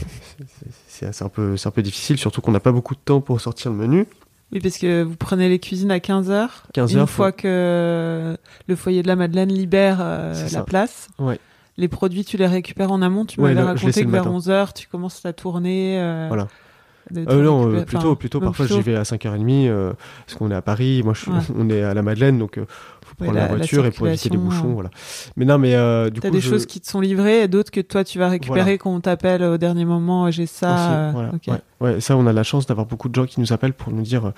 c'est- 0.88 1.22
un 1.22 1.28
peu 1.28 1.54
un 1.64 1.70
peu 1.70 1.82
difficile, 1.82 2.18
surtout 2.18 2.40
qu'on 2.40 2.52
n'a 2.52 2.60
pas 2.60 2.72
beaucoup 2.72 2.94
de 2.94 3.00
temps 3.04 3.20
pour 3.20 3.40
sortir 3.40 3.70
le 3.70 3.76
menu. 3.78 4.06
Oui, 4.52 4.60
parce 4.60 4.78
que 4.78 5.02
vous 5.02 5.16
prenez 5.16 5.48
les 5.48 5.58
cuisines 5.58 5.90
à 5.90 5.98
15h. 5.98 6.48
15 6.72 6.92
Une 6.92 6.98
heures, 7.00 7.10
fois 7.10 7.32
que 7.32 8.36
le 8.68 8.76
foyer 8.76 9.02
de 9.02 9.08
la 9.08 9.16
Madeleine 9.16 9.52
libère 9.52 9.98
euh, 10.00 10.32
la 10.34 10.48
ça. 10.48 10.62
place. 10.62 11.08
Ouais. 11.18 11.38
Les 11.78 11.88
produits, 11.88 12.24
tu 12.24 12.36
les 12.36 12.46
récupères 12.46 12.92
en 12.92 13.02
amont. 13.02 13.24
Tu 13.26 13.40
Ouais, 13.40 13.52
m'avais 13.54 13.66
raconté 13.66 14.04
que 14.04 14.08
vers 14.10 14.24
matin. 14.24 14.36
11h, 14.38 14.72
tu 14.74 14.86
commences 14.86 15.24
à 15.26 15.32
tourner. 15.32 15.98
euh, 16.00 16.26
Voilà. 16.28 16.48
Euh, 17.16 17.42
non, 17.42 17.60
euh, 17.60 17.64
récupérer. 17.66 17.84
plutôt, 17.84 18.06
Enfin, 18.08 18.14
plutôt. 18.16 18.40
Parfois, 18.40 18.64
plutôt. 18.66 18.80
j'y 18.80 18.90
vais 18.90 18.96
à 18.96 19.02
5h30 19.04 19.68
euh, 19.68 19.92
parce 20.26 20.36
qu'on 20.38 20.50
est 20.50 20.54
à 20.54 20.62
Paris. 20.62 21.02
Moi, 21.04 21.14
je 21.14 21.30
Ouais. 21.30 21.36
on 21.56 21.68
est 21.70 21.82
à 21.82 21.94
la 21.94 22.02
Madeleine, 22.02 22.38
donc 22.38 22.58
euh, 22.58 22.66
faut 23.04 23.14
prendre 23.14 23.32
la- 23.32 23.42
la, 23.42 23.48
la 23.48 23.56
voiture 23.56 23.86
et 23.86 23.92
pour 23.92 24.08
éviter 24.08 24.28
les 24.28 24.36
bouchons, 24.36 24.70
euh. 24.70 24.74
voilà. 24.74 24.90
Mais 25.36 25.44
non, 25.44 25.58
mais 25.58 25.74
euh, 25.76 26.10
du 26.10 26.20
coup, 26.20 26.30
des 26.30 26.40
je- 26.40 26.48
choses 26.50 26.66
qui 26.66 26.80
te 26.80 26.88
sont 26.88 27.00
livrées 27.00 27.42
et 27.42 27.48
d'autres 27.48 27.70
que 27.70 27.80
toi 27.80 28.02
tu 28.02 28.18
vas 28.18 28.28
récupérer 28.28 28.60
Voilà. 28.62 28.78
quand 28.78 28.92
on 28.94 29.00
t'appelle 29.00 29.42
au 29.44 29.56
dernier 29.58 29.84
moment. 29.84 30.28
J'ai 30.32 30.46
ça. 30.46 30.74
aussi, 30.74 30.84
euh, 30.90 31.10
voilà, 31.12 31.30
ok. 31.34 31.60
ouais. 31.80 32.00
Ça, 32.00 32.16
on 32.16 32.26
a 32.26 32.32
la 32.32 32.42
chance 32.42 32.66
d'avoir 32.66 32.86
beaucoup 32.86 33.08
de 33.08 33.14
gens 33.14 33.26
qui 33.26 33.40
nous 33.40 33.52
appellent 33.52 33.72
pour 33.74 33.92
nous 33.92 34.02
dire, 34.02 34.26
euh, 34.26 34.30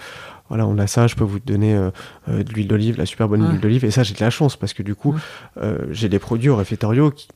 voilà, 0.50 0.66
on 0.66 0.76
a 0.78 0.86
ça, 0.86 1.06
je 1.06 1.14
peux 1.14 1.24
vous 1.24 1.40
donner 1.40 1.74
euh, 1.74 1.90
euh, 2.28 2.42
de 2.42 2.52
l'huile 2.52 2.68
d'olive, 2.68 2.98
la 2.98 3.06
super 3.06 3.28
bonne 3.28 3.42
Ouais. 3.42 3.50
huile 3.52 3.60
d'olive. 3.60 3.84
Et 3.86 3.90
ça, 3.90 4.02
j'ai 4.02 4.12
de 4.14 4.20
la 4.20 4.30
chance 4.30 4.56
parce 4.56 4.74
que 4.74 4.82
du 4.82 4.94
coup, 4.94 5.12
Ouais. 5.14 5.18
euh, 5.62 5.78
j'ai 5.90 6.10
des 6.10 6.18
produits 6.18 6.50
au 6.50 6.56
réfectorio 6.56 7.10
qui 7.10 7.28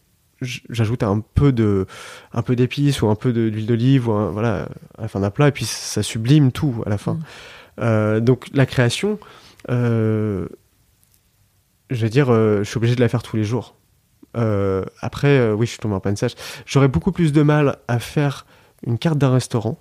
j'ajoute 0.42 1.02
un 1.02 1.20
peu 1.20 1.52
de 1.52 1.86
un 2.32 2.42
peu 2.42 2.56
d'épices 2.56 3.00
ou 3.02 3.08
un 3.08 3.14
peu 3.14 3.32
d'huile 3.32 3.66
d'olive 3.66 4.08
ou 4.08 4.12
un- 4.12 4.30
voilà 4.30 4.68
à 4.98 5.02
la 5.02 5.08
fin 5.08 5.20
d'un 5.20 5.30
plat 5.30 5.48
et 5.48 5.52
puis 5.52 5.64
ça 5.64 6.02
sublime 6.02 6.52
tout 6.52 6.82
à 6.86 6.90
la 6.90 6.98
fin 6.98 7.14
Mm. 7.14 7.80
Euh, 7.80 8.20
donc 8.20 8.48
la 8.52 8.66
création 8.66 9.18
euh, 9.70 10.46
je 11.90 12.02
vais 12.02 12.10
dire 12.10 12.30
euh, 12.30 12.58
je 12.62 12.68
suis 12.68 12.76
obligé 12.76 12.94
de 12.94 13.00
la 13.00 13.08
faire 13.08 13.22
tous 13.22 13.36
les 13.36 13.44
jours 13.44 13.76
après 14.34 15.50
oui 15.52 15.66
je 15.66 15.70
suis 15.72 15.78
tombé 15.78 15.94
en 15.94 16.00
panne 16.00 16.16
sèche 16.16 16.34
j'aurais 16.66 16.88
beaucoup 16.88 17.12
plus 17.12 17.32
de 17.32 17.42
mal 17.42 17.78
à 17.88 17.98
faire 17.98 18.46
une 18.86 18.98
carte 18.98 19.18
d'un 19.18 19.32
restaurant 19.32 19.78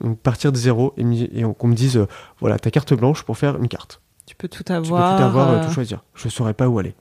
donc 0.00 0.18
partir 0.18 0.52
de 0.52 0.56
zéro 0.56 0.94
et, 0.96 1.42
qu'on 1.58 1.68
me 1.68 1.74
dise 1.74 2.06
voilà 2.40 2.58
ta 2.58 2.70
carte 2.70 2.94
blanche 2.94 3.22
pour 3.22 3.38
faire 3.38 3.56
une 3.56 3.68
carte 3.68 4.00
Tu 4.26 4.34
peux 4.34 4.48
tout 4.48 4.58
tu 4.58 4.64
peux 4.64 4.74
avoir. 4.74 5.16
tout 5.16 5.22
avoir, 5.22 5.66
tout 5.66 5.72
choisir. 5.72 6.02
Je 6.14 6.28
saurais 6.28 6.54
pas 6.54 6.68
où 6.68 6.78
aller. 6.78 6.94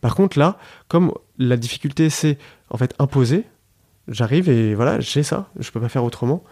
Par 0.00 0.16
contre, 0.16 0.38
là, 0.38 0.56
comme 0.88 1.12
la 1.46 1.56
difficulté, 1.56 2.10
c'est 2.10 2.38
en 2.70 2.76
fait 2.76 2.94
imposer, 2.98 3.44
j'arrive 4.08 4.48
et 4.48 4.74
voilà, 4.74 5.00
j'ai 5.00 5.22
ça, 5.22 5.48
je 5.58 5.70
peux 5.70 5.80
pas 5.80 5.88
faire 5.88 6.04
autrement. 6.04 6.42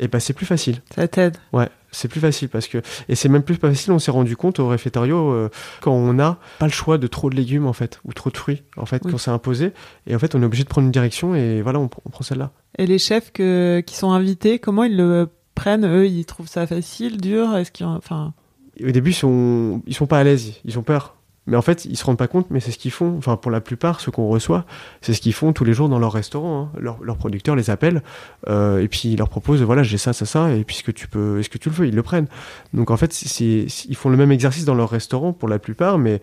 Et 0.00 0.06
bah, 0.06 0.20
c'est 0.20 0.32
plus 0.32 0.46
facile. 0.46 0.76
Ça 0.94 1.08
t'aide. 1.08 1.36
Ouais, 1.52 1.68
c'est 1.90 2.06
plus 2.06 2.20
facile 2.20 2.48
parce 2.48 2.68
que. 2.68 2.78
Et 3.08 3.16
c'est 3.16 3.28
même 3.28 3.42
plus 3.42 3.56
facile, 3.56 3.90
on 3.92 3.98
s'est 3.98 4.12
rendu 4.12 4.36
compte 4.36 4.60
au 4.60 4.68
réfectorio, 4.68 5.32
euh, 5.32 5.48
quand 5.80 5.90
on 5.92 6.12
n'a 6.12 6.38
pas 6.60 6.66
le 6.66 6.72
choix 6.72 6.98
de 6.98 7.08
trop 7.08 7.30
de 7.30 7.34
légumes, 7.34 7.66
en 7.66 7.72
fait, 7.72 7.98
ou 8.04 8.12
trop 8.12 8.30
de 8.30 8.36
fruits, 8.36 8.62
en 8.76 8.86
fait, 8.86 9.02
Oui. 9.04 9.10
quand 9.10 9.18
c'est 9.18 9.32
imposé. 9.32 9.72
Et 10.06 10.14
en 10.14 10.20
fait, 10.20 10.36
on 10.36 10.42
est 10.42 10.44
obligé 10.44 10.62
de 10.62 10.68
prendre 10.68 10.86
une 10.86 10.92
direction 10.92 11.34
et 11.34 11.62
voilà, 11.62 11.80
on, 11.80 11.90
on 12.04 12.10
prend 12.10 12.22
celle-là. 12.22 12.52
Et 12.78 12.86
les 12.86 12.98
chefs 13.00 13.32
que, 13.32 13.82
qui 13.84 13.96
sont 13.96 14.12
invités, 14.12 14.60
comment 14.60 14.84
ils 14.84 14.96
le 14.96 15.28
prennent 15.56 15.84
Eux, 15.84 16.06
ils 16.06 16.24
trouvent 16.26 16.46
ça 16.48 16.64
facile, 16.68 17.20
dur? 17.20 17.56
Est-ce 17.56 17.72
qu'ils, 17.72 17.86
enfin, 17.86 18.34
au 18.80 18.90
début, 18.92 19.10
ils 19.10 19.14
sont, 19.14 19.82
ils 19.88 19.94
sont 19.96 20.06
pas 20.06 20.20
à 20.20 20.22
l'aise, 20.22 20.52
ils 20.64 20.78
ont 20.78 20.84
peur. 20.84 21.16
Mais 21.48 21.56
en 21.56 21.62
fait, 21.62 21.86
ils 21.86 21.96
se 21.96 22.04
rendent 22.04 22.18
pas 22.18 22.28
compte, 22.28 22.46
mais 22.50 22.60
c'est 22.60 22.70
ce 22.70 22.78
qu'ils 22.78 22.90
font. 22.90 23.16
Enfin, 23.16 23.36
pour 23.36 23.50
la 23.50 23.62
plupart, 23.62 24.00
ceux 24.00 24.10
qu'on 24.12 24.28
reçoit, 24.28 24.66
c'est 25.00 25.14
ce 25.14 25.20
qu'ils 25.22 25.32
font 25.32 25.54
tous 25.54 25.64
les 25.64 25.72
jours 25.72 25.88
dans 25.88 25.98
leur 25.98 26.12
restaurant. 26.12 26.70
hein. 26.74 26.78
Leur, 26.78 27.02
leur 27.02 27.16
producteur 27.16 27.56
les 27.56 27.70
appelle 27.70 28.02
euh, 28.48 28.80
et 28.82 28.88
puis 28.88 29.08
ils 29.08 29.16
leur 29.16 29.30
proposent, 29.30 29.62
voilà, 29.62 29.82
j'ai 29.82 29.96
ça, 29.98 30.12
ça, 30.12 30.26
ça, 30.26 30.52
et 30.52 30.62
puisque 30.62 30.92
tu 30.92 31.08
peux, 31.08 31.40
est-ce 31.40 31.48
que 31.48 31.56
tu 31.56 31.70
le 31.70 31.74
veux, 31.74 31.86
ils 31.86 31.94
le 31.94 32.02
prennent. 32.02 32.28
Donc 32.74 32.90
en 32.90 32.96
fait, 32.98 33.12
c'est, 33.14 33.66
ils 33.88 33.96
font 33.96 34.10
le 34.10 34.16
même 34.18 34.30
exercice 34.30 34.66
dans 34.66 34.74
leur 34.74 34.90
restaurant 34.90 35.32
pour 35.32 35.48
la 35.48 35.58
plupart, 35.58 35.96
mais 35.98 36.20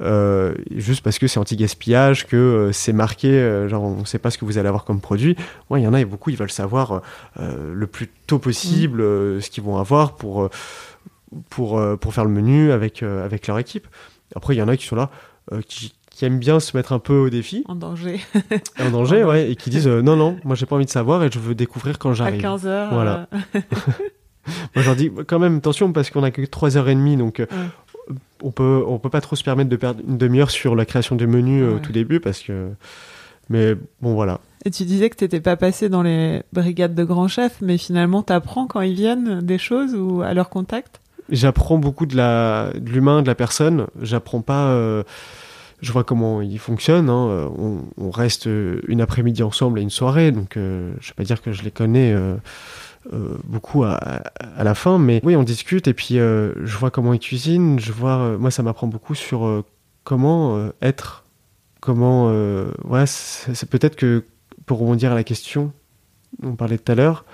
euh, 0.00 0.54
juste 0.74 1.02
parce 1.02 1.18
que 1.18 1.26
c'est 1.26 1.40
anti-gaspillage, 1.40 2.26
que 2.26 2.36
euh, 2.36 2.72
c'est 2.72 2.92
marqué, 2.92 3.28
euh, 3.30 3.68
genre 3.68 3.82
on 3.82 4.04
sait 4.04 4.18
pas 4.18 4.30
ce 4.30 4.36
que 4.36 4.44
vous 4.44 4.58
allez 4.58 4.68
avoir 4.68 4.84
comme 4.84 5.00
produit. 5.00 5.36
Ouais, 5.70 5.80
il 5.80 5.84
y 5.84 5.88
en 5.88 5.94
a 5.94 6.00
et 6.00 6.04
beaucoup, 6.04 6.28
ils 6.28 6.36
veulent 6.36 6.50
savoir 6.50 7.00
le 7.38 7.86
plus 7.86 8.08
tôt 8.26 8.38
possible 8.38 9.00
euh, 9.00 9.40
ce 9.40 9.48
qu'ils 9.48 9.64
vont 9.64 9.78
avoir 9.78 10.16
pour 10.16 10.50
pour, 11.50 11.80
pour 11.98 12.14
faire 12.14 12.24
le 12.24 12.30
menu 12.30 12.70
avec, 12.70 13.02
avec 13.02 13.46
leur 13.46 13.58
équipe. 13.58 13.88
Après, 14.34 14.54
il 14.54 14.58
y 14.58 14.62
en 14.62 14.68
a 14.68 14.76
qui 14.76 14.86
sont 14.86 14.96
là, 14.96 15.10
euh, 15.52 15.60
qui, 15.66 15.92
qui 16.10 16.24
aiment 16.24 16.38
bien 16.38 16.58
se 16.60 16.76
mettre 16.76 16.92
un 16.92 16.98
peu 16.98 17.16
au 17.16 17.30
défi, 17.30 17.62
en 17.68 17.74
danger 17.74 18.20
en 18.80 18.90
danger, 18.90 19.22
ouais, 19.24 19.50
et 19.50 19.56
qui 19.56 19.70
disent 19.70 19.86
euh, 19.88 20.02
non, 20.02 20.16
non, 20.16 20.36
moi 20.44 20.56
j'ai 20.56 20.66
pas 20.66 20.76
envie 20.76 20.84
de 20.86 20.90
savoir 20.90 21.22
et 21.24 21.30
je 21.32 21.38
veux 21.38 21.54
découvrir 21.54 21.98
quand 21.98 22.10
à 22.10 22.14
j'arrive. 22.14 22.40
15 22.40 22.66
heures 22.66 22.92
Voilà. 22.92 23.28
euh, 23.54 23.60
Moi 24.74 24.82
je 24.82 24.86
leur 24.86 24.96
dis 24.96 25.10
quand 25.26 25.38
même, 25.40 25.56
attention, 25.56 25.92
parce 25.92 26.10
qu'on 26.10 26.22
a 26.22 26.30
que 26.30 26.42
3h30, 26.42 27.16
donc 27.18 27.44
on, 28.42 28.50
peut, 28.52 28.84
on 28.86 28.98
peut 28.98 29.10
pas 29.10 29.20
trop 29.20 29.34
se 29.36 29.42
permettre 29.42 29.68
de 29.70 29.76
perdre 29.76 30.00
une 30.06 30.18
demi-heure 30.18 30.50
sur 30.50 30.76
la 30.76 30.84
création 30.84 31.16
du 31.16 31.26
menu 31.26 31.62
euh, 31.62 31.76
au 31.76 31.78
tout 31.80 31.92
début, 31.92 32.20
parce 32.20 32.40
que. 32.40 32.70
Mais 33.48 33.74
bon, 34.00 34.14
voilà. 34.14 34.40
Et 34.64 34.70
tu 34.70 34.84
disais 34.84 35.08
que 35.10 35.16
t'étais 35.16 35.40
pas 35.40 35.56
passé 35.56 35.88
dans 35.88 36.02
les 36.02 36.42
brigades 36.52 36.94
de 36.94 37.04
grands 37.04 37.28
chefs, 37.28 37.60
mais 37.60 37.78
finalement 37.78 38.22
t'apprends 38.22 38.66
quand 38.66 38.80
ils 38.80 38.94
viennent 38.94 39.40
des 39.40 39.58
choses 39.58 39.94
ou 39.94 40.22
à 40.22 40.34
leur 40.34 40.48
contact? 40.48 41.00
J'apprends 41.30 41.78
beaucoup 41.78 42.06
de 42.06 42.16
la 42.16 42.70
de 42.74 42.90
l'humain, 42.90 43.22
de 43.22 43.26
la 43.26 43.34
personne. 43.34 43.86
J'apprends 44.00 44.42
pas. 44.42 44.68
euh, 44.68 45.02
je 45.80 45.92
vois 45.92 46.04
comment 46.04 46.40
il 46.40 46.58
fonctionne. 46.58 47.08
hein. 47.08 47.50
On, 47.98 48.10
reste 48.10 48.46
une 48.46 49.00
après-midi 49.00 49.42
ensemble 49.42 49.78
et 49.78 49.82
une 49.82 49.90
soirée, 49.90 50.32
donc 50.32 50.56
euh, 50.56 50.94
je 51.00 51.08
vais 51.08 51.14
pas 51.14 51.24
dire 51.24 51.42
que 51.42 51.52
je 51.52 51.62
les 51.62 51.70
connais 51.70 52.12
euh, 52.12 52.36
euh, 53.12 53.36
beaucoup 53.44 53.84
à, 53.84 54.22
la 54.56 54.74
fin, 54.74 54.98
mais 54.98 55.20
oui, 55.22 55.36
on 55.36 55.42
discute 55.42 55.86
et 55.86 55.94
puis 55.94 56.14
je 56.14 56.76
vois 56.78 56.90
comment 56.90 57.12
ils 57.12 57.20
cuisinent. 57.20 57.78
Je 57.78 57.92
vois, 57.92 58.38
moi, 58.38 58.50
ça 58.50 58.62
m'apprend 58.62 58.86
beaucoup 58.86 59.14
sur 59.14 59.64
comment 60.04 60.70
être, 60.80 61.24
comment. 61.80 62.32
C'est 63.06 63.54
c'est 63.54 63.68
peut-être 63.68 63.96
que 63.96 64.24
pour 64.64 64.78
rebondir 64.78 65.12
à 65.12 65.14
la 65.14 65.24
question, 65.24 65.72
on 66.42 66.56
parlait 66.56 66.78
tout 66.78 66.90
à 66.90 66.94
l'heure. 66.94 67.24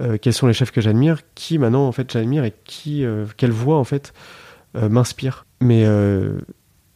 Euh, 0.00 0.18
quels 0.20 0.32
sont 0.32 0.46
les 0.46 0.52
chefs 0.52 0.70
que 0.70 0.80
j'admire 0.80 1.20
Qui 1.34 1.58
maintenant 1.58 1.86
en 1.86 1.92
fait 1.92 2.12
j'admire 2.12 2.44
et 2.44 2.52
qui, 2.64 3.04
euh, 3.04 3.26
quelle 3.36 3.52
voix 3.52 3.78
en 3.78 3.84
fait 3.84 4.12
euh, 4.76 4.88
m'inspire. 4.88 5.46
Mais 5.60 5.84
euh, 5.84 6.40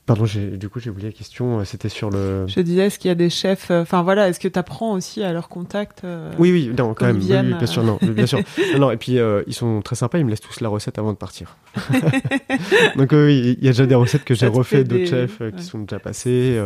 pardon, 0.09 0.25
du 0.25 0.69
coup 0.69 0.81
j'ai 0.81 0.91
oublié 0.91 1.09
la 1.11 1.13
question. 1.13 1.61
euh, 1.61 1.65
C'était 1.65 1.89
sur 1.89 2.11
le. 2.11 2.47
Je 2.49 2.61
disais, 2.61 2.87
est-ce 2.87 2.99
qu'il 2.99 3.09
y 3.09 3.13
a 3.13 3.15
des 3.15 3.31
chefs, 3.31 3.71
euh, 3.71 3.83
enfin 3.83 4.03
voilà, 4.03 4.29
est-ce 4.29 4.41
que 4.41 4.49
tu 4.49 4.59
apprends 4.59 4.93
aussi 4.95 5.23
à 5.23 5.33
leur 5.33 5.49
contact 5.49 6.03
euh, 6.05 6.33
Oui, 6.39 6.51
oui, 6.51 6.73
non, 6.77 6.95
quand 6.95 7.07
même. 7.07 7.19
oui, 7.19 7.27
oui, 7.31 7.55
bien 7.55 7.67
sûr, 7.67 7.85
non, 7.85 7.99
bien 8.03 8.27
sûr. 8.27 8.41
Non, 8.79 8.91
et 8.91 8.97
puis 8.97 9.19
euh, 9.19 9.43
ils 9.47 9.55
sont 9.55 9.81
très 9.83 9.95
sympas, 9.95 10.19
ils 10.19 10.25
me 10.25 10.31
laissent 10.31 10.41
tous 10.41 10.61
la 10.61 10.69
recette 10.69 10.99
avant 10.99 11.13
de 11.13 11.17
partir. 11.19 11.57
Donc 12.97 13.11
oui, 13.13 13.57
il 13.59 13.65
y 13.65 13.69
a 13.69 13.73
déjà 13.73 13.87
des 13.87 13.95
recettes 13.95 14.25
que 14.25 14.35
j'ai 14.35 14.47
refait 14.47 14.79
fait 14.79 14.85
d'autres 14.85 15.01
des- 15.03 15.07
chefs 15.07 15.43
qui 15.57 15.63
sont 15.63 15.81
déjà 15.81 15.99
passées. 16.01 16.61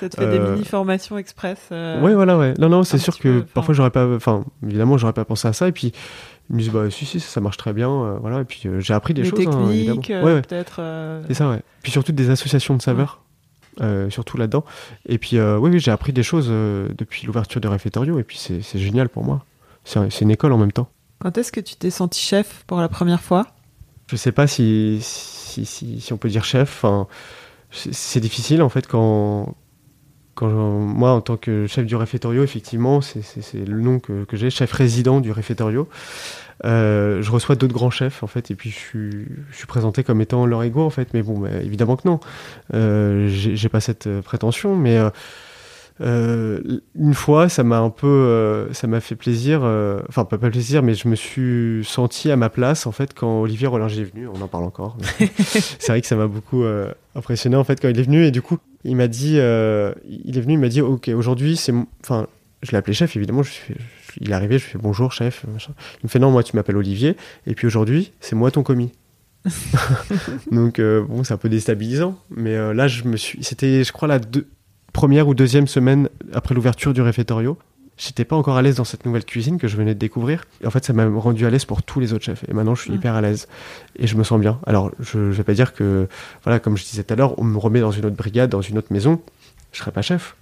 Ça 0.00 0.08
te 0.08 0.16
fait 0.16 0.28
des 0.30 0.38
mini-formations 0.38 1.16
express 1.18 1.58
Ouais, 1.70 2.14
voilà, 2.14 2.36
ouais. 2.38 2.54
Non, 2.58 2.68
non, 2.68 2.82
c'est 2.84 2.98
sûr 2.98 3.18
que 3.18 3.40
parfois 3.40 3.74
j'aurais 3.74 3.90
pas, 3.90 4.06
enfin, 4.14 4.44
évidemment, 4.64 4.98
j'aurais 4.98 5.12
pas 5.12 5.24
pensé 5.24 5.48
à 5.48 5.52
ça. 5.52 5.68
Et 5.68 5.72
puis 5.72 5.92
ils 6.50 6.56
me 6.56 6.60
disent, 6.60 6.70
bah, 6.70 6.90
si, 6.90 7.04
si, 7.06 7.20
ça, 7.20 7.28
ça 7.28 7.40
marche 7.40 7.56
très 7.56 7.72
bien, 7.72 7.90
euh, 7.90 8.18
voilà. 8.20 8.40
Et 8.40 8.44
puis 8.44 8.62
euh, 8.66 8.80
j'ai 8.80 8.94
appris 8.94 9.14
des, 9.14 9.22
des 9.22 9.28
choses, 9.28 9.46
hein, 9.46 9.68
évidemment. 9.70 10.00
techniques, 10.00 10.10
euh, 10.10 10.22
Ouais, 10.24 10.34
ouais. 10.34 10.42
peut-être. 10.42 10.80
C'est 11.28 11.34
ça, 11.34 11.48
ouais. 11.50 11.60
Puis 11.82 11.92
surtout 11.92 12.12
des 12.12 12.30
associations 12.30 12.76
de 12.76 12.82
saveurs, 12.82 13.22
surtout 14.10 14.36
là-dedans. 14.36 14.64
Et 15.06 15.18
puis, 15.18 15.40
oui, 15.40 15.70
oui, 15.70 15.80
j'ai 15.80 15.90
appris 15.90 16.12
des 16.12 16.22
choses 16.22 16.48
depuis 16.48 17.26
l'ouverture 17.26 17.60
de 17.60 17.68
réfectorio. 17.68 18.18
Et 18.18 18.24
puis 18.24 18.38
c'est 18.38 18.78
génial 18.78 19.08
pour 19.08 19.24
moi. 19.24 19.44
C'est 19.84 20.20
une 20.20 20.30
école 20.30 20.52
en 20.52 20.58
même 20.58 20.72
temps. 20.72 20.88
Quand 21.20 21.36
est-ce 21.36 21.50
que 21.50 21.60
tu 21.60 21.74
t'es 21.76 21.90
senti 21.90 22.20
chef 22.20 22.62
pour 22.66 22.78
la 22.80 22.88
première 22.88 23.20
fois? 23.20 23.46
Je 24.10 24.16
sais 24.16 24.32
pas 24.32 24.46
si, 24.46 24.98
si, 25.02 25.66
si, 25.66 26.00
si 26.00 26.12
on 26.12 26.16
peut 26.16 26.28
dire 26.28 26.44
chef. 26.44 26.84
C'est 27.70 28.20
difficile 28.20 28.62
en 28.62 28.70
fait 28.70 28.86
quand, 28.86 29.54
moi 30.46 31.10
en 31.10 31.20
tant 31.20 31.36
que 31.36 31.66
chef 31.66 31.86
du 31.86 31.96
réfectorio, 31.96 32.42
effectivement, 32.42 33.00
c'est 33.00 33.66
le 33.66 33.80
nom 33.80 33.98
que, 33.98 34.24
j'ai, 34.32 34.50
chef 34.50 34.72
résident 34.72 35.20
du 35.20 35.32
réfectorio. 35.32 35.88
Euh, 36.64 37.22
je 37.22 37.30
reçois 37.30 37.54
d'autres 37.54 37.72
grands 37.72 37.90
chefs 37.90 38.24
en 38.24 38.26
fait, 38.26 38.50
et 38.50 38.56
puis 38.56 38.70
je 38.70 38.76
suis, 38.76 39.66
présenté 39.68 40.02
comme 40.02 40.20
étant 40.20 40.44
leur 40.46 40.62
ego 40.62 40.82
en 40.82 40.90
fait. 40.90 41.14
Mais 41.14 41.22
bon, 41.22 41.46
évidemment 41.46 41.96
que 41.96 42.08
non. 42.08 42.20
Euh, 42.74 43.28
j'ai 43.28 43.68
pas 43.68 43.80
cette 43.80 44.06
euh, 44.06 44.22
prétention, 44.22 44.76
mais 44.76 44.96
euh, 44.96 45.10
euh, 46.00 46.60
une 46.94 47.14
fois, 47.14 47.48
ça 47.48 47.64
m'a 47.64 47.78
un 47.78 47.90
peu, 47.90 48.06
euh, 48.06 48.72
ça 48.72 48.86
m'a 48.86 49.00
fait 49.00 49.16
plaisir. 49.16 49.60
euh, 49.64 50.00
Enfin, 50.08 50.24
pas, 50.24 50.38
pas 50.38 50.50
plaisir, 50.50 50.82
mais 50.82 50.94
je 50.94 51.08
me 51.08 51.16
suis 51.16 51.84
senti 51.84 52.30
à 52.30 52.36
ma 52.36 52.48
place 52.50 52.86
en 52.86 52.92
fait 52.92 53.14
quand 53.14 53.40
Olivier 53.42 53.66
Rollinger 53.66 54.00
est 54.02 54.04
venu. 54.14 54.28
On 54.28 54.40
en 54.40 54.48
parle 54.48 54.64
encore. 54.64 54.96
c'est 55.18 55.88
vrai 55.88 56.00
que 56.00 56.06
ça 56.06 56.16
m'a 56.16 56.26
beaucoup 56.28 56.64
impressionné 57.14 57.56
en 57.56 57.64
fait 57.64 57.80
quand 57.80 57.88
il 57.88 57.98
est 57.98 58.02
venu 58.04 58.24
et 58.24 58.30
du 58.30 58.42
coup, 58.42 58.58
il 58.84 58.96
m'a 58.96 59.08
dit, 59.08 59.34
il 59.34 59.38
est 59.38 60.40
venu, 60.40 60.54
il 60.54 60.58
m'a 60.58 60.68
dit, 60.68 60.80
ok, 60.80 61.08
aujourd'hui, 61.16 61.56
c'est, 61.56 61.72
enfin, 62.04 62.26
je 62.62 62.70
l'ai 62.72 62.78
appelé 62.78 62.94
chef 62.94 63.16
évidemment. 63.16 63.42
Je 63.42 63.50
suis, 63.50 63.74
je- 63.74 64.18
il 64.20 64.30
est 64.30 64.34
arrivé, 64.34 64.58
je 64.58 64.64
lui 64.64 64.72
fais 64.72 64.78
bonjour 64.78 65.12
chef. 65.12 65.44
machin. 65.52 65.72
Il 66.02 66.04
me 66.06 66.08
fait 66.08 66.18
non, 66.18 66.30
moi 66.30 66.42
tu 66.42 66.56
m'appelles 66.56 66.76
Olivier 66.76 67.16
et 67.46 67.54
puis 67.54 67.66
aujourd'hui, 67.66 68.12
c'est 68.20 68.34
moi 68.36 68.50
ton 68.50 68.62
commis. 68.62 68.92
Donc 70.52 70.80
bon, 70.80 71.24
c'est 71.24 71.34
un 71.34 71.38
peu 71.38 71.48
déstabilisant, 71.48 72.18
mais 72.30 72.74
là 72.74 72.88
je 72.88 73.04
me 73.04 73.16
suis, 73.16 73.42
c'était, 73.44 73.84
je 73.84 73.92
crois 73.92 74.08
la 74.08 74.18
deux- 74.18 74.48
première 74.98 75.28
ou 75.28 75.34
deuxième 75.34 75.68
semaine 75.68 76.08
après 76.34 76.56
l'ouverture 76.56 76.92
du 76.92 77.02
réfectorio. 77.02 77.56
J'étais 77.96 78.24
pas 78.24 78.34
encore 78.34 78.56
à 78.56 78.62
l'aise 78.62 78.74
dans 78.74 78.84
cette 78.84 79.06
nouvelle 79.06 79.24
cuisine 79.24 79.56
que 79.56 79.68
je 79.68 79.76
venais 79.76 79.94
de 79.94 79.98
découvrir. 80.00 80.42
Et 80.60 80.66
en 80.66 80.70
fait, 80.70 80.84
ça 80.84 80.92
m'a 80.92 81.06
rendu 81.06 81.46
à 81.46 81.50
l'aise 81.50 81.64
pour 81.64 81.84
tous 81.84 82.00
les 82.00 82.12
autres 82.12 82.24
chefs. 82.24 82.44
Et 82.48 82.52
maintenant, 82.52 82.74
je 82.74 82.82
suis 82.82 82.90
Mm. 82.90 82.94
hyper 82.96 83.14
à 83.14 83.20
l'aise. 83.20 83.46
Et 83.94 84.08
je 84.08 84.16
me 84.16 84.24
sens 84.24 84.40
bien. 84.40 84.58
Alors, 84.66 84.90
je, 84.98 85.30
je 85.30 85.36
vais 85.36 85.44
pas 85.44 85.54
dire 85.54 85.72
que, 85.72 86.08
voilà, 86.42 86.58
comme 86.58 86.76
je 86.76 86.82
disais 86.82 87.04
tout 87.04 87.14
à 87.14 87.16
l'heure, 87.16 87.38
on 87.38 87.44
me 87.44 87.58
remet 87.58 87.78
dans 87.78 87.92
une 87.92 88.06
autre 88.06 88.16
brigade, 88.16 88.50
dans 88.50 88.60
une 88.60 88.76
autre 88.76 88.92
maison. 88.92 89.20
Je 89.70 89.78
serai 89.78 89.92
pas 89.92 90.02
chef. 90.02 90.34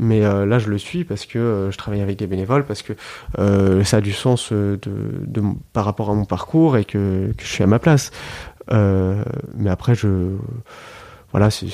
Mais 0.00 0.24
euh, 0.24 0.44
là, 0.44 0.58
je 0.58 0.70
le 0.70 0.78
suis 0.78 1.04
parce 1.04 1.24
que 1.24 1.38
euh, 1.38 1.70
je 1.70 1.78
travaille 1.78 2.00
avec 2.00 2.18
des 2.18 2.26
bénévoles, 2.26 2.64
parce 2.66 2.82
que 2.82 2.94
euh, 3.38 3.84
ça 3.84 3.98
a 3.98 4.00
du 4.00 4.12
sens 4.12 4.52
de, 4.52 4.76
de 4.82 5.40
mon- 5.40 5.56
par 5.72 5.84
rapport 5.84 6.10
à 6.10 6.14
mon 6.14 6.24
parcours 6.24 6.76
et 6.76 6.84
que, 6.84 7.32
que 7.36 7.44
je 7.44 7.48
suis 7.48 7.62
à 7.62 7.68
ma 7.68 7.78
place. 7.78 8.10
Mais 8.72 9.70
après, 9.70 9.94
je, 9.94 10.08
voilà, 11.30 11.48
c'est 11.50 11.68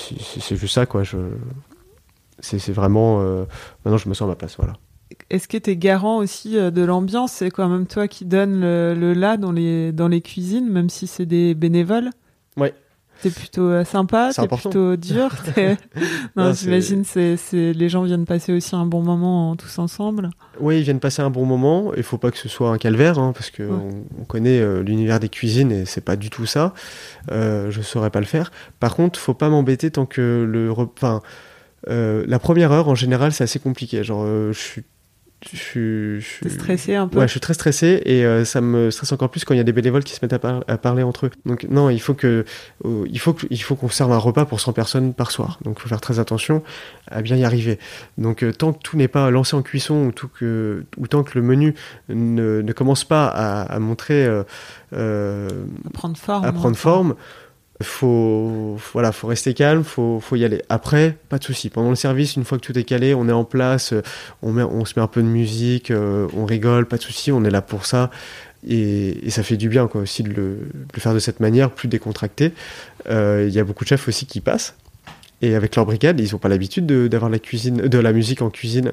juste 0.57 0.75
ça, 0.75 0.85
quoi. 0.85 1.03
Je, 1.03 1.17
c'est 2.41 2.73
vraiment, 2.73 3.21
euh, 3.21 3.45
maintenant, 3.85 3.99
je 3.99 4.09
me 4.09 4.15
sens 4.15 4.27
à 4.27 4.29
ma 4.29 4.37
place, 4.37 4.57
voilà. 4.57 4.75
Est-ce 5.31 5.47
que 5.49 5.57
tu 5.57 5.71
es 5.71 5.77
garant 5.77 6.19
aussi 6.19 6.59
euh, 6.59 6.71
de 6.71 6.83
l'ambiance? 6.83 7.33
C'est 7.33 7.51
quand 7.51 7.69
même 7.69 7.87
toi 7.87 8.09
qui 8.09 8.25
donne 8.25 8.61
le, 8.61 8.95
le 8.95 9.13
là 9.15 9.37
dans 9.37 9.53
les, 9.53 9.93
dans 9.93 10.09
les 10.09 10.21
cuisines, 10.21 10.69
même 10.69 10.91
si 10.91 11.07
c'est 11.07 11.27
des 11.27 11.55
bénévoles? 11.55 12.11
Ouais. 12.57 12.75
T'es 13.23 13.31
plutôt 13.31 13.63
euh, 13.71 13.83
sympa, 13.85 14.31
C'est 14.33 14.43
t'es 14.47 14.57
plutôt 14.57 14.97
dur? 14.97 15.31
non, 16.37 16.53
j'imagine 16.53 17.03
c'est 17.03 17.39
c'est 17.39 17.73
les 17.73 17.89
gens 17.89 18.03
viennent 18.03 18.27
passer 18.27 18.53
aussi 18.53 18.77
un 18.77 18.85
bon 18.85 19.03
moment 19.03 19.51
en- 19.53 19.57
tous 19.57 19.79
ensemble. 19.79 20.29
Oui, 20.61 20.79
ils 20.79 20.83
viennent 20.83 21.01
passer 21.01 21.23
un 21.23 21.31
bon 21.31 21.47
moment. 21.47 21.93
Il 21.97 22.03
faut 22.03 22.19
pas 22.19 22.31
que 22.31 22.37
ce 22.37 22.49
soit 22.51 22.71
un 22.71 22.77
calvaire, 22.79 23.19
hein, 23.19 23.33
parce 23.33 23.51
que 23.51 23.63
Ouais. 23.63 23.71
on, 24.19 24.21
on 24.21 24.25
connaît 24.25 24.61
euh, 24.61 24.83
l'univers 24.83 25.19
des 25.19 25.31
cuisines 25.31 25.73
et 25.73 25.87
c'est 25.87 26.03
pas 26.03 26.17
du 26.17 26.29
tout 26.29 26.45
ça. 26.45 26.75
Euh, 27.31 27.71
je 27.71 27.81
saurais 27.81 28.11
pas 28.11 28.21
le 28.21 28.27
faire. 28.27 28.51
Par 28.81 28.95
contre, 28.95 29.19
faut 29.19 29.35
pas 29.35 29.49
m'embêter 29.49 29.91
tant 29.91 30.05
que 30.05 30.47
le, 30.47 30.71
enfin, 30.73 31.23
euh, 31.89 32.25
la 32.27 32.39
première 32.39 32.73
heure 32.73 32.89
en 32.89 32.95
général 32.95 33.33
c'est 33.33 33.45
assez 33.45 33.59
compliqué. 33.59 34.03
Genre, 34.05 34.23
euh, 34.25 34.53
je 34.53 34.59
suis, 34.59 34.83
je 35.53 35.57
suis, 35.57 36.21
je 36.21 36.27
suis- 36.27 36.51
stressé 36.51 36.95
un 36.95 37.07
peu. 37.07 37.19
Ouais, 37.19 37.27
je 37.27 37.33
suis 37.33 37.41
très 37.41 37.53
stressé 37.55 38.01
et 38.07 38.25
euh, 38.25 38.45
ça 38.47 38.61
me 38.63 38.91
stresse 38.91 39.13
encore 39.13 39.29
plus 39.31 39.45
quand 39.45 39.53
il 39.55 39.59
y 39.59 39.61
a 39.61 39.65
des 39.65 39.73
bénévoles 39.73 40.03
qui 40.03 40.15
se 40.15 40.19
mettent 40.23 40.33
à, 40.33 40.39
par- 40.39 40.65
à 40.67 40.79
parler 40.79 41.03
entre 41.03 41.27
eux. 41.27 41.31
Donc 41.45 41.65
non, 41.71 41.91
il 41.91 42.01
faut 42.01 42.15
que 42.15 42.45
il 42.85 43.19
faut 43.21 43.35
que, 43.35 43.47
il 43.51 43.63
faut 43.63 43.77
qu'on 43.77 43.91
serve 43.91 44.13
un 44.13 44.17
repas 44.19 44.47
pour 44.47 44.61
100 44.61 44.73
personnes 44.73 45.13
par 45.15 45.31
soir. 45.31 45.59
Donc 45.63 45.77
il 45.79 45.83
faut 45.83 45.89
faire 45.89 46.01
très 46.01 46.19
attention 46.19 46.63
à 47.09 47.21
bien 47.23 47.37
y 47.37 47.45
arriver. 47.45 47.79
Donc 48.19 48.45
tant 48.57 48.73
que 48.73 48.81
tout 48.83 48.97
n'est 48.97 49.09
pas 49.09 49.31
lancé 49.31 49.55
en 49.55 49.63
cuisson 49.63 50.07
ou 50.07 50.13
tout 50.13 50.29
que 50.29 50.85
ou 50.97 51.07
tant 51.07 51.23
que 51.23 51.39
le 51.39 51.43
menu 51.43 51.75
ne, 52.09 52.63
ne 52.63 52.73
commence 52.73 53.05
pas 53.05 53.27
à, 53.27 53.63
à 53.63 53.79
montrer 53.79 54.27
à 54.27 54.45
prendre 55.93 56.17
forme. 56.17 56.45
à 56.45 56.53
prendre 56.53 56.71
enfin. 56.71 56.91
forme, 56.91 57.15
faut 57.83 58.77
voilà, 58.93 59.13
faut 59.13 59.27
rester 59.27 59.53
calme, 59.55 59.85
faut 59.85 60.21
faut 60.21 60.37
y 60.37 60.45
aller. 60.45 60.63
Après, 60.69 61.17
pas 61.29 61.39
de 61.39 61.45
souci. 61.45 61.69
Pendant 61.69 61.91
le 61.91 61.97
service, 61.97 62.37
une 62.37 62.45
fois 62.45 62.59
que 62.59 62.65
tout 62.65 62.79
est 62.79 62.85
calé, 62.85 63.15
on 63.15 63.29
est 63.29 63.33
en 63.33 63.45
place, 63.45 63.93
euh, 63.93 64.03
on 64.43 64.53
met 64.53 64.63
on 64.63 64.85
se 64.85 64.95
met 64.97 65.03
un 65.03 65.07
peu 65.09 65.23
de 65.23 65.27
musique, 65.29 65.91
euh, 65.91 66.27
on 66.35 66.45
rigole, 66.47 66.87
pas 66.87 66.97
de 66.97 67.03
souci, 67.03 67.33
on 67.33 67.45
est 67.45 67.51
là 67.51 67.63
pour 67.63 67.85
ça. 67.87 68.11
Et, 68.69 69.27
et 69.27 69.31
ça 69.31 69.43
fait 69.43 69.57
du 69.57 69.69
bien 69.69 69.87
quoi 69.87 70.01
aussi 70.01 70.23
de 70.23 70.31
le, 70.31 70.59
de 70.95 71.01
faire 71.01 71.15
de 71.15 71.19
cette 71.19 71.41
manière, 71.41 71.71
plus 71.71 71.89
décontracté. 71.89 72.53
Euh, 73.09 73.45
Il 73.49 73.55
y 73.55 73.61
a 73.61 73.65
beaucoup 73.65 73.85
de 73.85 73.89
chefs 73.91 74.09
aussi 74.09 74.27
qui 74.27 74.41
passent. 74.41 74.75
Et 75.43 75.55
avec 75.55 75.77
leur 75.77 75.85
brigade, 75.85 76.19
ils 76.19 76.33
n'ont 76.33 76.39
pas 76.39 76.49
l'habitude 76.49 76.87
de- 76.87 77.09
d'avoir 77.09 77.31
la 77.31 77.39
cuisine, 77.39 77.77
de 77.77 77.99
la 77.99 78.13
musique 78.13 78.41
en 78.41 78.49
cuisine. 78.51 78.93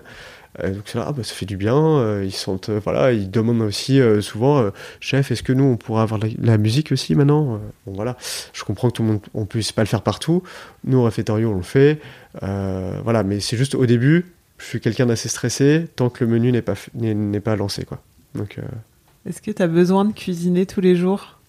Euh, 0.62 0.70
donc 0.72 0.84
c'est 0.86 0.97
là, 0.99 1.06
ah, 1.08 1.12
bah, 1.12 1.24
ça 1.24 1.34
fait 1.34 1.45
du 1.45 1.58
bien. 1.58 1.76
euh, 1.76 2.24
ils 2.26 2.32
sont, 2.32 2.60
euh, 2.70 2.80
voilà, 2.84 3.12
ils 3.12 3.30
demandent 3.32 3.62
aussi 3.62 3.99
souvent, 4.22 4.70
chef, 4.99 5.32
est-ce 5.32 5.41
que 5.43 5.54
nous 5.54 5.64
on 5.64 5.78
pourra 5.78 6.04
avoir 6.04 6.20
la, 6.20 6.28
la 6.39 6.58
musique 6.58 6.91
aussi 6.91 7.16
maintenant? 7.16 7.60
Bon 7.86 7.93
voilà, 7.93 8.18
je 8.54 8.64
comprends 8.64 8.89
que 8.89 8.93
tout 8.95 9.01
le 9.04 9.10
monde, 9.10 9.22
on 9.34 9.45
puisse 9.45 9.72
pas 9.72 9.82
le 9.82 9.88
faire 9.88 10.01
partout. 10.04 10.43
Nous 10.84 10.97
au 10.99 11.04
réfectorio 11.06 11.49
on 11.51 11.58
le 11.58 11.64
fait, 11.64 11.99
voilà, 12.41 13.24
mais 13.24 13.39
c'est 13.39 13.58
juste 13.58 13.76
au 13.76 13.86
début, 13.86 14.26
je 14.60 14.66
suis 14.66 14.80
quelqu'un 14.80 15.06
d'assez 15.08 15.30
stressé 15.30 15.88
tant 15.95 16.10
que 16.10 16.24
le 16.24 16.30
menu 16.32 16.51
n'est 16.51 16.62
pas 16.62 16.76
n'est 16.93 17.39
pas 17.39 17.56
lancé 17.56 17.84
quoi. 17.86 18.01
Donc 18.36 18.60
Est-ce 19.26 19.41
que 19.41 19.51
tu 19.51 19.62
as 19.62 19.68
besoin 19.68 20.06
de 20.06 20.14
cuisiner 20.14 20.66
tous 20.66 20.82
les 20.82 20.95
jours? 20.95 21.39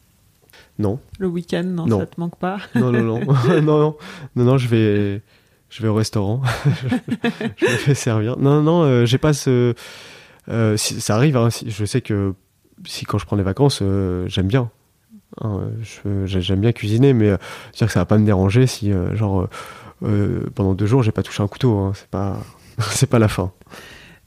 Non, 0.78 0.98
Le 1.20 1.28
week-end, 1.28 1.62
non, 1.64 1.86
Non. 1.86 2.00
ça 2.00 2.06
te 2.06 2.18
manque 2.18 2.36
pas? 2.36 2.58
Non 2.74 2.90
non 2.90 3.02
non, 3.02 3.20
non 3.62 3.78
non 3.78 3.96
non 4.36 4.44
non, 4.44 4.58
je 4.58 4.66
vais 4.68 5.20
je 5.76 5.82
vais 5.82 5.88
au 5.88 5.94
restaurant, 5.94 6.40
je 7.56 7.64
me 7.66 7.76
fais 7.76 7.94
servir. 7.94 8.36
Non 8.38 8.62
non, 8.62 8.82
euh, 8.84 9.06
j'ai 9.06 9.18
pas 9.18 9.32
ce, 9.32 9.74
euh, 10.48 10.76
si- 10.76 11.00
ça 11.00 11.16
arrive. 11.16 11.36
hein, 11.36 11.50
si- 11.50 11.68
je 11.70 11.84
sais 11.84 12.00
que 12.00 12.34
si 12.86 13.04
quand 13.04 13.18
je 13.18 13.26
prends 13.26 13.36
des 13.36 13.42
vacances, 13.42 13.80
euh, 13.82 14.24
j'aime 14.28 14.46
bien. 14.46 14.70
Hein, 15.40 15.62
j'aime 16.26 16.60
bien 16.60 16.70
cuisiner, 16.70 17.12
mais 17.12 17.30
dire 17.76 17.86
que 17.88 17.92
ça 17.92 17.98
va 18.00 18.04
pas 18.06 18.18
me 18.18 18.24
déranger 18.26 18.68
si 18.68 18.92
genre 19.14 19.48
pendant 20.54 20.74
deux 20.74 20.86
jours 20.86 21.02
j'ai 21.02 21.10
pas 21.12 21.24
touché 21.24 21.42
un 21.42 21.48
couteau. 21.48 21.76
hein, 21.78 21.92
c'est 21.94 22.06
pas 22.08 22.38
c'est 22.78 23.08
pas 23.10 23.18
la 23.18 23.26
fin. 23.28 23.50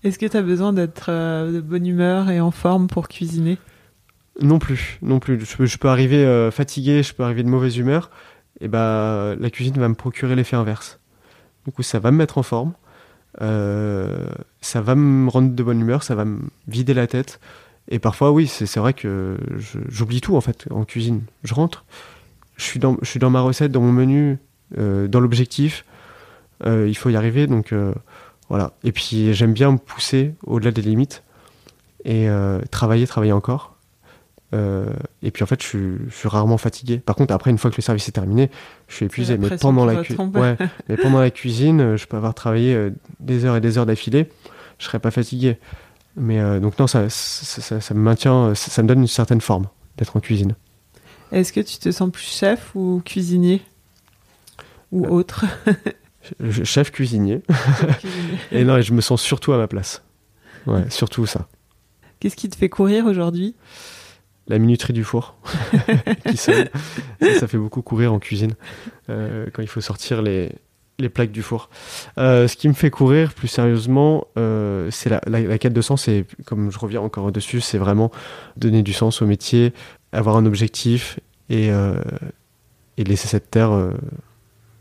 Est-ce 0.03 0.19
que 0.19 0.25
tu 0.25 0.35
as 0.35 0.41
besoin 0.41 0.73
d'être 0.73 1.09
de 1.09 1.61
bonne 1.61 1.87
humeur 1.87 2.29
et 2.29 2.41
en 2.41 2.51
forme 2.51 2.87
pour 2.87 3.07
cuisiner? 3.07 3.57
Non 4.41 4.59
plus, 4.59 4.99
non 5.01 5.19
plus. 5.19 5.39
Je 5.43 5.55
peux, 5.57 5.65
je 5.65 5.77
peux 5.77 5.87
arriver 5.87 6.49
fatigué, 6.51 7.03
je 7.03 7.13
peux 7.13 7.23
arriver 7.23 7.41
de 7.43 7.49
mauvaise 7.49 7.77
humeur, 7.77 8.11
et 8.59 8.67
bah 8.67 9.33
la 9.39 9.49
cuisine 9.49 9.79
va 9.79 9.87
me 9.87 9.95
procurer 9.95 10.35
l'effet 10.35 10.55
inverse. 10.57 10.99
Du 11.68 11.74
coup, 11.74 11.84
ça 11.84 11.99
va 11.99 12.11
me 12.11 12.18
mettre 12.18 12.38
en 12.38 12.43
forme, 12.43 12.74
euh, 13.41 14.26
ça 14.61 14.80
va 14.80 14.95
me 14.95 15.30
rendre 15.30 15.53
de 15.53 15.63
bonne 15.63 15.82
humeur, 15.82 16.01
ça 16.01 16.15
va 16.15 16.24
me 16.24 16.39
vider 16.70 16.93
la 16.93 17.07
tête, 17.07 17.41
Et 17.89 17.99
parfois, 17.99 18.32
oui, 18.32 18.47
c'est 18.47 18.80
vrai 18.80 18.93
que 18.93 19.38
j'oublie 19.89 20.22
tout 20.22 20.38
en 20.38 20.41
fait 20.41 20.65
en 20.72 20.86
cuisine. 20.86 21.24
Je 21.43 21.53
rentre, 21.53 21.84
je 22.55 22.63
suis 22.63 22.80
dans, 22.80 23.30
ma 23.30 23.41
recette, 23.41 23.74
dans 23.74 23.82
mon 23.82 23.91
menu, 23.91 24.38
euh, 24.78 25.09
dans 25.09 25.20
l'objectif. 25.20 25.84
Euh, 26.65 26.88
il 26.88 26.95
faut 26.95 27.09
y 27.09 27.18
arriver, 27.18 27.47
donc 27.47 27.74
voilà. 28.47 28.72
Et 28.86 28.93
puis 28.93 29.34
j'aime 29.34 29.51
bien 29.51 29.74
me 29.74 29.78
pousser 29.78 30.36
au-delà 30.45 30.72
des 30.72 30.82
limites 30.82 31.22
et 32.05 32.30
travailler, 32.72 33.05
travailler 33.07 33.34
encore. 33.34 33.76
Et 34.53 35.31
puis 35.31 35.43
en 35.43 35.45
fait, 35.45 35.61
je 35.61 35.67
suis, 35.67 35.97
je 36.09 36.15
suis, 36.15 36.29
rarement 36.29 36.57
fatigué. 36.57 36.97
Par 36.97 37.15
contre, 37.15 37.33
après, 37.33 37.51
une 37.51 37.57
fois 37.57 37.69
que 37.69 37.77
le 37.77 37.81
service 37.81 38.07
est 38.07 38.13
terminé, 38.13 38.49
je 38.87 38.95
suis 38.95 39.05
épuisé. 39.05 39.37
Mais 39.37 39.55
pendant, 39.57 39.85
la 39.85 40.01
ouais, 40.01 40.57
mais 40.89 40.97
pendant 40.97 41.19
la 41.19 41.31
cuisine, 41.31 41.95
je 41.97 42.05
peux 42.05 42.17
avoir 42.17 42.33
travaillé 42.33 42.91
des 43.19 43.45
heures 43.45 43.57
et 43.57 43.61
des 43.61 43.77
heures 43.77 43.85
d'affilée, 43.85 44.29
je 44.79 44.85
serais 44.85 44.99
pas 44.99 45.11
fatigué. 45.11 45.57
Mais 46.17 46.39
euh, 46.39 46.59
donc 46.59 46.79
non, 46.79 46.87
ça, 46.87 47.09
ça, 47.09 47.79
ça, 47.79 47.93
me 47.93 47.99
maintient, 47.99 48.55
ça, 48.55 48.81
me 48.81 48.87
donne 48.87 49.01
une 49.01 49.07
certaine 49.07 49.39
forme 49.39 49.67
d'être 49.97 50.17
en 50.17 50.19
cuisine. 50.19 50.55
Est-ce 51.31 51.53
que 51.53 51.59
tu 51.59 51.77
te 51.77 51.91
sens 51.91 52.11
plus 52.11 52.25
chef 52.25 52.75
ou 52.75 53.01
cuisinier? 53.05 53.61
Ou 54.91 55.05
euh, 55.05 55.09
autre? 55.09 55.45
Chef 56.63 56.91
cuisinier. 56.91 57.41
et 58.51 58.63
non, 58.63 58.81
je 58.81 58.93
me 58.93 59.01
sens 59.01 59.21
surtout 59.21 59.53
à 59.53 59.57
ma 59.57 59.67
place. 59.67 60.01
Ouais, 60.65 60.89
surtout 60.89 61.27
ça. 61.27 61.47
Qu'est-ce 62.19 62.35
qui 62.35 62.49
te 62.49 62.57
fait 62.57 62.69
courir 62.69 63.05
aujourd'hui? 63.05 63.55
La 64.47 64.59
minuterie 64.59 64.93
du 64.93 65.03
four 65.03 65.35
qui 66.29 66.37
ça, 66.37 66.53
ça, 67.39 67.47
fait 67.47 67.57
beaucoup 67.57 67.81
courir 67.81 68.13
en 68.13 68.19
cuisine 68.19 68.53
euh, 69.09 69.47
quand 69.51 69.61
il 69.61 69.67
faut 69.67 69.81
sortir 69.81 70.21
les, 70.21 70.53
les 70.99 71.09
plaques 71.09 71.31
du 71.31 71.41
four. 71.41 71.69
Euh, 72.17 72.47
ce 72.47 72.55
qui 72.55 72.69
me 72.69 72.73
fait 72.73 72.89
courir 72.89 73.33
plus 73.33 73.49
sérieusement, 73.49 74.25
euh, 74.37 74.89
c'est 74.89 75.09
la, 75.09 75.57
quête 75.57 75.73
de 75.73 75.81
sens. 75.81 76.07
Et 76.07 76.25
comme 76.45 76.71
je 76.71 76.79
reviens 76.79 77.01
encore 77.01 77.31
dessus, 77.33 77.59
c'est 77.59 77.77
vraiment 77.77 78.09
donner 78.55 78.83
du 78.83 78.93
sens 78.93 79.21
au 79.21 79.25
métier, 79.25 79.73
avoir 80.13 80.37
un 80.37 80.45
objectif 80.45 81.19
et, 81.49 81.69
et 82.97 83.03
laisser 83.03 83.27
cette 83.27 83.51
terre 83.51 83.71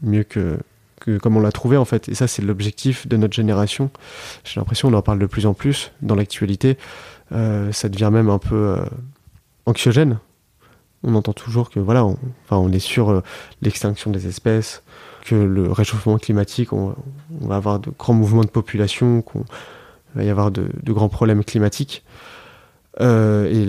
mieux 0.03 0.23
que, 0.23 0.59
que 1.01 1.19
comme 1.19 1.37
on 1.37 1.41
l'a 1.41 1.53
trouvé 1.53 1.77
en 1.77 1.85
fait. 1.85 2.09
Et 2.09 2.15
ça, 2.15 2.29
c'est 2.29 2.43
l'objectif 2.43 3.09
de 3.09 3.17
notre 3.17 3.35
génération. 3.35 3.91
J'ai 4.45 4.61
l'impression 4.61 4.91
qu'on 4.91 4.97
en 4.97 5.03
parle 5.03 5.19
de 5.19 5.27
plus 5.27 5.47
en 5.47 5.55
plus 5.55 5.91
dans 6.03 6.15
l'actualité. 6.15 6.79
ça 7.31 7.89
devient 7.89 8.11
même 8.13 8.31
un 8.31 8.39
peu 8.39 8.77
anxiogène. 9.67 10.19
On 11.03 11.15
entend 11.15 11.33
toujours 11.33 11.71
que 11.71 11.79
voilà, 11.79 12.05
on, 12.05 12.19
enfin, 12.45 12.57
on 12.57 12.73
est 12.73 12.79
sur 12.79 13.23
l'extinction 13.63 14.11
des 14.11 14.27
espèces 14.27 14.83
que 15.27 15.35
le 15.35 15.71
réchauffement 15.73 16.19
climatique, 16.19 16.73
on, 16.73 16.95
va 17.41 17.57
avoir 17.57 17.81
de 17.81 17.91
grands 17.91 18.15
mouvements 18.15 18.45
de 18.45 18.49
population, 18.49 19.23
qu'il 19.23 19.43
va 20.15 20.23
y 20.23 20.31
avoir 20.31 20.53
de, 20.53 20.71
grands 20.85 21.09
problèmes 21.09 21.43
climatiques. 21.45 22.05
Euh, 23.01 23.47
et 23.51 23.67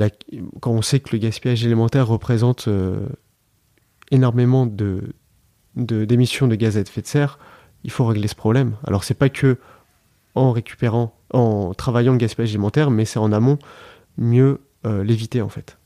quand 0.61 0.71
on 0.71 0.83
sait 0.83 0.99
que 0.99 1.09
le 1.11 1.17
gaspillage 1.17 1.65
élémentaire 1.65 2.07
représente 2.07 2.67
euh, 2.67 3.07
énormément 4.11 4.67
de, 4.67 5.15
d'émissions 5.75 6.47
de, 6.47 6.55
gaz 6.55 6.77
à 6.77 6.81
effet 6.81 7.01
de 7.01 7.07
serre, 7.07 7.39
il 7.83 7.89
faut 7.89 8.05
régler 8.05 8.27
ce 8.27 8.35
problème. 8.35 8.75
Alors 8.85 9.03
c'est 9.03 9.15
pas 9.15 9.29
que 9.29 9.57
en 10.35 10.51
récupérant, 10.51 11.17
en 11.33 11.73
travaillant 11.73 12.11
le 12.11 12.19
gaspillage 12.19 12.51
alimentaire, 12.51 12.91
mais 12.91 13.05
c'est 13.05 13.19
en 13.19 13.31
amont 13.31 13.57
mieux 14.17 14.61
euh, 14.85 15.03
l'éviter 15.03 15.41
en 15.41 15.49
fait. 15.49 15.79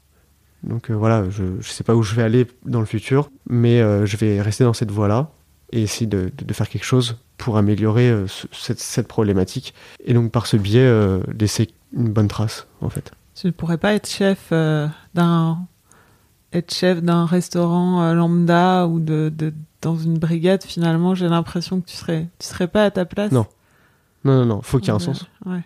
Donc 0.63 0.91
voilà, 0.91 1.29
je 1.29 1.43
ne 1.43 1.61
sais 1.61 1.83
pas 1.83 1.95
où 1.95 2.03
je 2.03 2.15
vais 2.15 2.23
aller 2.23 2.47
dans 2.65 2.79
le 2.79 2.85
futur, 2.85 3.31
mais 3.49 3.79
je 3.79 4.17
vais 4.17 4.41
rester 4.41 4.63
dans 4.63 4.73
cette 4.73 4.91
voie-là 4.91 5.31
et 5.71 5.81
essayer 5.81 6.07
de, 6.07 6.31
de, 6.35 6.53
faire 6.53 6.69
quelque 6.69 6.83
chose 6.83 7.17
pour 7.37 7.57
améliorer 7.57 8.09
euh, 8.09 8.27
cette, 8.51 8.79
cette, 8.79 9.07
problématique. 9.07 9.73
Et 10.03 10.13
donc 10.13 10.31
par 10.31 10.47
ce 10.47 10.57
biais, 10.57 10.79
euh, 10.81 11.21
laisser 11.37 11.69
une 11.93 12.11
bonne 12.11 12.27
trace 12.27 12.67
en 12.81 12.89
fait. 12.89 13.11
Tu 13.35 13.47
ne 13.47 13.51
pourrais 13.51 13.77
pas 13.77 13.93
être 13.93 14.07
chef 14.07 14.49
euh, 14.51 14.87
d'un 15.13 15.59
être 16.53 16.73
chef 16.73 17.01
d'un 17.01 17.25
restaurant 17.25 18.13
lambda 18.13 18.85
ou 18.87 18.99
de, 18.99 19.31
de, 19.35 19.53
dans 19.81 19.97
une 19.97 20.17
brigade 20.17 20.63
finalement 20.63 21.15
j'ai 21.15 21.29
l'impression 21.29 21.79
que 21.79 21.87
tu 21.87 21.95
serais 21.95 22.27
tu 22.39 22.47
serais 22.47 22.67
pas 22.67 22.83
à 22.83 22.91
ta 22.91 23.05
place 23.05 23.31
non 23.31 23.45
non 24.25 24.35
non 24.35 24.45
non 24.45 24.61
faut 24.61 24.79
qu'il 24.79 24.87
y 24.87 24.91
ait 24.91 24.95
un 24.95 24.99
sens 24.99 25.27
ouais 25.45 25.61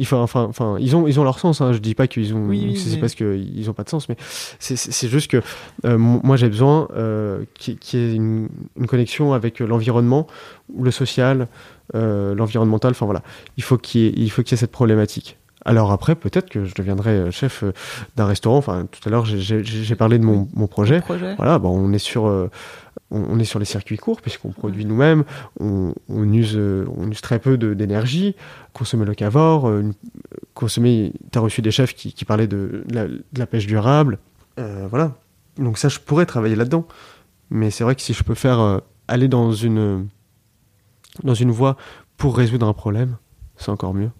enfin, 0.00 0.42
enfin, 0.42 0.76
ils 0.80 0.96
ont, 0.96 1.06
ils 1.06 1.20
ont 1.20 1.24
leur 1.24 1.38
sens. 1.38 1.60
Hein. 1.60 1.72
Je 1.72 1.78
dis 1.78 1.94
pas 1.94 2.06
qu'ils 2.06 2.34
ont, 2.34 2.50
c'est 2.76 2.98
parce 2.98 3.14
qu'ils 3.14 3.68
ont 3.70 3.72
pas 3.72 3.84
de 3.84 3.88
sens, 3.88 4.08
mais 4.08 4.16
c'est 4.58 5.08
juste 5.08 5.30
que 5.30 5.40
euh, 5.84 5.98
moi 5.98 6.36
j'ai 6.36 6.48
besoin 6.48 6.88
euh, 6.94 7.44
qu'il 7.54 7.78
y 7.92 7.96
ait 7.96 8.14
une, 8.14 8.48
connexion 8.86 9.32
avec 9.32 9.60
l'environnement, 9.60 10.26
le 10.78 10.90
social, 10.90 11.48
euh, 11.94 12.34
l'environnemental. 12.34 12.90
Enfin 12.92 13.06
voilà, 13.06 13.22
il 13.56 13.62
faut 13.62 13.78
qu'il 13.78 14.00
y 14.00 14.06
ait, 14.06 14.12
il 14.16 14.30
faut 14.30 14.42
qu'il 14.42 14.52
y 14.52 14.54
ait 14.54 14.60
cette 14.60 14.72
problématique. 14.72 15.38
Alors 15.64 15.92
après, 15.92 16.14
peut-être 16.14 16.50
que 16.50 16.64
je 16.64 16.74
deviendrai 16.74 17.30
chef 17.30 17.64
d'un 18.16 18.26
restaurant. 18.26 18.56
Enfin, 18.58 18.86
tout 18.90 19.00
à 19.08 19.10
l'heure, 19.10 19.24
j'ai 19.26 19.94
parlé 19.94 20.18
de 20.18 20.24
mon, 20.24 20.48
mon 20.54 20.66
projet. 20.66 21.00
projet. 21.00 21.34
Voilà, 21.36 21.58
bon, 21.58 21.70
on 21.70 21.92
est 21.92 21.98
sur 21.98 22.48
on, 23.12 23.38
est 23.38 23.44
sur 23.44 23.58
les 23.58 23.64
circuits 23.64 23.98
courts 23.98 24.20
puisqu'on 24.20 24.50
produit 24.50 24.84
nous-mêmes, 24.84 25.24
on, 25.60 25.92
use, 26.32 26.58
on 26.58 27.10
use 27.10 27.20
très 27.20 27.38
peu 27.38 27.56
d'énergie, 27.56 28.34
consommer 28.72 29.04
locavore, 29.04 29.68
euh, 29.68 29.90
consommer. 30.54 31.12
Tu 31.30 31.38
as 31.38 31.42
reçu 31.42 31.62
des 31.62 31.70
chefs 31.70 31.94
qui, 31.94 32.24
parlaient 32.24 32.46
de, 32.46 32.84
la, 33.36 33.46
pêche 33.46 33.66
durable. 33.66 34.18
Euh, 34.58 34.86
voilà. 34.88 35.12
Donc 35.58 35.78
ça, 35.78 35.88
je 35.88 35.98
pourrais 35.98 36.26
travailler 36.26 36.56
là-dedans. 36.56 36.86
Mais 37.50 37.70
c'est 37.70 37.84
vrai 37.84 37.94
que 37.94 38.00
si 38.00 38.14
je 38.14 38.24
peux 38.24 38.34
faire 38.34 38.60
euh, 38.60 38.78
aller 39.08 39.28
dans 39.28 39.52
une, 39.52 40.08
dans 41.22 41.34
une 41.34 41.50
voie 41.50 41.76
pour 42.16 42.36
résoudre 42.36 42.66
un 42.66 42.72
problème, 42.72 43.16
c'est 43.56 43.70
encore 43.70 43.92
mieux. 43.92 44.10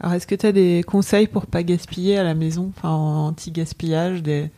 Alors, 0.00 0.14
est-ce 0.14 0.26
que 0.26 0.34
tu 0.34 0.46
as 0.46 0.52
des 0.52 0.84
conseils 0.86 1.26
pour 1.26 1.46
pas 1.46 1.62
gaspiller 1.62 2.18
à 2.18 2.22
la 2.22 2.34
maison, 2.34 2.72
enfin 2.76 2.90
anti-gaspillage 2.90 4.22
des... 4.22 4.50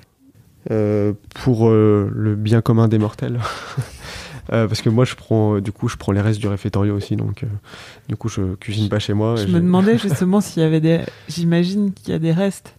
Euh, 0.71 1.15
pour 1.43 1.71
euh, 1.71 2.11
le 2.15 2.35
bien 2.35 2.61
commun 2.61 2.89
des 2.89 2.99
mortels. 2.99 3.41
Euh, 4.53 4.67
parce 4.67 4.83
que 4.83 4.89
moi, 4.89 5.05
je 5.05 5.15
prends, 5.15 5.61
du 5.61 5.71
coup, 5.71 5.87
je 5.87 5.97
prends 5.97 6.11
les 6.11 6.21
restes 6.21 6.41
du 6.41 6.49
réfectoire 6.49 6.85
aussi, 6.89 7.15
donc 7.15 7.45
du 8.09 8.17
coup, 8.17 8.29
je 8.29 8.57
cuisine 8.57 8.89
pas 8.89 8.99
chez 8.99 9.13
moi. 9.13 9.37
Je 9.37 9.47
me 9.47 9.61
demandais 9.61 9.97
justement 9.97 10.41
s'il 10.41 10.61
y 10.61 10.67
avait 10.67 10.81
des. 10.81 11.03
J'imagine 11.29 11.93
qu'il 11.93 12.09
y 12.09 12.15
a 12.15 12.19
des 12.19 12.33
restes. 12.33 12.75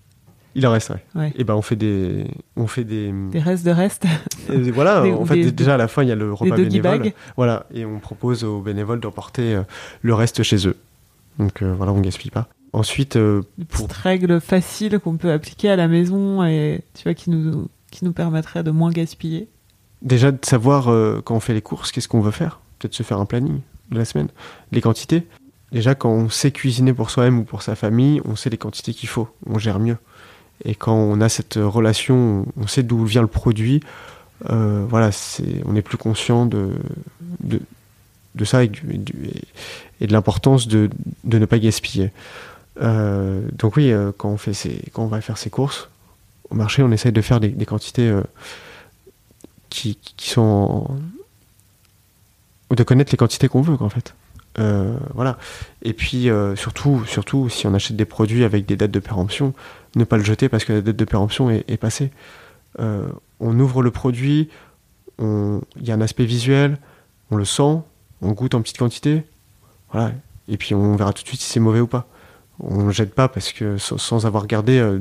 Il 0.53 0.67
en 0.67 0.71
reste, 0.71 0.91
ouais. 1.15 1.31
Et 1.37 1.45
ben, 1.45 1.53
on 1.53 1.61
fait 1.61 1.77
des, 1.77 2.25
on 2.57 2.67
fait 2.67 2.83
des. 2.83 3.13
Des 3.31 3.39
restes 3.39 3.65
de 3.65 3.71
restes. 3.71 4.05
voilà. 4.49 5.05
en 5.05 5.25
fait, 5.25 5.51
déjà 5.51 5.75
à 5.75 5.77
la 5.77 5.87
fin, 5.87 6.03
il 6.03 6.09
y 6.09 6.11
a 6.11 6.15
le 6.15 6.33
repas 6.33 6.57
bénévole. 6.57 7.13
Voilà, 7.37 7.67
et 7.73 7.85
on 7.85 7.99
propose 7.99 8.43
aux 8.43 8.59
bénévoles 8.59 8.99
d'emporter 8.99 9.61
le 10.01 10.13
reste 10.13 10.43
chez 10.43 10.67
eux. 10.67 10.75
Donc 11.39 11.63
voilà, 11.63 11.91
on 11.91 12.01
gaspille 12.01 12.31
pas. 12.31 12.47
Ensuite, 12.73 13.17
euh, 13.17 13.41
pour... 13.69 13.87
petite 13.87 13.93
règle 13.93 14.39
facile 14.39 14.99
qu'on 14.99 15.17
peut 15.17 15.31
appliquer 15.31 15.69
à 15.69 15.75
la 15.75 15.87
maison 15.87 16.43
et 16.43 16.81
tu 16.93 17.03
vois 17.03 17.13
qui 17.13 17.29
nous 17.29 17.67
qui 17.91 18.05
nous 18.05 18.13
permettrait 18.13 18.63
de 18.63 18.71
moins 18.71 18.91
gaspiller. 18.91 19.49
Déjà 20.01 20.31
de 20.31 20.39
savoir 20.45 20.87
euh, 20.87 21.21
quand 21.23 21.35
on 21.35 21.41
fait 21.41 21.53
les 21.53 21.61
courses, 21.61 21.91
qu'est-ce 21.91 22.07
qu'on 22.07 22.21
veut 22.21 22.31
faire. 22.31 22.61
Peut-être 22.79 22.93
se 22.93 23.03
faire 23.03 23.19
un 23.19 23.25
planning 23.25 23.59
de 23.91 23.97
la 23.97 24.05
semaine, 24.05 24.29
les 24.71 24.79
quantités. 24.79 25.27
Déjà 25.73 25.95
quand 25.95 26.09
on 26.09 26.29
sait 26.29 26.51
cuisiner 26.51 26.93
pour 26.93 27.09
soi-même 27.09 27.39
ou 27.39 27.43
pour 27.43 27.61
sa 27.61 27.75
famille, 27.75 28.21
on 28.23 28.37
sait 28.37 28.49
les 28.49 28.57
quantités 28.57 28.93
qu'il 28.93 29.09
faut, 29.09 29.27
on 29.45 29.59
gère 29.59 29.79
mieux. 29.79 29.97
Et 30.63 30.75
quand 30.75 30.95
on 30.95 31.19
a 31.19 31.27
cette 31.27 31.55
relation, 31.55 32.45
on 32.55 32.67
sait 32.67 32.83
d'où 32.83 33.03
vient 33.03 33.21
le 33.21 33.27
produit. 33.27 33.81
Euh, 34.49 34.85
voilà, 34.87 35.11
c'est, 35.11 35.61
on 35.65 35.75
est 35.75 35.81
plus 35.81 35.97
conscient 35.97 36.45
de, 36.45 36.71
de, 37.43 37.59
de 38.35 38.45
ça 38.45 38.63
et, 38.63 38.69
de 38.69 40.11
l'importance 40.11 40.67
de, 40.67 40.89
de 41.23 41.37
ne 41.37 41.45
pas 41.45 41.59
gaspiller. 41.59 42.11
Euh, 42.81 43.41
donc 43.53 43.75
oui, 43.75 43.91
euh, 43.91 44.11
quand, 44.17 44.29
on 44.29 44.37
fait 44.37 44.53
quand 44.93 45.03
on 45.03 45.07
va 45.07 45.21
faire 45.21 45.37
ses 45.37 45.49
courses 45.49 45.89
au 46.49 46.55
marché, 46.55 46.83
on 46.83 46.91
essaye 46.91 47.11
de 47.11 47.21
faire 47.21 47.39
des, 47.39 47.53
quantités 47.65 48.09
euh, 48.09 48.23
qui, 49.69 49.97
qui, 50.17 50.29
sont... 50.29 50.87
ou 52.69 52.75
de 52.75 52.83
connaître 52.83 53.11
les 53.11 53.17
quantités 53.17 53.47
qu'on 53.47 53.61
veut, 53.61 53.77
en 53.79 53.89
fait. 53.89 54.13
voilà. 55.13 55.37
Et 55.81 55.93
puis 55.93 56.29
surtout, 56.55 57.05
surtout, 57.05 57.49
si 57.49 57.67
on 57.67 57.73
achète 57.73 57.95
des 57.95 58.05
produits 58.05 58.43
avec 58.43 58.65
des 58.65 58.75
dates 58.75 58.91
de 58.91 58.99
péremption, 58.99 59.53
ne 59.95 60.03
pas 60.03 60.17
le 60.17 60.23
jeter 60.23 60.49
parce 60.49 60.65
que 60.65 60.73
la 60.73 60.81
date 60.81 60.97
de 60.97 61.05
péremption 61.05 61.49
est 61.49 61.77
passée. 61.79 62.11
on 62.79 63.59
ouvre 63.59 63.81
le 63.81 63.91
produit, 63.91 64.49
il 65.19 65.61
y 65.83 65.91
a 65.91 65.93
un 65.93 66.01
aspect 66.01 66.25
visuel, 66.25 66.77
on 67.29 67.37
le 67.37 67.45
sent, 67.45 67.79
on 68.21 68.31
goûte 68.31 68.55
en 68.55 68.61
petite 68.61 68.77
quantité, 68.77 69.23
voilà. 69.91 70.11
Et 70.47 70.57
puis 70.57 70.75
on 70.75 70.95
verra 70.95 71.13
tout 71.13 71.23
de 71.23 71.27
suite 71.27 71.41
si 71.41 71.49
c'est 71.49 71.59
mauvais 71.59 71.79
ou 71.79 71.87
pas 71.87 72.07
on 72.61 72.83
ne 72.83 72.91
jette 72.91 73.13
pas 73.13 73.27
parce 73.27 73.51
que 73.51 73.77
sans, 73.77 74.25
avoir 74.25 74.47
gardé 74.47 74.77
euh, 74.77 74.99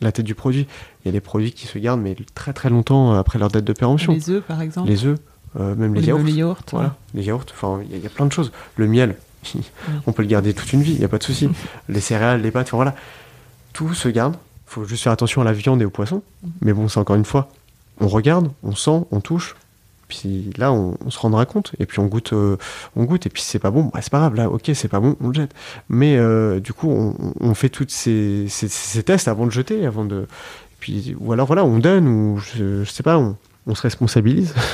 la 0.00 0.12
tête 0.12 0.24
du 0.24 0.34
produit. 0.34 0.66
Il 1.04 1.06
y 1.06 1.08
a 1.08 1.12
des 1.12 1.20
produits 1.20 1.52
qui 1.52 1.66
se 1.66 1.78
gardent 1.78 2.00
mais 2.00 2.16
très 2.34 2.52
très 2.52 2.70
longtemps 2.70 3.12
après 3.12 3.38
leur 3.38 3.50
date 3.50 3.64
de 3.64 3.72
péremption. 3.72 4.12
Les 4.12 4.30
œufs 4.30 4.42
par 4.42 4.60
exemple. 4.62 4.88
Les 4.88 5.04
œufs, 5.04 5.18
euh, 5.58 5.74
même 5.74 5.94
les 5.94 6.02
yaourts. 6.02 6.22
Les 6.22 6.32
yaourts. 6.32 6.62
Voilà, 6.72 6.96
les 7.14 7.24
yaourts. 7.24 7.46
Enfin, 7.52 7.80
il 7.90 7.98
y, 7.98 8.06
a 8.06 8.10
plein 8.10 8.26
de 8.26 8.32
choses. 8.32 8.52
Le 8.76 8.86
miel, 8.86 9.16
on 10.06 10.12
peut 10.12 10.22
le 10.22 10.28
garder 10.28 10.54
toute 10.54 10.72
une 10.72 10.82
vie, 10.82 10.92
il 10.92 10.98
n'y 10.98 11.04
a 11.04 11.08
pas 11.08 11.18
de 11.18 11.24
souci. 11.24 11.48
les 11.88 12.00
céréales, 12.00 12.42
les 12.42 12.50
pâtes, 12.50 12.70
voilà, 12.70 12.94
tout 13.72 13.94
se 13.94 14.08
garde. 14.08 14.34
Il 14.66 14.74
faut 14.74 14.84
juste 14.84 15.04
faire 15.04 15.12
attention 15.12 15.42
à 15.42 15.44
la 15.44 15.52
viande 15.52 15.80
et 15.82 15.84
au 15.84 15.90
poisson. 15.90 16.22
Mais 16.62 16.72
bon, 16.72 16.88
c'est 16.88 16.98
encore 16.98 17.16
une 17.16 17.24
fois, 17.24 17.48
on 18.00 18.08
regarde, 18.08 18.50
on 18.62 18.74
sent, 18.74 19.04
on 19.10 19.20
touche, 19.20 19.54
puis 20.18 20.50
là, 20.56 20.72
on, 20.72 20.96
on 21.04 21.10
se 21.10 21.18
rendra 21.18 21.46
compte. 21.46 21.72
Et 21.78 21.86
puis 21.86 22.00
on 22.00 22.06
goûte, 22.06 22.32
euh, 22.32 22.56
on 22.96 23.04
goûte. 23.04 23.26
Et 23.26 23.30
puis 23.30 23.42
c'est 23.42 23.58
pas 23.58 23.70
bon, 23.70 23.90
bah, 23.92 24.00
c'est 24.02 24.10
pas 24.10 24.18
grave. 24.18 24.34
Là, 24.34 24.48
ok, 24.50 24.70
c'est 24.74 24.88
pas 24.88 25.00
bon, 25.00 25.16
on 25.20 25.28
le 25.28 25.34
jette. 25.34 25.52
Mais 25.88 26.16
euh, 26.16 26.60
du 26.60 26.72
coup, 26.72 26.90
on, 26.90 27.14
on 27.40 27.54
fait 27.54 27.68
toutes 27.68 27.90
ces, 27.90 28.46
ces, 28.48 28.68
ces 28.68 29.02
tests 29.02 29.28
avant 29.28 29.46
de 29.46 29.50
jeter, 29.52 29.86
avant 29.86 30.04
de. 30.04 30.26
Puis 30.80 31.16
ou 31.18 31.32
alors 31.32 31.46
voilà, 31.46 31.64
on 31.64 31.78
donne 31.78 32.06
ou 32.08 32.38
je, 32.38 32.84
je 32.84 32.90
sais 32.90 33.02
pas, 33.02 33.18
on, 33.18 33.36
on 33.66 33.74
se 33.74 33.82
responsabilise. 33.82 34.54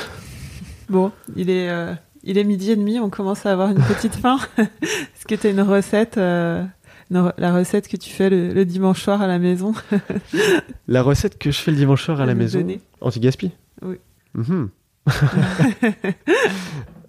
Bon, 0.88 1.12
il 1.36 1.51
est, 1.51 1.70
euh, 1.70 1.95
il 2.24 2.36
est 2.36 2.43
midi 2.43 2.72
et 2.72 2.76
demi, 2.76 2.99
on 2.99 3.11
commence 3.11 3.47
à 3.47 3.53
avoir 3.53 3.68
une 3.70 3.78
petite 3.80 4.16
faim. 4.16 4.38
Est-ce 4.59 5.24
que 5.24 5.36
tu 5.36 5.47
as 5.47 5.51
une 5.51 5.61
recette, 5.61 6.16
la 6.16 7.55
recette 7.55 7.86
que 7.86 7.97
tu 7.97 8.11
fais 8.11 8.28
le, 8.28 8.53
le 8.53 8.64
dimanche 8.64 9.01
soir 9.01 9.22
à 9.22 9.28
la 9.28 9.38
maison? 9.38 9.72
La 10.88 11.03
recette 11.03 11.38
que 11.38 11.53
je 11.53 11.59
fais 11.61 11.70
le 11.70 11.76
dimanche 11.76 12.03
soir 12.05 12.18
à 12.18 12.24
À 12.24 12.26
la 12.26 12.34
maison, 12.34 12.59
donner. 12.59 12.80
anti-gaspi? 13.01 13.53
Oui. 13.82 13.97
Mhm. 14.34 14.70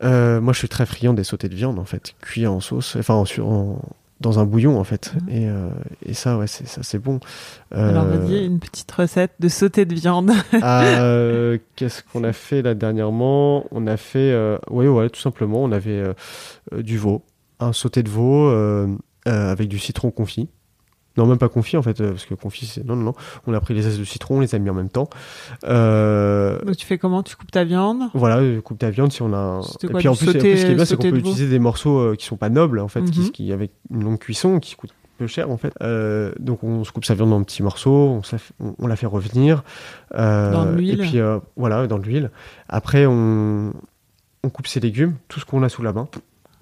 Euh, 0.03 0.41
moi, 0.41 0.51
je 0.51 0.57
suis 0.57 0.67
très 0.67 0.87
friand 0.87 1.13
des 1.13 1.23
sautés 1.23 1.47
de 1.47 1.53
viande, 1.53 1.77
en 1.77 1.85
fait, 1.85 2.15
cuits 2.21 2.47
en 2.47 2.59
sauce, 2.59 2.95
enfin, 2.97 3.23
en, 3.43 3.79
dans 4.19 4.39
un 4.39 4.45
bouillon, 4.45 4.79
en 4.79 4.83
fait. 4.83 5.13
Mhm. 5.13 5.29
Et, 5.29 5.47
euh, 5.47 5.69
et 6.03 6.15
ça, 6.15 6.39
ouais, 6.39 6.47
c'est 6.47 6.67
ça, 6.67 6.81
c'est 6.81 6.97
bon. 6.97 7.19
Alors, 7.71 8.05
Euh, 8.05 8.17
vas-y, 8.17 8.43
une 8.43 8.57
petite 8.59 8.91
recette 8.91 9.33
de 9.39 9.47
sauté 9.47 9.85
de 9.85 9.93
viande. 9.93 10.31
ah, 10.63 10.83
euh, 11.03 11.59
Qu'est-ce 11.75 12.01
qu'on 12.01 12.23
a 12.23 12.33
fait 12.33 12.63
là 12.63 12.73
dernièrement? 12.73 13.65
On 13.69 13.85
a 13.85 13.95
fait, 13.95 14.35
ouais, 14.71 14.87
ouais, 14.87 15.09
tout 15.11 15.21
simplement, 15.21 15.61
on 15.63 15.71
avait 15.71 16.03
du 16.75 16.97
veau, 16.97 17.23
un 17.59 17.71
sauté 17.73 18.01
de 18.01 18.09
veau 18.09 18.49
avec 19.25 19.67
du 19.67 19.77
citron 19.77 20.09
confit. 20.09 20.49
Non, 21.17 21.25
même 21.25 21.37
pas 21.37 21.49
confit 21.49 21.75
en 21.77 21.81
fait, 21.81 21.99
euh, 21.99 22.11
parce 22.11 22.25
que 22.25 22.33
confit, 22.35 22.65
c'est. 22.65 22.85
Non, 22.85 22.95
non, 22.95 23.03
non. 23.03 23.13
On 23.47 23.53
a 23.53 23.59
pris 23.59 23.73
les 23.73 23.81
zestes 23.81 23.99
de 23.99 24.03
citron, 24.05 24.37
on 24.37 24.39
les 24.39 24.55
a 24.55 24.59
mis 24.59 24.69
en 24.69 24.73
même 24.73 24.89
temps. 24.89 25.09
Euh, 25.65 26.59
Donc, 26.63 26.77
tu 26.77 26.85
fais 26.85 26.97
comment? 26.97 27.23
Tu 27.23 27.35
coupes 27.35 27.51
ta 27.51 27.63
viande? 27.63 28.03
Voilà, 28.13 28.37
euh, 28.37 28.61
coupe 28.61 28.79
ta 28.79 28.89
viande 28.89 29.11
si 29.11 29.21
on 29.21 29.33
a. 29.33 29.37
un- 29.37 29.61
C'était 29.61 29.87
Et 29.87 29.89
quoi, 29.91 29.99
puis 29.99 30.07
en 30.07 30.15
plus, 30.15 30.29
en 30.29 30.31
plus, 30.31 30.39
ce 30.57 30.65
qui 30.65 30.71
est 30.71 30.75
bien, 30.75 30.85
c'est 30.85 30.95
qu'on 30.95 31.03
peut 31.03 31.11
de 31.11 31.17
utiliser 31.19 31.47
des 31.49 31.59
morceaux 31.59 32.15
qui 32.15 32.25
sont 32.25 32.37
pas 32.37 32.49
nobles, 32.49 32.79
en 32.79 32.87
fait, 32.87 33.01
Mhm. 33.01 33.09
qui, 33.11 33.31
qui 33.31 33.53
avec 33.53 33.71
une 33.89 34.03
longue 34.03 34.19
cuisson, 34.19 34.59
qui 34.59 34.75
coûtent 34.75 34.93
peu 35.17 35.27
cher, 35.27 35.51
en 35.51 35.57
fait. 35.57 35.73
Euh, 35.83 36.31
donc 36.39 36.63
on 36.63 36.83
se 36.83 36.91
coupe 36.91 37.05
sa 37.05 37.13
viande 37.13 37.31
en 37.33 37.43
petits 37.43 37.61
morceaux, 37.61 37.91
on, 37.91 38.15
la 38.31 38.37
fait, 38.37 38.53
on, 38.59 38.75
on 38.79 38.87
la 38.87 38.95
fait 38.95 39.05
revenir. 39.05 39.63
euh, 40.15 40.51
Dans 40.51 40.65
l'huile. 40.65 40.93
Et 41.01 41.03
puis 41.03 41.19
voilà, 41.55 41.87
dans 41.87 41.97
l'huile. 41.97 42.31
Après, 42.69 43.05
on, 43.05 43.73
on 44.43 44.49
coupe 44.49 44.67
ses 44.67 44.79
légumes, 44.79 45.15
tout 45.27 45.39
ce 45.39 45.45
qu'on 45.45 45.61
a 45.63 45.69
sous 45.69 45.83
la 45.83 45.93
main. 45.93 46.07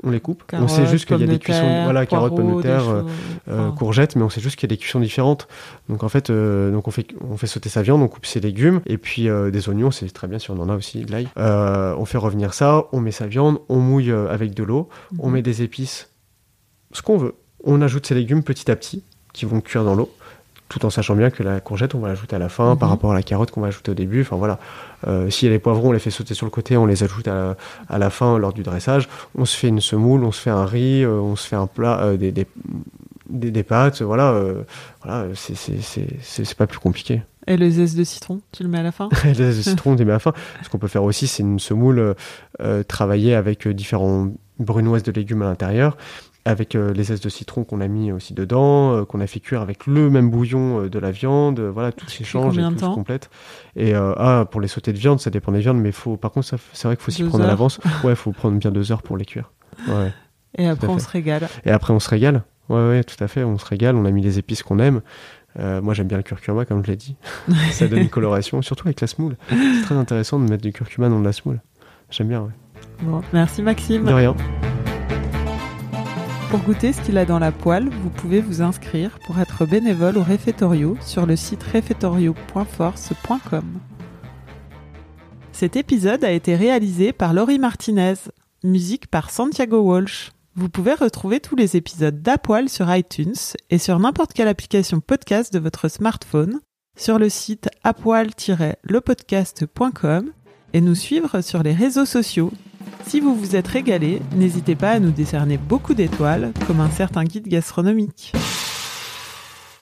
On 0.03 0.11
les 0.11 0.19
coupe. 0.21 0.43
on 0.53 0.67
sait 0.67 0.85
juste 0.85 1.05
qu'il 1.05 1.19
y 1.19 1.23
a 1.23 1.27
des 1.27 1.33
de 1.33 1.43
cuissons, 1.43 1.59
terre, 1.59 1.83
voilà, 1.83 2.05
carottes, 2.05 2.35
pommes 2.35 2.57
de 2.57 2.61
terre, 2.61 2.87
euh, 2.87 3.03
euh, 3.49 3.67
enfin, 3.67 3.75
courgettes, 3.75 4.15
mais 4.15 4.23
on 4.23 4.29
sait 4.29 4.39
juste 4.39 4.55
qu'il 4.55 4.69
y 4.69 4.71
a 4.71 4.75
des 4.75 4.79
cuissons 4.79 5.01
différentes. 5.01 5.47
Donc 5.89 6.03
en 6.03 6.09
fait, 6.09 6.29
euh, 6.29 6.71
donc 6.71 6.87
on 6.87 6.91
fait 6.91 7.07
on 7.29 7.35
fait 7.35 7.47
sauter 7.47 7.67
sa 7.69 7.81
viande, 7.81 8.01
on 8.01 8.07
coupe 8.07 8.25
ses 8.25 8.39
légumes 8.39 8.81
et 8.85 8.97
puis 8.97 9.27
euh, 9.27 9.51
des 9.51 9.67
oignons, 9.67 9.91
c'est 9.91 10.09
très 10.09 10.27
bien 10.27 10.39
si 10.39 10.51
on 10.51 10.59
en 10.59 10.69
a 10.69 10.75
aussi, 10.75 11.03
de 11.03 11.11
l'ail. 11.11 11.27
On 11.35 12.05
fait 12.05 12.17
revenir 12.17 12.53
ça, 12.53 12.85
on 12.93 13.01
met 13.01 13.11
sa 13.11 13.27
viande, 13.27 13.59
on 13.67 13.79
mouille 13.79 14.11
avec 14.11 14.53
de 14.53 14.63
l'eau, 14.63 14.87
on 15.19 15.27
mhm. 15.27 15.33
met 15.33 15.41
des 15.41 15.63
épices, 15.63 16.09
ce 16.93 17.01
qu'on 17.01 17.17
veut. 17.17 17.35
On 17.65 17.81
ajoute 17.81 18.05
ses 18.05 18.15
légumes 18.15 18.43
petit 18.43 18.71
à 18.71 18.77
petit 18.77 19.03
qui 19.33 19.45
vont 19.45 19.59
cuire 19.59 19.83
dans 19.83 19.95
l'eau, 19.95 20.11
tout 20.69 20.85
en 20.85 20.89
sachant 20.89 21.15
bien 21.15 21.29
que 21.31 21.43
la 21.43 21.59
courgette 21.59 21.95
on 21.95 21.99
va 21.99 22.07
l'ajouter 22.09 22.35
à 22.35 22.39
la 22.39 22.47
fin 22.49 22.75
par 22.75 22.87
Mhm. 22.89 22.93
rapport 22.95 23.11
à 23.11 23.15
la 23.15 23.23
carotte 23.23 23.51
qu'on 23.51 23.61
va 23.61 23.67
ajouter 23.67 23.91
au 23.91 23.95
début. 23.95 24.21
Enfin 24.21 24.35
voilà, 24.37 24.59
euh, 25.07 25.29
a 25.29 25.49
les 25.49 25.59
poivrons, 25.59 25.89
on 25.89 25.91
les 25.91 25.99
fait 25.99 26.11
sauter 26.11 26.33
sur 26.35 26.45
le 26.45 26.51
côté, 26.51 26.77
on 26.77 26.85
les 26.85 27.03
ajoute 27.03 27.27
à, 27.27 27.57
à 27.89 27.97
la 27.97 28.09
fin 28.09 28.37
lors 28.37 28.53
du 28.53 28.63
dressage. 28.63 29.09
On 29.35 29.45
se 29.45 29.57
fait 29.57 29.67
une 29.67 29.81
semoule, 29.81 30.23
on 30.23 30.31
se 30.31 30.39
fait 30.41 30.49
un 30.51 30.65
riz, 30.65 31.03
euh, 31.03 31.09
on 31.19 31.35
se 31.35 31.47
fait 31.47 31.55
un 31.55 31.67
plat, 31.67 31.99
euh, 32.01 32.17
des, 32.17 32.31
des, 32.31 32.45
des, 33.29 33.51
des 33.51 33.63
pâtes, 33.63 34.01
voilà, 34.01 34.31
euh, 34.31 34.63
voilà, 35.03 35.25
c'est 35.35 35.55
c'est- 35.55 35.81
c'est- 35.81 36.07
c'est- 36.21 36.45
c'est 36.45 36.57
pas 36.57 36.67
plus 36.67 36.79
compliqué. 36.79 37.21
Et 37.47 37.57
le 37.57 37.67
zeste 37.69 37.97
de 37.97 38.03
citron, 38.03 38.41
tu 38.51 38.61
le 38.63 38.69
mets 38.69 38.77
à 38.79 38.83
la 38.83 38.91
fin? 38.91 39.09
Les 39.25 39.33
zestes 39.33 39.57
de 39.57 39.63
citron, 39.63 39.91
on 39.93 39.95
les 39.95 40.05
met 40.05 40.11
à 40.11 40.15
la 40.15 40.19
fin. 40.19 40.33
Ce 40.63 40.69
qu'on 40.69 40.77
peut 40.77 40.87
faire 40.87 41.03
aussi, 41.03 41.25
c'est 41.25 41.41
une 41.41 41.57
semoule 41.59 41.97
euh, 41.99 42.13
euh, 42.61 42.83
travaillée 42.83 43.33
avec 43.33 43.65
euh, 43.65 43.73
différents 43.73 44.27
brunoises 44.59 45.01
de 45.03 45.11
légumes 45.11 45.41
à 45.41 45.45
l'intérieur, 45.45 45.97
avec 46.49 46.75
euh, 46.75 46.91
les 46.93 47.03
zestes 47.03 47.23
de 47.23 47.29
citron 47.29 47.63
qu'on 47.63 47.79
a 47.79 47.87
mis 47.87 48.11
aussi 48.11 48.33
dedans, 48.33 48.93
euh, 48.93 49.05
qu'on 49.05 49.19
a 49.19 49.27
fait 49.27 49.39
cuire 49.39 49.61
avec 49.61 49.85
le 49.85 50.09
même 50.09 50.29
bouillon 50.29 50.81
euh, 50.83 50.89
de 50.89 50.99
la 50.99 51.11
viande, 51.11 51.59
voilà, 51.59 51.91
tout 51.91 52.07
s'échange 52.09 52.57
et 52.57 52.61
tout 52.61 52.79
se 52.79 52.85
complète. 52.85 53.29
Et 53.75 53.93
ah, 53.93 54.45
pour 54.49 54.59
les 54.59 54.67
sautés 54.67 54.93
de 54.93 54.97
viande, 54.97 55.19
ça 55.19 55.29
dépend 55.29 55.51
des 55.51 55.59
viandes, 55.59 55.79
mais 55.79 55.91
faut, 55.91 56.17
par 56.17 56.31
contre, 56.31 56.47
c'est 56.73 56.87
vrai 56.87 56.95
qu'il 56.95 57.03
faut 57.05 57.11
s'y 57.11 57.23
prendre 57.23 57.43
à 57.43 57.47
l'avance. 57.47 57.79
Ouais, 58.03 58.15
faut 58.15 58.31
prendre 58.31 58.57
bien 58.57 58.71
deux 58.71 58.91
heures 58.91 59.01
pour 59.01 59.17
les 59.17 59.25
cuire. 59.25 59.51
Ouais. 59.87 60.13
Et 60.57 60.67
après, 60.67 60.87
on 60.87 60.99
se 60.99 61.09
régale. 61.09 61.47
Et 61.65 61.71
après, 61.71 61.93
on 61.93 61.99
se 61.99 62.09
régale. 62.09 62.43
Ouais, 62.69 62.87
ouais, 62.87 63.03
tout 63.03 63.21
à 63.21 63.27
fait, 63.27 63.43
on 63.43 63.57
se 63.57 63.65
régale. 63.65 63.95
On 63.95 64.05
a 64.05 64.11
mis 64.11 64.21
les 64.21 64.39
épices 64.39 64.63
qu'on 64.63 64.79
aime. 64.79 65.01
Euh, 65.59 65.81
moi, 65.81 65.93
j'aime 65.93 66.07
bien 66.07 66.17
le 66.17 66.23
curcuma, 66.23 66.65
comme 66.65 66.83
je 66.85 66.91
l'ai 66.91 66.97
dit. 66.97 67.15
ça 67.71 67.87
donne 67.87 67.99
une 67.99 68.09
coloration, 68.09 68.61
surtout 68.61 68.87
avec 68.87 69.01
la 69.01 69.07
semoule. 69.07 69.35
C'est 69.49 69.81
très 69.83 69.95
intéressant 69.95 70.39
de 70.39 70.49
mettre 70.49 70.63
du 70.63 70.71
curcuma 70.71 71.09
dans 71.09 71.19
de 71.19 71.25
la 71.25 71.33
semoule. 71.33 71.59
J'aime 72.09 72.29
bien, 72.29 72.41
ouais. 72.41 72.51
Bon, 73.01 73.21
merci 73.33 73.61
Maxime. 73.61 74.05
De 74.05 74.13
rien. 74.13 74.35
Pour 76.49 76.59
goûter 76.61 76.93
ce 76.93 77.01
qu'il 77.01 77.17
a 77.19 77.25
dans 77.25 77.37
la 77.37 77.51
poêle, 77.51 77.89
vous 77.89 78.09
pouvez 78.09 78.41
vous 78.41 78.63
inscrire 78.63 79.19
pour 79.27 79.39
être 79.39 79.67
bénévole 79.67 80.17
au 80.17 80.23
réfectorio 80.23 80.97
sur 80.99 81.27
le 81.27 81.35
site 81.35 81.61
réfectorio.force.com. 81.61 83.79
Cet 85.51 85.75
épisode 85.75 86.23
a 86.23 86.31
été 86.31 86.55
réalisé 86.55 87.13
par 87.13 87.35
Laurie 87.35 87.59
Martinez, 87.59 88.15
musique 88.63 89.11
par 89.11 89.29
Santiago 89.29 89.81
Walsh. 89.81 90.31
Vous 90.55 90.69
pouvez 90.69 90.95
retrouver 90.95 91.39
tous 91.39 91.55
les 91.55 91.77
épisodes 91.77 92.23
d'Apoil 92.23 92.67
sur 92.67 92.91
iTunes 92.95 93.35
et 93.69 93.77
sur 93.77 93.99
n'importe 93.99 94.33
quelle 94.33 94.47
application 94.47 95.01
podcast 95.01 95.53
de 95.53 95.59
votre 95.59 95.87
smartphone, 95.87 96.61
sur 96.97 97.19
le 97.19 97.29
site 97.29 97.69
apoil-lepodcast.com 97.83 100.31
et 100.73 100.81
nous 100.81 100.95
suivre 100.95 101.41
sur 101.41 101.61
les 101.61 101.73
réseaux 101.73 102.05
sociaux 102.05 102.51
si 103.05 103.19
vous 103.19 103.35
vous 103.35 103.55
êtes 103.55 103.67
régalé, 103.67 104.21
n'hésitez 104.35 104.75
pas 104.75 104.91
à 104.91 104.99
nous 104.99 105.11
décerner 105.11 105.57
beaucoup 105.57 105.93
d'étoiles, 105.93 106.51
comme 106.67 106.79
un 106.79 106.89
certain 106.89 107.23
guide 107.23 107.47
gastronomique. 107.47 108.33